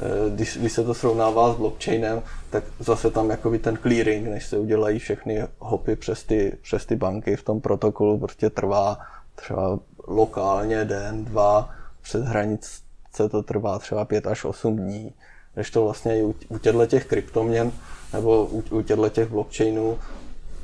eh, 0.00 0.30
když, 0.30 0.56
když 0.56 0.72
se 0.72 0.84
to 0.84 0.94
srovnává 0.94 1.52
s 1.52 1.56
blockchainem, 1.56 2.22
tak 2.50 2.64
zase 2.80 3.10
tam 3.10 3.30
jakoby 3.30 3.58
ten 3.58 3.78
clearing, 3.82 4.28
než 4.28 4.46
se 4.46 4.58
udělají 4.58 4.98
všechny 4.98 5.44
hopy 5.58 5.96
přes 5.96 6.22
ty, 6.24 6.56
přes 6.62 6.86
ty 6.86 6.96
banky 6.96 7.36
v 7.36 7.42
tom 7.42 7.60
protokolu, 7.60 8.18
prostě 8.18 8.50
trvá 8.50 8.98
třeba 9.34 9.78
lokálně 10.06 10.84
den, 10.84 11.24
dva, 11.24 11.70
přes 12.02 12.24
hranice 12.24 12.86
to 13.30 13.42
trvá 13.42 13.78
třeba 13.78 14.04
5 14.04 14.26
až 14.26 14.44
8 14.44 14.76
dní. 14.76 15.14
Když 15.54 15.70
to 15.70 15.84
vlastně 15.84 16.18
i 16.18 16.22
u, 16.22 16.34
u 16.48 16.58
těchto 16.58 16.86
těch 16.86 17.06
kryptoměn 17.06 17.72
nebo 18.12 18.44
u, 18.46 18.64
u 18.70 18.82
těchto 18.82 19.08
těch 19.08 19.28
blockchainů 19.30 19.98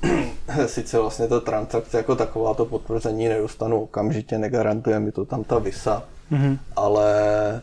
sice 0.66 0.98
vlastně 0.98 1.28
ta 1.28 1.40
transakce 1.40 1.96
jako 1.96 2.16
taková 2.16 2.54
to 2.54 2.64
potvrzení 2.64 3.28
nedostanu 3.28 3.82
okamžitě, 3.82 4.38
negarantuje 4.38 5.00
mi 5.00 5.12
to 5.12 5.24
tam 5.24 5.44
ta 5.44 5.58
visa, 5.58 6.04
mm-hmm. 6.32 6.58
ale, 6.76 7.60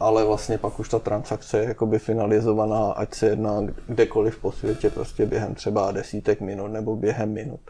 ale 0.00 0.24
vlastně 0.24 0.58
pak 0.58 0.80
už 0.80 0.88
ta 0.88 0.98
transakce 0.98 1.58
je 1.58 1.64
jakoby 1.64 1.98
finalizovaná, 1.98 2.92
ať 2.92 3.14
se 3.14 3.26
jedná 3.26 3.60
kdekoliv 3.86 4.38
po 4.38 4.52
světě, 4.52 4.90
prostě 4.90 5.26
během 5.26 5.54
třeba 5.54 5.92
desítek 5.92 6.40
minut 6.40 6.68
nebo 6.68 6.96
během 6.96 7.32
minut 7.32 7.60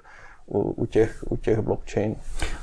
u, 0.46 0.60
u, 0.60 0.86
těch, 0.86 1.24
u 1.28 1.36
těch 1.36 1.60
blockchain. 1.60 2.16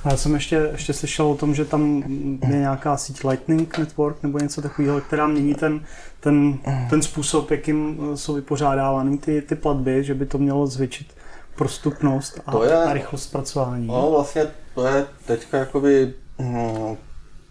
A 0.03 0.09
já 0.09 0.17
jsem 0.17 0.33
ještě, 0.33 0.69
ještě 0.71 0.93
slyšel 0.93 1.25
o 1.27 1.35
tom, 1.35 1.55
že 1.55 1.65
tam 1.65 2.03
je 2.49 2.57
nějaká 2.57 2.97
síť 2.97 3.23
Lightning 3.23 3.77
Network 3.77 4.23
nebo 4.23 4.39
něco 4.39 4.61
takového, 4.61 5.01
která 5.01 5.27
mění 5.27 5.55
ten, 5.55 5.85
ten, 6.19 6.59
ten 6.89 7.01
způsob, 7.01 7.51
jakým 7.51 7.99
jsou 8.15 8.33
vypořádávány 8.33 9.17
ty, 9.17 9.41
ty 9.41 9.55
platby, 9.55 10.03
že 10.03 10.13
by 10.13 10.25
to 10.25 10.37
mělo 10.37 10.67
zvětšit 10.67 11.18
prostupnost 11.59 12.39
a, 12.45 12.51
to 12.51 12.63
je, 12.63 12.73
a 12.73 12.93
rychlost 12.93 13.23
zpracování. 13.23 13.87
No 13.87 14.11
vlastně 14.11 14.47
to 14.75 14.87
je 14.87 15.05
teďka 15.25 15.57
jakoby 15.57 16.13
hm, 16.39 16.97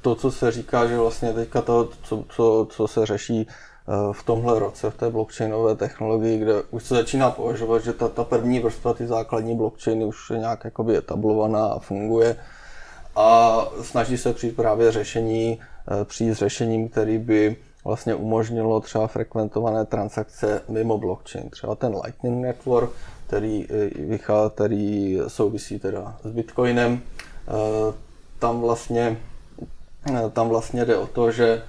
to, 0.01 0.15
co 0.15 0.31
se 0.31 0.51
říká, 0.51 0.87
že 0.87 0.99
vlastně 0.99 1.33
teďka 1.33 1.63
to, 1.63 1.89
co, 2.03 2.25
co, 2.29 2.67
co 2.71 2.89
se 2.89 3.07
řeší 3.07 3.47
eh, 3.49 3.93
v 4.13 4.23
tomhle 4.23 4.59
roce 4.59 4.91
v 4.91 4.97
té 4.97 5.11
blockchainové 5.11 5.75
technologii, 5.75 6.39
kde 6.39 6.63
už 6.71 6.85
se 6.85 6.95
začíná 6.95 7.31
považovat, 7.31 7.85
že 7.85 7.93
ta, 7.93 8.09
ta 8.09 8.25
první 8.25 8.61
vrstva, 8.61 8.95
ty 8.95 9.07
základní 9.07 9.57
blockchainy 9.57 10.05
už 10.05 10.31
je 10.31 10.39
nějak 10.39 10.65
jakoby 10.65 10.97
etablovaná 10.97 11.67
a 11.67 11.79
funguje 11.79 12.37
a 13.17 13.59
snaží 13.83 14.19
se 14.19 14.33
přijít 14.33 14.57
právě 14.57 14.93
řešení, 14.93 15.61
eh, 15.61 16.05
přijít 16.05 16.35
s 16.35 16.39
řešením, 16.39 16.89
který 16.89 17.19
by 17.19 17.57
vlastně 17.85 18.15
umožnilo 18.15 18.81
třeba 18.81 19.07
frekventované 19.07 19.85
transakce 19.85 20.63
mimo 20.69 20.99
blockchain. 20.99 21.51
Třeba 21.51 21.75
ten 21.75 21.97
Lightning 22.05 22.43
Network, 22.43 22.91
který, 23.29 23.67
eh, 23.71 23.91
vychází, 23.95 24.51
který 24.55 25.19
souvisí 25.29 25.79
teda 25.79 26.17
s 26.25 26.31
Bitcoinem. 26.31 27.01
Eh, 27.49 27.95
tam 28.39 28.61
vlastně, 28.61 29.19
eh, 30.11 30.31
tam 30.33 30.49
vlastně 30.49 30.85
jde 30.85 30.97
o 30.97 31.07
to, 31.07 31.31
že 31.31 31.63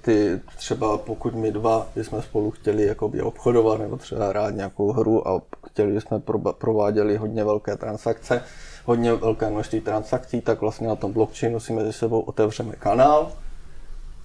ty 0.00 0.40
třeba 0.56 0.98
pokud 0.98 1.34
my 1.34 1.52
dva 1.52 1.86
bychom 1.96 2.22
spolu 2.22 2.50
chtěli 2.50 2.86
jakoby 2.86 3.22
obchodovat 3.22 3.80
nebo 3.80 3.96
třeba 3.96 4.28
hrát 4.28 4.54
nějakou 4.54 4.92
hru 4.92 5.28
a 5.28 5.42
chtěli 5.66 6.00
jsme 6.00 6.22
prováděli 6.58 7.16
hodně 7.16 7.44
velké 7.44 7.76
transakce, 7.76 8.42
hodně 8.84 9.14
velké 9.14 9.50
množství 9.50 9.80
transakcí, 9.80 10.40
tak 10.40 10.60
vlastně 10.60 10.88
na 10.88 10.96
tom 10.96 11.12
blockchainu 11.12 11.60
si 11.60 11.72
mezi 11.72 11.92
sebou 11.92 12.20
otevřeme 12.20 12.74
kanál. 12.78 13.32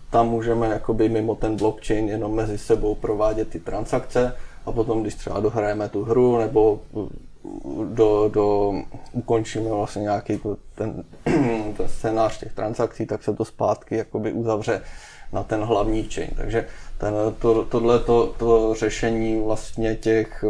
Tam 0.09 0.29
můžeme 0.29 0.67
jakoby 0.67 1.09
mimo 1.09 1.35
ten 1.35 1.55
blockchain 1.55 2.09
jenom 2.09 2.35
mezi 2.35 2.57
sebou 2.57 2.95
provádět 2.95 3.49
ty 3.49 3.59
transakce 3.59 4.33
a 4.67 4.71
potom, 4.71 5.01
když 5.01 5.15
třeba 5.15 5.39
dohrajeme 5.39 5.89
tu 5.89 6.03
hru 6.03 6.37
nebo 6.37 6.79
do, 7.93 8.29
do, 8.33 8.73
ukončíme 9.11 9.69
vlastně 9.69 10.01
nějaký 10.01 10.39
ten, 10.75 11.03
ten 11.77 11.87
scénář 11.87 12.39
těch 12.39 12.53
transakcí, 12.53 13.05
tak 13.05 13.23
se 13.23 13.33
to 13.33 13.45
zpátky 13.45 13.97
jakoby 13.97 14.31
uzavře 14.31 14.81
na 15.33 15.43
ten 15.43 15.61
hlavní 15.61 16.03
chain. 16.03 16.29
Takže 16.35 16.67
ten, 16.97 17.13
to, 17.39 17.65
tohle 17.65 17.99
to, 17.99 18.33
to 18.37 18.73
řešení 18.73 19.41
vlastně 19.41 19.95
těch, 19.95 20.43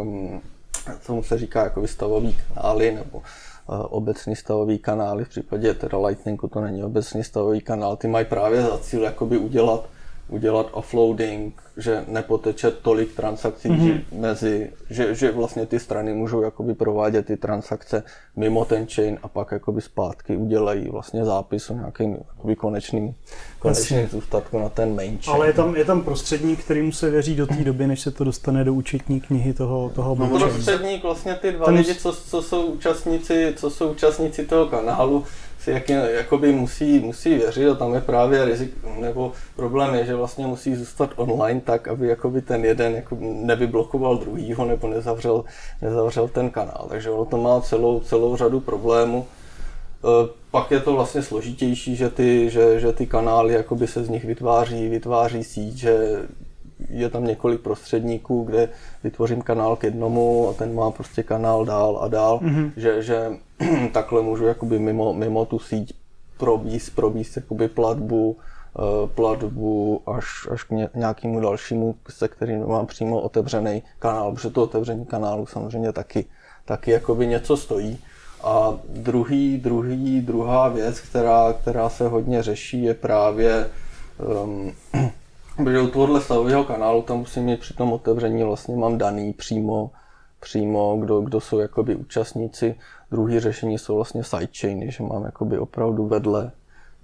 co 1.00 1.22
se 1.22 1.38
říká 1.38 1.64
jako 1.64 1.86
stavový 1.86 2.38
kanály 2.54 2.94
nebo 2.94 3.22
eh, 3.22 3.82
obecný 3.88 4.36
stavový 4.36 4.78
kanály, 4.78 5.24
v 5.24 5.28
případě 5.28 5.74
teda 5.74 5.98
Lightningu 5.98 6.48
to 6.48 6.60
není 6.60 6.84
obecný 6.84 7.24
stavový 7.24 7.60
kanál, 7.60 7.96
ty 7.96 8.08
mají 8.08 8.24
právě 8.24 8.62
za 8.62 8.78
cíl 8.78 9.02
jakoby 9.02 9.38
udělat 9.38 9.88
udělat 10.28 10.66
offloading, 10.72 11.62
že 11.76 12.04
nepoteče 12.08 12.70
tolik 12.70 13.14
transakcí 13.14 13.68
mm-hmm. 13.68 14.00
mezi, 14.12 14.70
že, 14.90 15.14
že 15.14 15.30
vlastně 15.30 15.66
ty 15.66 15.80
strany 15.80 16.14
můžou 16.14 16.42
jakoby 16.42 16.74
provádět 16.74 17.26
ty 17.26 17.36
transakce 17.36 18.02
mimo 18.36 18.64
ten 18.64 18.86
chain 18.94 19.18
a 19.22 19.28
pak 19.28 19.52
jakoby 19.52 19.80
zpátky 19.80 20.36
udělají 20.36 20.88
vlastně 20.88 21.24
zápis 21.24 21.70
o 21.70 21.74
nějakým 21.74 22.16
jakoby 22.36 22.56
konečným, 22.56 23.14
konečným 23.58 24.08
zůstatku 24.08 24.58
na 24.58 24.68
ten 24.68 24.94
main 24.94 25.18
chain. 25.18 25.36
Ale 25.36 25.46
je 25.46 25.52
tam, 25.52 25.76
je 25.76 25.84
tam 25.84 26.02
prostředník, 26.02 26.64
kterým 26.64 26.92
se 26.92 27.10
věří 27.10 27.36
do 27.36 27.46
té 27.46 27.64
doby, 27.64 27.86
než 27.86 28.00
se 28.00 28.10
to 28.10 28.24
dostane 28.24 28.64
do 28.64 28.74
účetní 28.74 29.20
knihy 29.20 29.54
toho, 29.54 29.90
toho 29.94 30.14
no, 30.14 30.38
prostředník, 30.38 31.02
vlastně 31.02 31.34
ty 31.34 31.52
dva 31.52 31.66
ten... 31.66 31.74
lidi, 31.74 31.94
co, 31.94 32.12
co, 32.12 32.42
jsou 32.42 32.66
účastníci, 32.66 33.54
co 33.56 33.70
jsou 33.70 33.90
účastníci 33.90 34.46
toho 34.46 34.66
kanálu, 34.66 35.24
si 35.58 35.70
jak, 35.70 35.88
jakoby 35.88 36.52
musí, 36.52 36.98
musí 36.98 37.34
věřit 37.34 37.68
a 37.68 37.74
tam 37.74 37.94
je 37.94 38.00
právě 38.00 38.44
rizik, 38.44 38.74
nebo 39.00 39.32
problém 39.56 39.94
je, 39.94 40.06
že 40.06 40.14
vlastně 40.14 40.46
musí 40.46 40.74
zůstat 40.74 41.10
online 41.16 41.60
tak, 41.60 41.88
aby 41.88 42.08
jakoby 42.08 42.42
ten 42.42 42.64
jeden 42.64 42.94
jako 42.94 43.16
nevyblokoval 43.20 44.16
druhýho 44.18 44.64
nebo 44.64 44.88
nezavřel, 44.88 45.44
nezavřel 45.82 46.28
ten 46.28 46.50
kanál. 46.50 46.86
Takže 46.88 47.10
ono 47.10 47.24
to 47.24 47.36
má 47.36 47.60
celou, 47.60 48.00
celou 48.00 48.36
řadu 48.36 48.60
problémů. 48.60 49.26
E, 50.04 50.28
pak 50.50 50.70
je 50.70 50.80
to 50.80 50.92
vlastně 50.92 51.22
složitější, 51.22 51.96
že 51.96 52.10
ty, 52.10 52.50
že, 52.50 52.80
že 52.80 52.92
ty 52.92 53.06
kanály 53.06 53.54
jakoby 53.54 53.86
se 53.86 54.04
z 54.04 54.08
nich 54.08 54.24
vytváří, 54.24 54.88
vytváří 54.88 55.44
síť, 55.44 55.76
že 55.76 56.22
je 56.90 57.10
tam 57.10 57.24
několik 57.24 57.60
prostředníků, 57.60 58.42
kde 58.42 58.68
vytvořím 59.04 59.42
kanál 59.42 59.76
k 59.76 59.84
jednomu 59.84 60.48
a 60.48 60.52
ten 60.52 60.74
má 60.74 60.90
prostě 60.90 61.22
kanál 61.22 61.64
dál 61.64 61.98
a 62.02 62.08
dál, 62.08 62.40
mm-hmm. 62.42 62.70
že, 62.76 63.02
že 63.02 63.32
takhle 63.92 64.22
můžu 64.22 64.46
jakoby 64.46 64.78
mimo, 64.78 65.14
mimo 65.14 65.44
tu 65.44 65.58
síť 65.58 65.94
probíst, 66.36 66.94
probíst 66.94 67.36
jakoby 67.36 67.68
platbu, 67.68 68.36
eh, 68.78 69.08
platbu 69.14 70.02
až, 70.06 70.26
až 70.50 70.62
k 70.62 70.70
nějakému 70.94 71.40
dalšímu, 71.40 71.94
se 72.08 72.28
kterým 72.28 72.66
mám 72.66 72.86
přímo 72.86 73.20
otevřený 73.20 73.82
kanál, 73.98 74.32
protože 74.32 74.50
to 74.50 74.62
otevření 74.62 75.06
kanálu 75.06 75.46
samozřejmě 75.46 75.92
taky, 75.92 76.24
taky 76.64 76.90
jakoby 76.90 77.26
něco 77.26 77.56
stojí. 77.56 77.98
A 78.42 78.78
druhý, 78.88 79.58
druhý, 79.58 80.20
druhá 80.20 80.68
věc, 80.68 81.00
která, 81.00 81.52
která 81.52 81.88
se 81.88 82.08
hodně 82.08 82.42
řeší, 82.42 82.82
je 82.82 82.94
právě 82.94 83.70
um, 84.44 84.72
Protože 85.58 85.80
u 85.80 85.88
tohohle 85.88 86.20
stavového 86.20 86.64
kanálu 86.64 87.02
tam 87.02 87.18
musím 87.18 87.44
mít 87.44 87.60
při 87.60 87.74
tom 87.74 87.92
otevření 87.92 88.42
vlastně 88.42 88.76
mám 88.76 88.98
daný 88.98 89.32
přímo, 89.32 89.90
přímo, 90.40 90.96
kdo, 90.96 91.20
kdo 91.20 91.40
jsou 91.40 91.58
jakoby 91.58 91.96
účastníci. 91.96 92.74
Druhý 93.10 93.40
řešení 93.40 93.78
jsou 93.78 93.96
vlastně 93.96 94.24
sidechainy, 94.24 94.90
že 94.90 95.02
mám 95.02 95.24
jakoby 95.24 95.58
opravdu 95.58 96.06
vedle, 96.06 96.50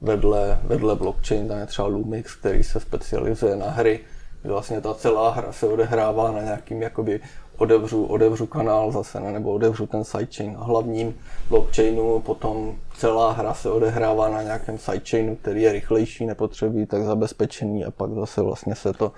vedle, 0.00 0.60
vedle 0.64 0.96
blockchain, 0.96 1.48
tam 1.48 1.58
je 1.58 1.66
třeba 1.66 1.88
Lumix, 1.88 2.34
který 2.34 2.62
se 2.62 2.80
specializuje 2.80 3.56
na 3.56 3.70
hry, 3.70 4.00
kde 4.42 4.52
vlastně 4.52 4.80
ta 4.80 4.94
celá 4.94 5.30
hra 5.30 5.52
se 5.52 5.66
odehrává 5.66 6.32
na 6.32 6.42
nějakým 6.42 6.82
jakoby 6.82 7.20
odevřu, 7.56 8.04
odevřu 8.04 8.46
kanál 8.46 8.92
zase, 8.92 9.20
ne, 9.20 9.32
nebo 9.32 9.52
odevřu 9.52 9.86
ten 9.86 10.04
sidechain 10.04 10.52
na 10.52 10.64
hlavním 10.64 11.14
blockchainu, 11.48 12.20
potom 12.20 12.74
celá 12.96 13.32
hra 13.32 13.54
se 13.54 13.70
odehrává 13.70 14.28
na 14.28 14.42
nějakém 14.42 14.78
sidechainu, 14.78 15.36
který 15.36 15.62
je 15.62 15.72
rychlejší, 15.72 16.26
nepotřebí 16.26 16.86
tak 16.86 17.02
zabezpečený 17.02 17.84
a 17.84 17.90
pak 17.90 18.10
zase 18.10 18.42
vlastně 18.42 18.74
se 18.74 18.92
to 18.92 19.12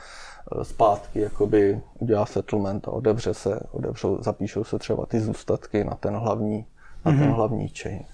eh, 0.61 0.64
zpátky 0.64 1.20
jakoby 1.20 1.80
udělá 1.99 2.26
settlement 2.26 2.89
a 2.89 2.91
odevře 2.91 3.34
se, 3.34 3.61
odevřou, 3.70 4.18
zapíšou 4.22 4.64
se 4.64 4.78
třeba 4.78 5.07
ty 5.07 5.20
zůstatky 5.20 5.84
na 5.84 5.95
ten 5.95 6.14
hlavní, 6.14 6.66
na 7.05 7.12
mm-hmm. 7.12 7.18
ten 7.18 7.26
mhm. 7.26 7.37
hlavní 7.37 7.68
chain. 7.68 8.05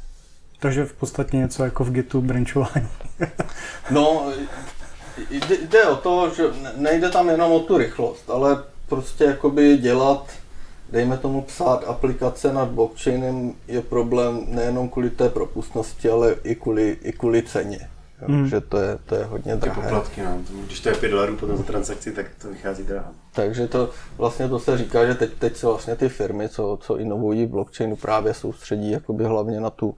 Takže 0.61 0.85
v 0.85 0.93
podstatě 0.93 1.37
něco 1.37 1.65
jako 1.65 1.85
v 1.85 1.91
Gitu 1.91 2.21
branchování. 2.21 2.89
no, 3.91 4.33
jde 5.63 5.87
o 5.87 5.97
to, 5.97 6.31
že 6.35 6.43
nejde 6.77 7.11
tam 7.11 7.29
jenom 7.29 7.53
o 7.53 7.61
tu 7.61 7.79
rychlost, 7.79 8.31
ale 8.31 8.63
prostě 8.89 9.25
jakoby 9.25 9.77
dělat, 9.77 10.31
dejme 10.93 11.19
tomu 11.19 11.43
psát 11.43 11.85
aplikace 11.87 12.53
nad 12.53 12.69
blockchainem 12.69 13.53
je 13.69 13.83
problém 13.83 14.45
nejenom 14.49 14.89
kvůli 14.89 15.11
té 15.11 15.29
propustnosti, 15.29 16.09
ale 16.09 16.37
i 16.45 16.55
kvůli, 16.55 16.99
i 17.03 17.13
kvůli 17.13 17.43
ceně. 17.43 17.89
Hmm. 18.27 18.49
Že 18.49 18.61
to 18.61 18.79
je, 18.79 18.99
to 19.07 19.15
je 19.15 19.25
hodně 19.25 19.57
drahé. 19.57 19.81
Ty 19.81 19.87
poplatky, 19.87 20.23
no. 20.23 20.39
Když 20.67 20.81
to 20.81 20.89
je 20.89 20.95
5 20.95 21.09
dolarů 21.09 21.37
potom 21.37 21.57
za 21.57 21.63
transakci, 21.63 22.13
tak 22.13 22.27
to 22.43 22.49
vychází 22.49 22.83
drahé. 22.83 23.07
Takže 23.33 23.69
to 23.69 23.91
vlastně 24.19 24.49
to 24.49 24.59
se 24.59 24.79
říká, 24.79 25.07
že 25.07 25.15
teď, 25.15 25.33
teď 25.39 25.57
se 25.57 25.67
vlastně 25.67 25.97
ty 25.97 26.09
firmy, 26.09 26.49
co, 26.49 26.79
co 26.81 26.99
inovují 26.99 27.47
blockchainu, 27.47 27.97
právě 27.97 28.35
soustředí 28.35 28.91
jakoby 28.91 29.25
hlavně 29.25 29.61
na 29.61 29.71
tu, 29.71 29.95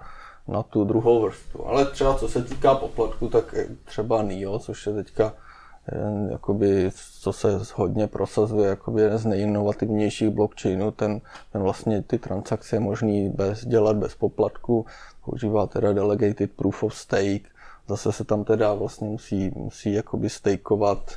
na 0.49 0.63
tu 0.63 0.85
druhou 0.85 1.23
vrstvu. 1.23 1.69
Ale 1.69 1.87
třeba 1.87 2.15
co 2.15 2.29
se 2.29 2.43
týká 2.43 2.75
poplatku, 2.75 3.29
tak 3.29 3.55
třeba 3.85 4.23
NIO, 4.23 4.59
což 4.59 4.87
je 4.87 4.93
teďka 4.93 5.33
jakoby, 6.31 6.91
co 7.21 7.33
se 7.33 7.49
hodně 7.75 8.07
prosazuje, 8.07 8.69
jakoby 8.69 9.03
jeden 9.03 9.19
z 9.19 9.27
nejinovativnějších 9.27 10.31
blockchainů, 10.31 10.91
ten, 10.91 11.21
ten 11.53 11.63
vlastně 11.63 12.03
ty 12.03 12.19
transakce 12.19 12.77
je 12.77 12.81
možný 12.81 13.29
bez, 13.29 13.67
dělat 13.67 13.97
bez 13.97 14.15
poplatku, 14.15 14.87
používá 15.25 15.67
teda 15.67 15.93
delegated 15.93 16.51
proof 16.53 16.83
of 16.83 16.95
stake, 16.95 17.43
zase 17.89 18.13
se 18.13 18.25
tam 18.25 18.45
teda 18.45 18.75
vlastně 18.75 19.09
musí, 19.09 19.53
musí 19.57 19.93
jakoby 19.93 20.31
stakeovat 20.31 21.13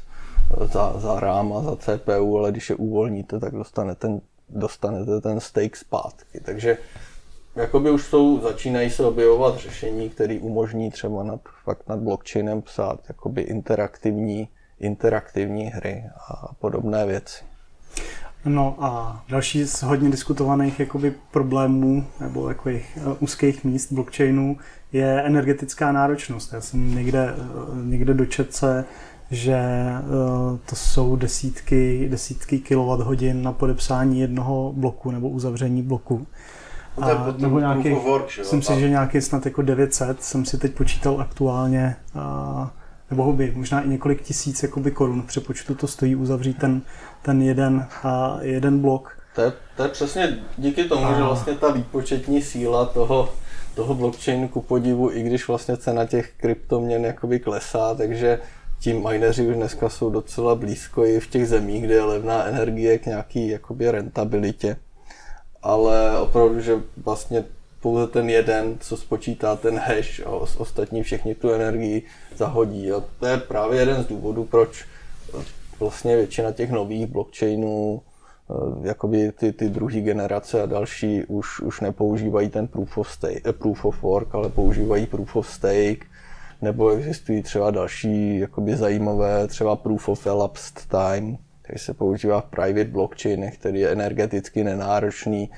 za, 0.71 0.99
za 0.99 1.19
RAM 1.19 1.53
a 1.53 1.61
za 1.61 1.75
CPU, 1.75 2.37
ale 2.37 2.51
když 2.51 2.69
je 2.69 2.75
uvolníte, 2.75 3.39
tak 3.39 3.53
dostane 3.53 3.95
ten, 3.95 4.21
dostanete 4.49 5.21
ten 5.21 5.39
stake 5.39 5.75
zpátky. 5.75 6.39
Takže 6.39 6.77
jakoby 7.55 7.91
už 7.91 8.05
jsou, 8.05 8.39
začínají 8.41 8.89
se 8.89 9.05
objevovat 9.05 9.57
řešení, 9.57 10.09
které 10.09 10.39
umožní 10.41 10.91
třeba 10.91 11.23
nad, 11.23 11.39
fakt 11.63 11.89
nad 11.89 11.99
blockchainem 11.99 12.61
psát 12.61 12.99
jakoby 13.09 13.41
interaktivní 13.41 14.49
interaktivní 14.79 15.65
hry 15.65 16.03
a 16.29 16.53
podobné 16.59 17.05
věci. 17.05 17.43
No 18.45 18.75
a 18.79 19.23
další 19.29 19.65
z 19.65 19.83
hodně 19.83 20.09
diskutovaných 20.09 20.79
jakoby 20.79 21.13
problémů 21.31 22.05
nebo 22.19 22.47
takových 22.47 22.97
uh, 23.05 23.15
úzkých 23.19 23.63
míst 23.63 23.91
blockchainu 23.91 24.57
je 24.91 25.21
energetická 25.21 25.91
náročnost. 25.91 26.53
Já 26.53 26.61
jsem 26.61 26.95
někde, 26.95 27.33
uh, 27.33 27.85
někde 27.85 28.13
dočet 28.13 28.53
se, 28.53 28.85
že 29.31 29.59
uh, 29.99 30.57
to 30.65 30.75
jsou 30.75 31.15
desítky, 31.15 32.07
desítky 32.11 32.59
kWh 32.59 33.33
na 33.33 33.51
podepsání 33.51 34.19
jednoho 34.19 34.73
bloku 34.75 35.11
nebo 35.11 35.29
uzavření 35.29 35.81
bloku. 35.81 36.27
No 36.97 37.07
a, 37.07 37.35
nebo 37.37 37.59
nějaký, 37.59 37.89
work, 37.89 38.37
myslím 38.39 38.61
si, 38.61 38.79
že 38.79 38.89
nějaký 38.89 39.21
snad 39.21 39.45
jako 39.45 39.61
900 39.61 40.23
jsem 40.23 40.45
si 40.45 40.57
teď 40.57 40.73
počítal 40.73 41.21
aktuálně 41.21 41.95
uh, 42.15 42.67
nebo 43.09 43.23
hobby, 43.23 43.53
možná 43.55 43.81
i 43.81 43.89
několik 43.89 44.21
tisíc 44.21 44.63
jakoby, 44.63 44.91
korun 44.91 45.21
v 45.21 45.25
přepočtu 45.25 45.75
to 45.75 45.87
stojí 45.87 46.15
uzavřít 46.15 46.57
ten, 46.57 46.81
ten 47.21 47.41
jeden, 47.41 47.87
a 48.03 48.37
jeden 48.41 48.79
blok. 48.79 49.17
To 49.35 49.41
je, 49.41 49.53
to 49.75 49.83
je 49.83 49.89
přesně 49.89 50.37
díky 50.57 50.83
tomu, 50.83 51.05
a... 51.05 51.13
že 51.13 51.23
vlastně 51.23 51.53
ta 51.53 51.71
výpočetní 51.71 52.41
síla 52.41 52.85
toho, 52.85 53.29
toho 53.75 53.95
blockchainu 53.95 54.47
ku 54.47 54.61
podivu, 54.61 55.11
i 55.11 55.23
když 55.23 55.47
vlastně 55.47 55.77
cena 55.77 56.05
těch 56.05 56.33
kryptoměn 56.37 57.05
jakoby 57.05 57.39
klesá, 57.39 57.95
takže 57.95 58.39
ti 58.79 58.93
mineři 58.93 59.47
už 59.47 59.55
dneska 59.55 59.89
jsou 59.89 60.09
docela 60.09 60.55
blízko 60.55 61.05
i 61.05 61.19
v 61.19 61.27
těch 61.27 61.47
zemích, 61.47 61.83
kde 61.83 61.93
je 61.93 62.03
levná 62.03 62.45
energie 62.45 62.97
k 62.97 63.05
nějaký 63.05 63.47
jakoby 63.47 63.91
rentabilitě. 63.91 64.77
Ale 65.63 66.19
opravdu, 66.19 66.61
že 66.61 66.81
vlastně 66.97 67.43
pouze 67.87 68.07
ten 68.07 68.29
jeden, 68.29 68.75
co 68.79 68.97
spočítá 68.97 69.55
ten 69.55 69.77
hash 69.77 70.19
a 70.25 70.29
ostatní 70.29 71.03
všichni 71.03 71.35
tu 71.35 71.51
energii 71.51 72.03
zahodí. 72.35 72.91
A 72.91 73.03
to 73.19 73.25
je 73.25 73.37
právě 73.37 73.79
jeden 73.79 74.03
z 74.03 74.07
důvodů, 74.07 74.43
proč 74.43 74.85
vlastně 75.79 76.15
většina 76.15 76.51
těch 76.51 76.71
nových 76.71 77.05
blockchainů 77.05 78.01
eh, 78.01 78.87
jakoby 78.87 79.31
ty, 79.31 79.51
ty 79.53 79.69
druhé 79.69 80.01
generace 80.01 80.61
a 80.61 80.65
další 80.65 81.23
už, 81.27 81.59
už 81.59 81.81
nepoužívají 81.81 82.49
ten 82.49 82.67
proof 82.67 82.97
of, 82.97 83.11
stake, 83.11 83.41
eh, 83.45 83.53
proof 83.53 83.85
of 83.85 84.03
work, 84.03 84.35
ale 84.35 84.49
používají 84.49 85.05
proof 85.05 85.35
of 85.35 85.47
stake, 85.47 86.05
nebo 86.61 86.89
existují 86.89 87.43
třeba 87.43 87.71
další 87.71 88.39
jakoby 88.39 88.75
zajímavé, 88.75 89.47
třeba 89.47 89.75
proof 89.75 90.09
of 90.09 90.27
elapsed 90.27 90.85
time, 90.87 91.37
který 91.61 91.79
se 91.79 91.93
používá 91.93 92.41
v 92.41 92.49
private 92.49 92.91
blockchainech, 92.91 93.57
který 93.57 93.79
je 93.79 93.91
energeticky 93.91 94.63
nenáročný. 94.63 95.49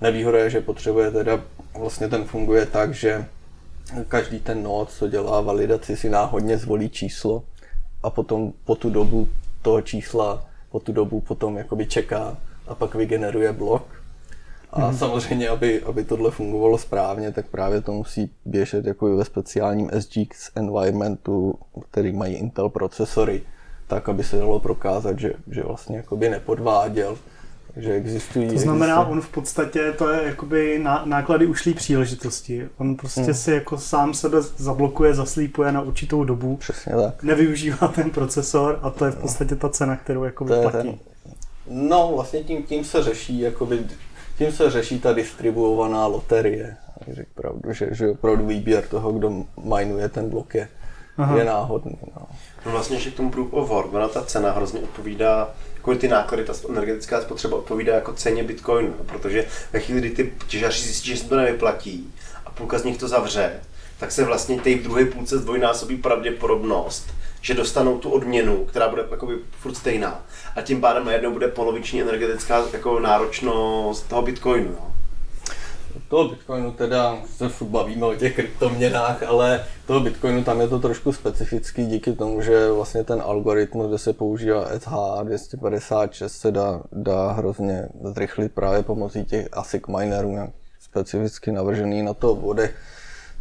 Nevýhoda 0.00 0.38
je, 0.38 0.50
že 0.50 0.60
potřebuje 0.60 1.10
teda 1.10 1.40
vlastně 1.78 2.08
ten 2.08 2.24
funguje 2.24 2.66
tak, 2.66 2.94
že 2.94 3.26
každý 4.08 4.40
ten 4.40 4.62
node, 4.62 4.90
co 4.90 5.08
dělá 5.08 5.40
validaci, 5.40 5.96
si 5.96 6.10
náhodně 6.10 6.58
zvolí 6.58 6.90
číslo 6.90 7.44
a 8.02 8.10
potom 8.10 8.52
po 8.64 8.74
tu 8.74 8.90
dobu 8.90 9.28
toho 9.62 9.80
čísla, 9.82 10.46
po 10.70 10.80
tu 10.80 10.92
dobu 10.92 11.20
potom 11.20 11.56
jakoby 11.56 11.86
čeká 11.86 12.36
a 12.66 12.74
pak 12.74 12.94
vygeneruje 12.94 13.52
blok. 13.52 14.02
A 14.70 14.86
hmm. 14.86 14.96
samozřejmě, 14.96 15.48
aby, 15.48 15.82
aby 15.82 16.04
tohle 16.04 16.30
fungovalo 16.30 16.78
správně, 16.78 17.32
tak 17.32 17.46
právě 17.46 17.80
to 17.80 17.92
musí 17.92 18.30
běžet 18.44 18.86
jako 18.86 19.16
ve 19.16 19.24
speciálním 19.24 19.90
SGX 19.98 20.50
environmentu, 20.54 21.58
který 21.90 22.12
mají 22.12 22.34
Intel 22.34 22.68
procesory, 22.68 23.42
tak, 23.86 24.08
aby 24.08 24.24
se 24.24 24.36
dalo 24.36 24.60
prokázat, 24.60 25.18
že, 25.18 25.32
že 25.50 25.62
vlastně 25.62 25.96
jakoby 25.96 26.28
nepodváděl 26.30 27.18
že 27.76 27.92
existují. 27.92 28.48
To 28.48 28.58
znamená, 28.58 28.94
existují. 28.94 29.12
on 29.12 29.20
v 29.20 29.28
podstatě, 29.28 29.92
to 29.92 30.10
je 30.10 30.26
jakoby 30.26 30.84
náklady 31.04 31.46
ušlý 31.46 31.74
příležitosti. 31.74 32.68
On 32.78 32.96
prostě 32.96 33.20
hmm. 33.20 33.34
si 33.34 33.50
jako 33.50 33.78
sám 33.78 34.14
sebe 34.14 34.42
zablokuje, 34.42 35.14
zaslípuje 35.14 35.72
na 35.72 35.80
určitou 35.80 36.24
dobu. 36.24 36.56
Přesně 36.56 36.92
tak. 36.92 37.22
Nevyužívá 37.22 37.88
ten 37.88 38.10
procesor 38.10 38.78
a 38.82 38.90
to 38.90 39.04
je 39.04 39.10
v 39.10 39.16
podstatě 39.16 39.56
ta 39.56 39.68
cena, 39.68 39.96
kterou 39.96 40.24
jako 40.24 40.44
platí. 40.44 40.72
Ten, 40.72 40.94
no, 41.70 42.12
vlastně 42.14 42.44
tím, 42.44 42.62
tím 42.62 42.84
se 42.84 43.02
řeší, 43.02 43.40
jakoby, 43.40 43.78
tím 44.38 44.52
se 44.52 44.70
řeší 44.70 45.00
ta 45.00 45.12
distribuovaná 45.12 46.06
loterie. 46.06 46.76
Řekl 47.12 47.30
pravdu, 47.34 47.72
že, 47.72 47.88
že 47.92 48.10
opravdu 48.10 48.46
výběr 48.46 48.84
toho, 48.84 49.12
kdo 49.12 49.44
minuje 49.64 50.08
ten 50.08 50.30
blok 50.30 50.54
je, 50.54 50.68
je 51.36 51.44
náhodný. 51.44 51.98
No. 52.16 52.26
no 52.66 52.72
vlastně 52.72 52.96
ještě 52.96 53.10
k 53.10 53.14
tomu 53.14 53.30
proof 53.30 53.52
of 53.52 53.68
work, 53.68 53.94
ona 53.94 54.08
ta 54.08 54.22
cena 54.22 54.50
hrozně 54.52 54.80
odpovídá 54.80 55.50
kvůli 55.82 55.98
ty 55.98 56.08
náklady, 56.08 56.44
ta 56.44 56.52
energetická 56.68 57.20
spotřeba 57.20 57.56
odpovídá 57.56 57.94
jako 57.94 58.12
ceně 58.12 58.42
bitcoinu, 58.42 58.92
protože 59.06 59.46
ve 59.72 59.80
chvíli, 59.80 60.00
kdy 60.00 60.10
ty 60.10 60.32
těžaři 60.46 60.82
zjistí, 60.82 61.08
že 61.08 61.16
se 61.16 61.28
to 61.28 61.36
nevyplatí 61.36 62.14
a 62.46 62.50
půlka 62.50 62.78
z 62.78 62.84
nich 62.84 62.98
to 62.98 63.08
zavře, 63.08 63.60
tak 63.98 64.12
se 64.12 64.24
vlastně 64.24 64.60
té 64.60 64.74
v 64.74 64.82
druhé 64.82 65.04
půlce 65.04 65.38
zdvojnásobí 65.38 65.96
pravděpodobnost, 65.96 67.14
že 67.40 67.54
dostanou 67.54 67.98
tu 67.98 68.10
odměnu, 68.10 68.64
která 68.64 68.88
bude 68.88 69.04
jakoby 69.10 69.38
furt 69.50 69.74
stejná. 69.74 70.22
A 70.56 70.62
tím 70.62 70.80
pádem 70.80 71.04
najednou 71.04 71.32
bude 71.32 71.48
poloviční 71.48 72.02
energetická 72.02 72.64
jako 72.72 73.00
náročnost 73.00 74.08
toho 74.08 74.22
bitcoinu. 74.22 74.76
Jo 74.78 74.95
toho 76.08 76.28
Bitcoinu 76.28 76.72
teda 76.72 77.18
se 77.36 77.48
furt 77.48 77.68
bavíme 77.68 78.06
o 78.06 78.14
těch 78.14 78.34
kryptoměnách, 78.34 79.22
ale 79.22 79.64
toho 79.86 80.00
Bitcoinu 80.00 80.44
tam 80.44 80.60
je 80.60 80.68
to 80.68 80.78
trošku 80.78 81.12
specifický 81.12 81.86
díky 81.86 82.12
tomu, 82.12 82.42
že 82.42 82.70
vlastně 82.70 83.04
ten 83.04 83.22
algoritmus, 83.22 83.88
kde 83.88 83.98
se 83.98 84.12
používá 84.12 84.68
SH 84.78 84.92
256 85.22 86.32
se 86.32 86.50
dá, 86.50 86.82
dá 86.92 87.32
hrozně 87.32 87.88
zrychlit 88.04 88.52
právě 88.52 88.82
pomocí 88.82 89.24
těch 89.24 89.48
ASIC 89.52 89.82
minerů, 89.98 90.52
specificky 90.80 91.52
navržený 91.52 92.02
na 92.02 92.14
to 92.14 92.34
vody. 92.34 92.70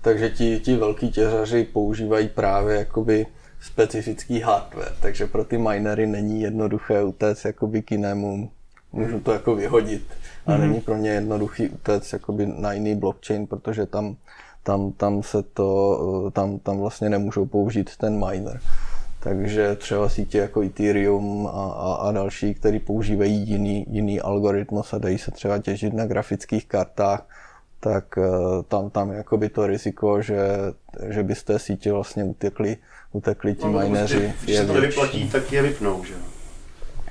Takže 0.02 0.30
ti, 0.30 0.60
ti 0.60 0.76
velký 0.76 1.12
těžaři 1.12 1.64
používají 1.64 2.30
právě 2.30 2.76
jakoby 2.76 3.26
specifický 3.62 4.40
hardware, 4.40 4.94
takže 5.02 5.28
pro 5.28 5.44
ty 5.46 5.58
minery 5.58 6.08
není 6.08 6.42
jednoduché 6.42 7.04
utéct 7.04 7.46
jakoby 7.46 7.82
k 7.82 7.92
jinému, 7.92 8.52
můžu 8.92 9.20
to 9.20 9.34
jako 9.34 9.56
vyhodit 9.56 10.04
a 10.48 10.52
mm-hmm. 10.52 10.60
není 10.60 10.82
pro 10.82 10.98
ně 10.98 11.10
jednoduchý 11.10 11.70
utéct 11.70 12.14
jakoby 12.14 12.46
na 12.58 12.74
jiný 12.74 12.96
blockchain, 12.96 13.48
protože 13.48 13.86
tam, 13.86 14.16
tam, 14.64 14.92
tam 14.92 15.24
se 15.24 15.44
to, 15.44 16.32
tam, 16.34 16.60
tam 16.60 16.78
vlastně 16.78 17.10
nemůžou 17.10 17.46
použít 17.46 17.98
ten 17.98 18.26
miner. 18.28 18.60
takže 19.20 19.76
třeba 19.76 20.10
sítě 20.10 20.38
jako 20.38 20.62
Ethereum 20.62 21.48
a, 21.48 21.52
a, 21.52 21.94
a 21.94 22.12
další, 22.12 22.54
které 22.54 22.80
používají 22.80 23.50
jiný, 23.50 23.86
jiný 23.90 24.22
algoritmus 24.22 24.94
a 24.94 24.98
dají 24.98 25.18
se 25.18 25.32
třeba 25.32 25.58
těžit 25.58 25.94
na 25.94 26.06
grafických 26.06 26.66
kartách, 26.68 27.28
tak 27.80 28.18
uh, 28.18 28.64
tam, 28.68 28.90
tam 28.90 29.12
je 29.12 29.18
jakoby 29.18 29.50
to 29.50 29.68
riziko, 29.68 30.22
že, 30.22 30.38
že 31.10 31.24
by 31.24 31.36
z 31.36 31.44
té 31.44 31.60
sítě 31.60 31.92
vlastně 31.92 32.24
utekli, 32.24 32.78
utekli 33.12 33.56
ti 33.56 33.66
No, 33.66 33.72
mineři. 33.72 34.16
prostě, 34.20 34.34
Když 34.44 34.58
se 34.58 34.66
to 34.66 34.74
nevyplatí, 34.74 35.30
tak 35.30 35.52
je 35.52 35.62
vypnou, 35.62 36.04
že 36.04 36.14
jo. 36.14 36.20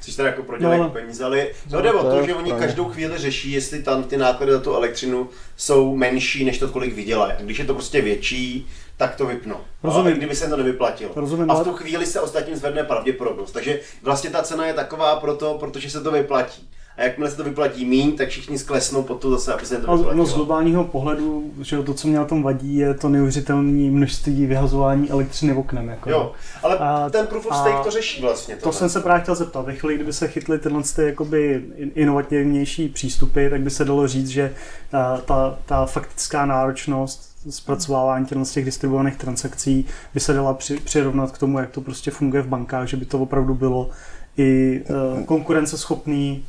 Což 0.05 0.15
teda 0.15 0.29
jako 0.29 0.43
prodělají 0.43 0.79
No, 0.79 0.85
no, 0.85 0.91
ale- 0.93 1.01
peníze, 1.01 1.25
ale 1.25 1.47
no, 1.71 1.77
No, 1.77 1.83
jde 1.83 1.93
o 1.93 2.11
to 2.11 2.27
že 2.27 2.35
oni 2.35 2.53
každou 2.53 2.85
chvíli 2.85 3.19
řeší, 3.19 3.53
jestli 3.53 3.83
tam 3.83 4.03
ty 4.05 4.17
náklady 4.17 4.53
za 4.53 4.61
tu 4.61 4.75
elektřinu 4.75 5.29
jsou 5.57 5.97
menší, 5.97 6.45
než 6.45 6.59
to, 6.59 6.69
kolik 6.69 6.95
vydělají. 6.95 7.33
A 7.33 7.43
když 7.43 7.59
je 7.59 7.65
to 7.65 7.75
prostě 7.75 8.01
větší, 8.01 8.69
tak 8.97 9.15
to 9.17 9.27
vypnou. 9.27 9.57
Rozumím. 9.83 10.07
Ale 10.07 10.17
kdyby 10.17 10.37
se 10.37 10.49
to 10.49 10.57
nevyplatilo. 10.57 11.13
Rozumím, 11.17 11.51
a 11.51 11.55
v 11.55 11.65
tu 11.65 11.73
chvíli 11.73 12.07
se 12.07 12.21
ostatním 12.21 12.57
zvedne 12.57 12.85
pravděpodobnost. 12.85 13.53
Takže 13.53 13.81
vlastně 14.03 14.31
ta 14.31 14.43
cena 14.43 14.67
je 14.67 14.75
taková 14.75 15.17
proto, 15.17 15.57
protože 15.61 15.91
se 15.91 16.01
to 16.01 16.11
vyplatí. 16.11 16.69
A 16.97 17.03
jakmile 17.03 17.31
se 17.31 17.37
to 17.37 17.45
vyplatí 17.45 17.85
míň, 17.85 18.17
tak 18.17 18.29
všichni 18.29 18.59
sklesnou 18.59 19.03
pod 19.03 19.21
to 19.21 19.31
zase, 19.31 19.55
aby 19.55 19.67
se 19.67 19.77
to 19.79 19.87
No, 19.87 19.97
vyplatilo. 19.97 20.25
no 20.25 20.31
z 20.31 20.35
globálního 20.35 20.85
pohledu, 20.85 21.51
že 21.63 21.83
to, 21.83 21.95
co 21.95 22.09
mě 22.09 22.17
na 22.19 22.25
tom 22.25 22.43
vadí, 22.43 22.77
je 22.77 22.95
to 22.95 23.09
neuvěřitelné 23.09 23.91
množství 23.91 24.47
vyhazování 24.47 25.11
elektřiny 25.11 25.55
oknem. 25.55 25.89
Jako. 25.89 26.11
Jo, 26.11 26.33
ale 26.63 26.79
A- 26.79 27.11
ten 27.11 27.27
proof 27.27 27.47
of 27.47 27.57
stake 27.57 27.85
to 27.85 27.91
řeší 27.91 28.23
vlastně. 28.23 28.55
To 28.57 28.61
tohle. 28.63 28.79
jsem 28.79 28.89
se 28.89 29.01
právě 29.01 29.23
chtěl 29.23 29.35
zeptat. 29.35 29.63
Ve 29.67 29.75
chvíli, 29.75 29.95
kdyby 29.95 30.13
se 30.13 30.29
chytly 30.29 30.59
tyhle 30.59 30.83
ty 30.97 31.03
jakoby 31.03 31.65
in- 31.77 31.91
inovativnější 31.95 32.89
přístupy, 32.89 33.49
tak 33.49 33.61
by 33.61 33.71
se 33.71 33.85
dalo 33.85 34.09
říct, 34.09 34.29
že 34.29 34.55
ta, 34.91 35.17
ta, 35.25 35.59
ta 35.67 35.87
faktická 35.87 36.47
náročnost 36.47 37.35
zpracovávání 37.51 38.27
těchto 38.27 38.45
z 38.45 38.51
těch 38.53 38.65
distribuovaných 38.65 39.17
transakcí 39.17 39.87
by 40.15 40.21
se 40.21 40.33
dala 40.33 40.55
při, 40.55 40.77
přirovnat 40.77 41.31
k 41.31 41.39
tomu, 41.39 41.59
jak 41.59 41.71
to 41.71 41.81
prostě 41.81 42.11
funguje 42.11 42.43
v 42.43 42.47
bankách, 42.49 42.89
že 42.89 42.97
by 42.97 43.05
to 43.05 43.19
opravdu 43.19 43.55
bylo 43.55 43.91
i 44.37 44.81
uh, 45.19 45.25
konkurenceschopný 45.25 46.45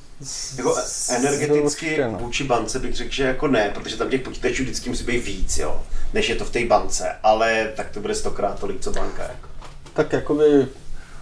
Jako 0.58 0.76
s- 0.76 1.10
energeticky 1.10 2.04
vůči 2.20 2.44
bance 2.44 2.80
bych 2.80 2.96
řekl, 2.96 3.12
že 3.12 3.24
jako 3.24 3.48
ne, 3.48 3.72
protože 3.74 3.98
tam 3.98 4.10
těch 4.10 4.22
počítačů 4.22 4.64
vždycky 4.64 4.90
musí 4.90 5.04
být 5.04 5.26
víc, 5.26 5.58
jo, 5.58 5.82
než 6.14 6.30
je 6.30 6.36
to 6.36 6.46
v 6.46 6.50
té 6.50 6.66
bance, 6.66 7.10
ale 7.24 7.74
tak 7.76 7.90
to 7.90 8.00
bude 8.00 8.16
stokrát 8.16 8.60
tolik, 8.60 8.82
co 8.82 8.92
banka. 8.92 9.24
Jako. 9.24 9.48
Tak 9.94 10.14
jakoby 10.14 10.68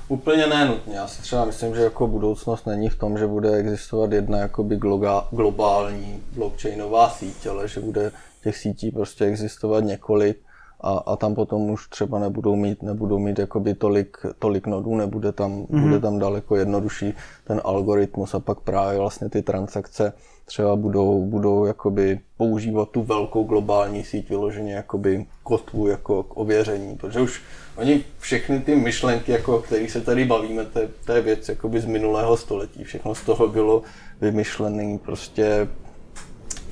úplně 0.07 0.47
nenutně. 0.47 0.95
Já 0.95 1.07
si 1.07 1.21
třeba 1.21 1.45
myslím, 1.45 1.75
že 1.75 1.81
jako 1.81 2.07
budoucnost 2.07 2.65
není 2.67 2.89
v 2.89 2.95
tom, 2.97 3.17
že 3.17 3.27
bude 3.27 3.53
existovat 3.55 4.11
jedna 4.11 4.37
jakoby 4.37 4.77
gloga- 4.77 5.27
globální 5.31 6.23
blockchainová 6.31 7.09
síť, 7.09 7.45
ale 7.47 7.67
že 7.67 7.79
bude 7.79 8.11
těch 8.43 8.57
sítí 8.57 8.91
prostě 8.91 9.25
existovat 9.25 9.83
několik 9.83 10.37
a, 10.83 10.91
a 11.05 11.15
tam 11.15 11.35
potom 11.35 11.69
už 11.69 11.87
třeba 11.87 12.19
nebudou 12.19 12.55
mít, 12.55 12.83
nebudou 12.83 13.19
mít 13.19 13.39
jakoby 13.39 13.73
tolik, 13.73 14.17
tolik 14.39 14.67
nodů, 14.67 14.95
nebude 14.95 15.31
tam, 15.31 15.51
mm-hmm. 15.51 15.81
bude 15.81 15.99
tam 15.99 16.19
daleko 16.19 16.55
jednodušší 16.55 17.13
ten 17.43 17.61
algoritmus 17.63 18.33
a 18.33 18.39
pak 18.39 18.59
právě 18.59 18.99
vlastně 18.99 19.29
ty 19.29 19.41
transakce 19.41 20.13
třeba 20.45 20.75
budou, 20.75 21.25
budou 21.25 21.65
jakoby 21.65 22.19
používat 22.37 22.89
tu 22.89 23.01
velkou 23.01 23.43
globální 23.43 24.03
síť 24.03 24.29
vyloženě 24.29 24.73
jakoby 24.73 25.25
kotvu 25.43 25.87
jako 25.87 26.23
k 26.23 26.37
ověření, 26.37 26.95
protože 26.95 27.19
už 27.19 27.41
oni 27.75 28.03
všechny 28.19 28.59
ty 28.59 28.75
myšlenky, 28.75 29.31
jako 29.31 29.57
o 29.57 29.61
kterých 29.61 29.91
se 29.91 30.01
tady 30.01 30.25
bavíme, 30.25 30.65
to 30.65 30.79
je, 30.79 30.89
to 31.05 31.11
je 31.11 31.21
věc 31.21 31.49
jakoby 31.49 31.79
z 31.79 31.85
minulého 31.85 32.37
století, 32.37 32.83
všechno 32.83 33.15
z 33.15 33.21
toho 33.21 33.47
bylo 33.47 33.81
vymyšlené 34.21 34.97
prostě 34.97 35.67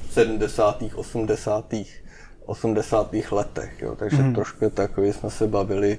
v 0.09 0.13
70. 0.13 0.83
80. 0.95 1.73
80. 2.45 3.15
letech, 3.31 3.81
jo. 3.81 3.95
takže 3.95 4.17
mm. 4.17 4.33
trošku 4.33 4.69
takový, 4.69 5.13
jsme 5.13 5.29
se 5.29 5.47
bavili 5.47 5.97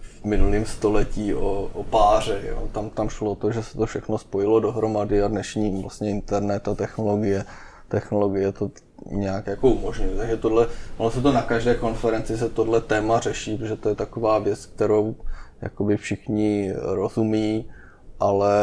v 0.00 0.24
minulém 0.24 0.64
století 0.64 1.34
o, 1.34 1.70
o 1.74 1.84
páře, 1.84 2.40
jo. 2.48 2.68
Tam, 2.72 2.90
tam 2.90 3.08
šlo 3.08 3.30
o 3.30 3.34
to, 3.34 3.52
že 3.52 3.62
se 3.62 3.78
to 3.78 3.86
všechno 3.86 4.18
spojilo 4.18 4.60
dohromady 4.60 5.22
a 5.22 5.28
dnešní 5.28 5.82
vlastně 5.82 6.10
internet 6.10 6.68
a 6.68 6.74
technologie, 6.74 7.44
technologie 7.88 8.52
to 8.52 8.70
nějak 9.10 9.46
jako 9.46 9.68
umožňuje. 9.68 10.16
Takže 10.16 10.36
tohle, 10.36 10.66
ono 10.96 11.10
se 11.10 11.20
to 11.20 11.32
na 11.32 11.42
každé 11.42 11.74
konferenci 11.74 12.38
se 12.38 12.48
tohle 12.48 12.80
téma 12.80 13.20
řeší, 13.20 13.56
protože 13.56 13.76
to 13.76 13.88
je 13.88 13.94
taková 13.94 14.38
věc, 14.38 14.66
kterou 14.66 15.16
jakoby 15.62 15.96
všichni 15.96 16.72
rozumí, 16.76 17.70
ale 18.20 18.54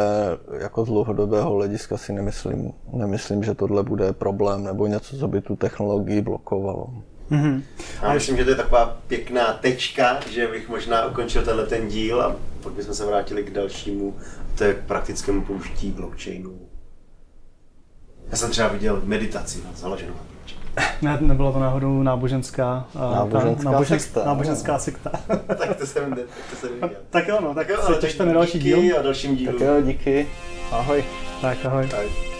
jako 0.58 0.84
z 0.84 0.88
dlouhodobého 0.88 1.54
hlediska 1.54 1.96
si 1.96 2.12
nemyslím, 2.12 2.72
nemyslím, 2.92 3.44
že 3.44 3.54
tohle 3.54 3.82
bude 3.82 4.12
problém 4.12 4.64
nebo 4.64 4.86
něco, 4.86 5.16
co 5.16 5.28
by 5.28 5.40
tu 5.40 5.56
technologii 5.56 6.20
blokovalo. 6.20 6.90
Mhm. 7.32 7.62
Já 8.02 8.12
myslím, 8.14 8.36
že 8.36 8.44
to 8.44 8.50
je 8.50 8.56
taková 8.56 8.96
pěkná 9.06 9.52
tečka, 9.52 10.20
že 10.30 10.46
bych 10.48 10.68
možná 10.68 11.06
ukončil 11.06 11.42
tenhle 11.42 11.66
ten 11.66 11.88
díl 11.88 12.22
a 12.22 12.36
pak 12.62 12.72
bychom 12.72 12.94
se 12.94 13.06
vrátili 13.06 13.42
k 13.44 13.50
dalšímu, 13.50 14.16
to 14.58 14.64
je 14.64 14.74
k 14.74 14.78
praktickému 14.86 15.44
použití 15.44 15.90
blockchainu. 15.90 16.58
Já 18.30 18.36
jsem 18.36 18.50
třeba 18.50 18.68
viděl 18.68 19.00
meditaci 19.04 19.58
na 19.64 19.70
založenou 19.74 20.14
na 20.14 20.20
blockchainu. 20.30 20.62
Ne, 21.02 21.18
nebyla 21.28 21.52
to 21.52 21.58
náhodou 21.58 22.02
náboženská, 22.02 22.86
a 22.94 23.14
Náboženská 23.14 23.70
nábožen- 23.70 23.98
sekta. 23.98 24.24
náboženská 24.24 24.78
sekta. 24.78 25.10
tak 25.58 25.76
to 25.76 25.86
jsem, 25.86 26.10
tak 26.14 26.24
to 26.50 26.56
jsem 26.56 26.70
viděl. 26.74 26.90
tak 27.10 27.28
jo, 27.28 27.38
no, 27.42 27.54
tak 27.54 27.66
Tak 27.66 27.76
jo, 27.76 27.82
se 27.82 27.86
ale 27.86 27.98
těšte 27.98 28.26
na 28.26 28.32
další 28.32 28.58
díky 28.58 28.80
díl. 28.82 28.98
a 28.98 29.02
dalším 29.02 29.36
dílu. 29.36 29.58
Tak 29.58 29.68
jo, 29.68 29.80
díky. 29.82 30.26
Ahoj. 30.70 31.04
Tak 31.42 31.58
ahoj. 31.64 31.88
Tak. 31.88 32.31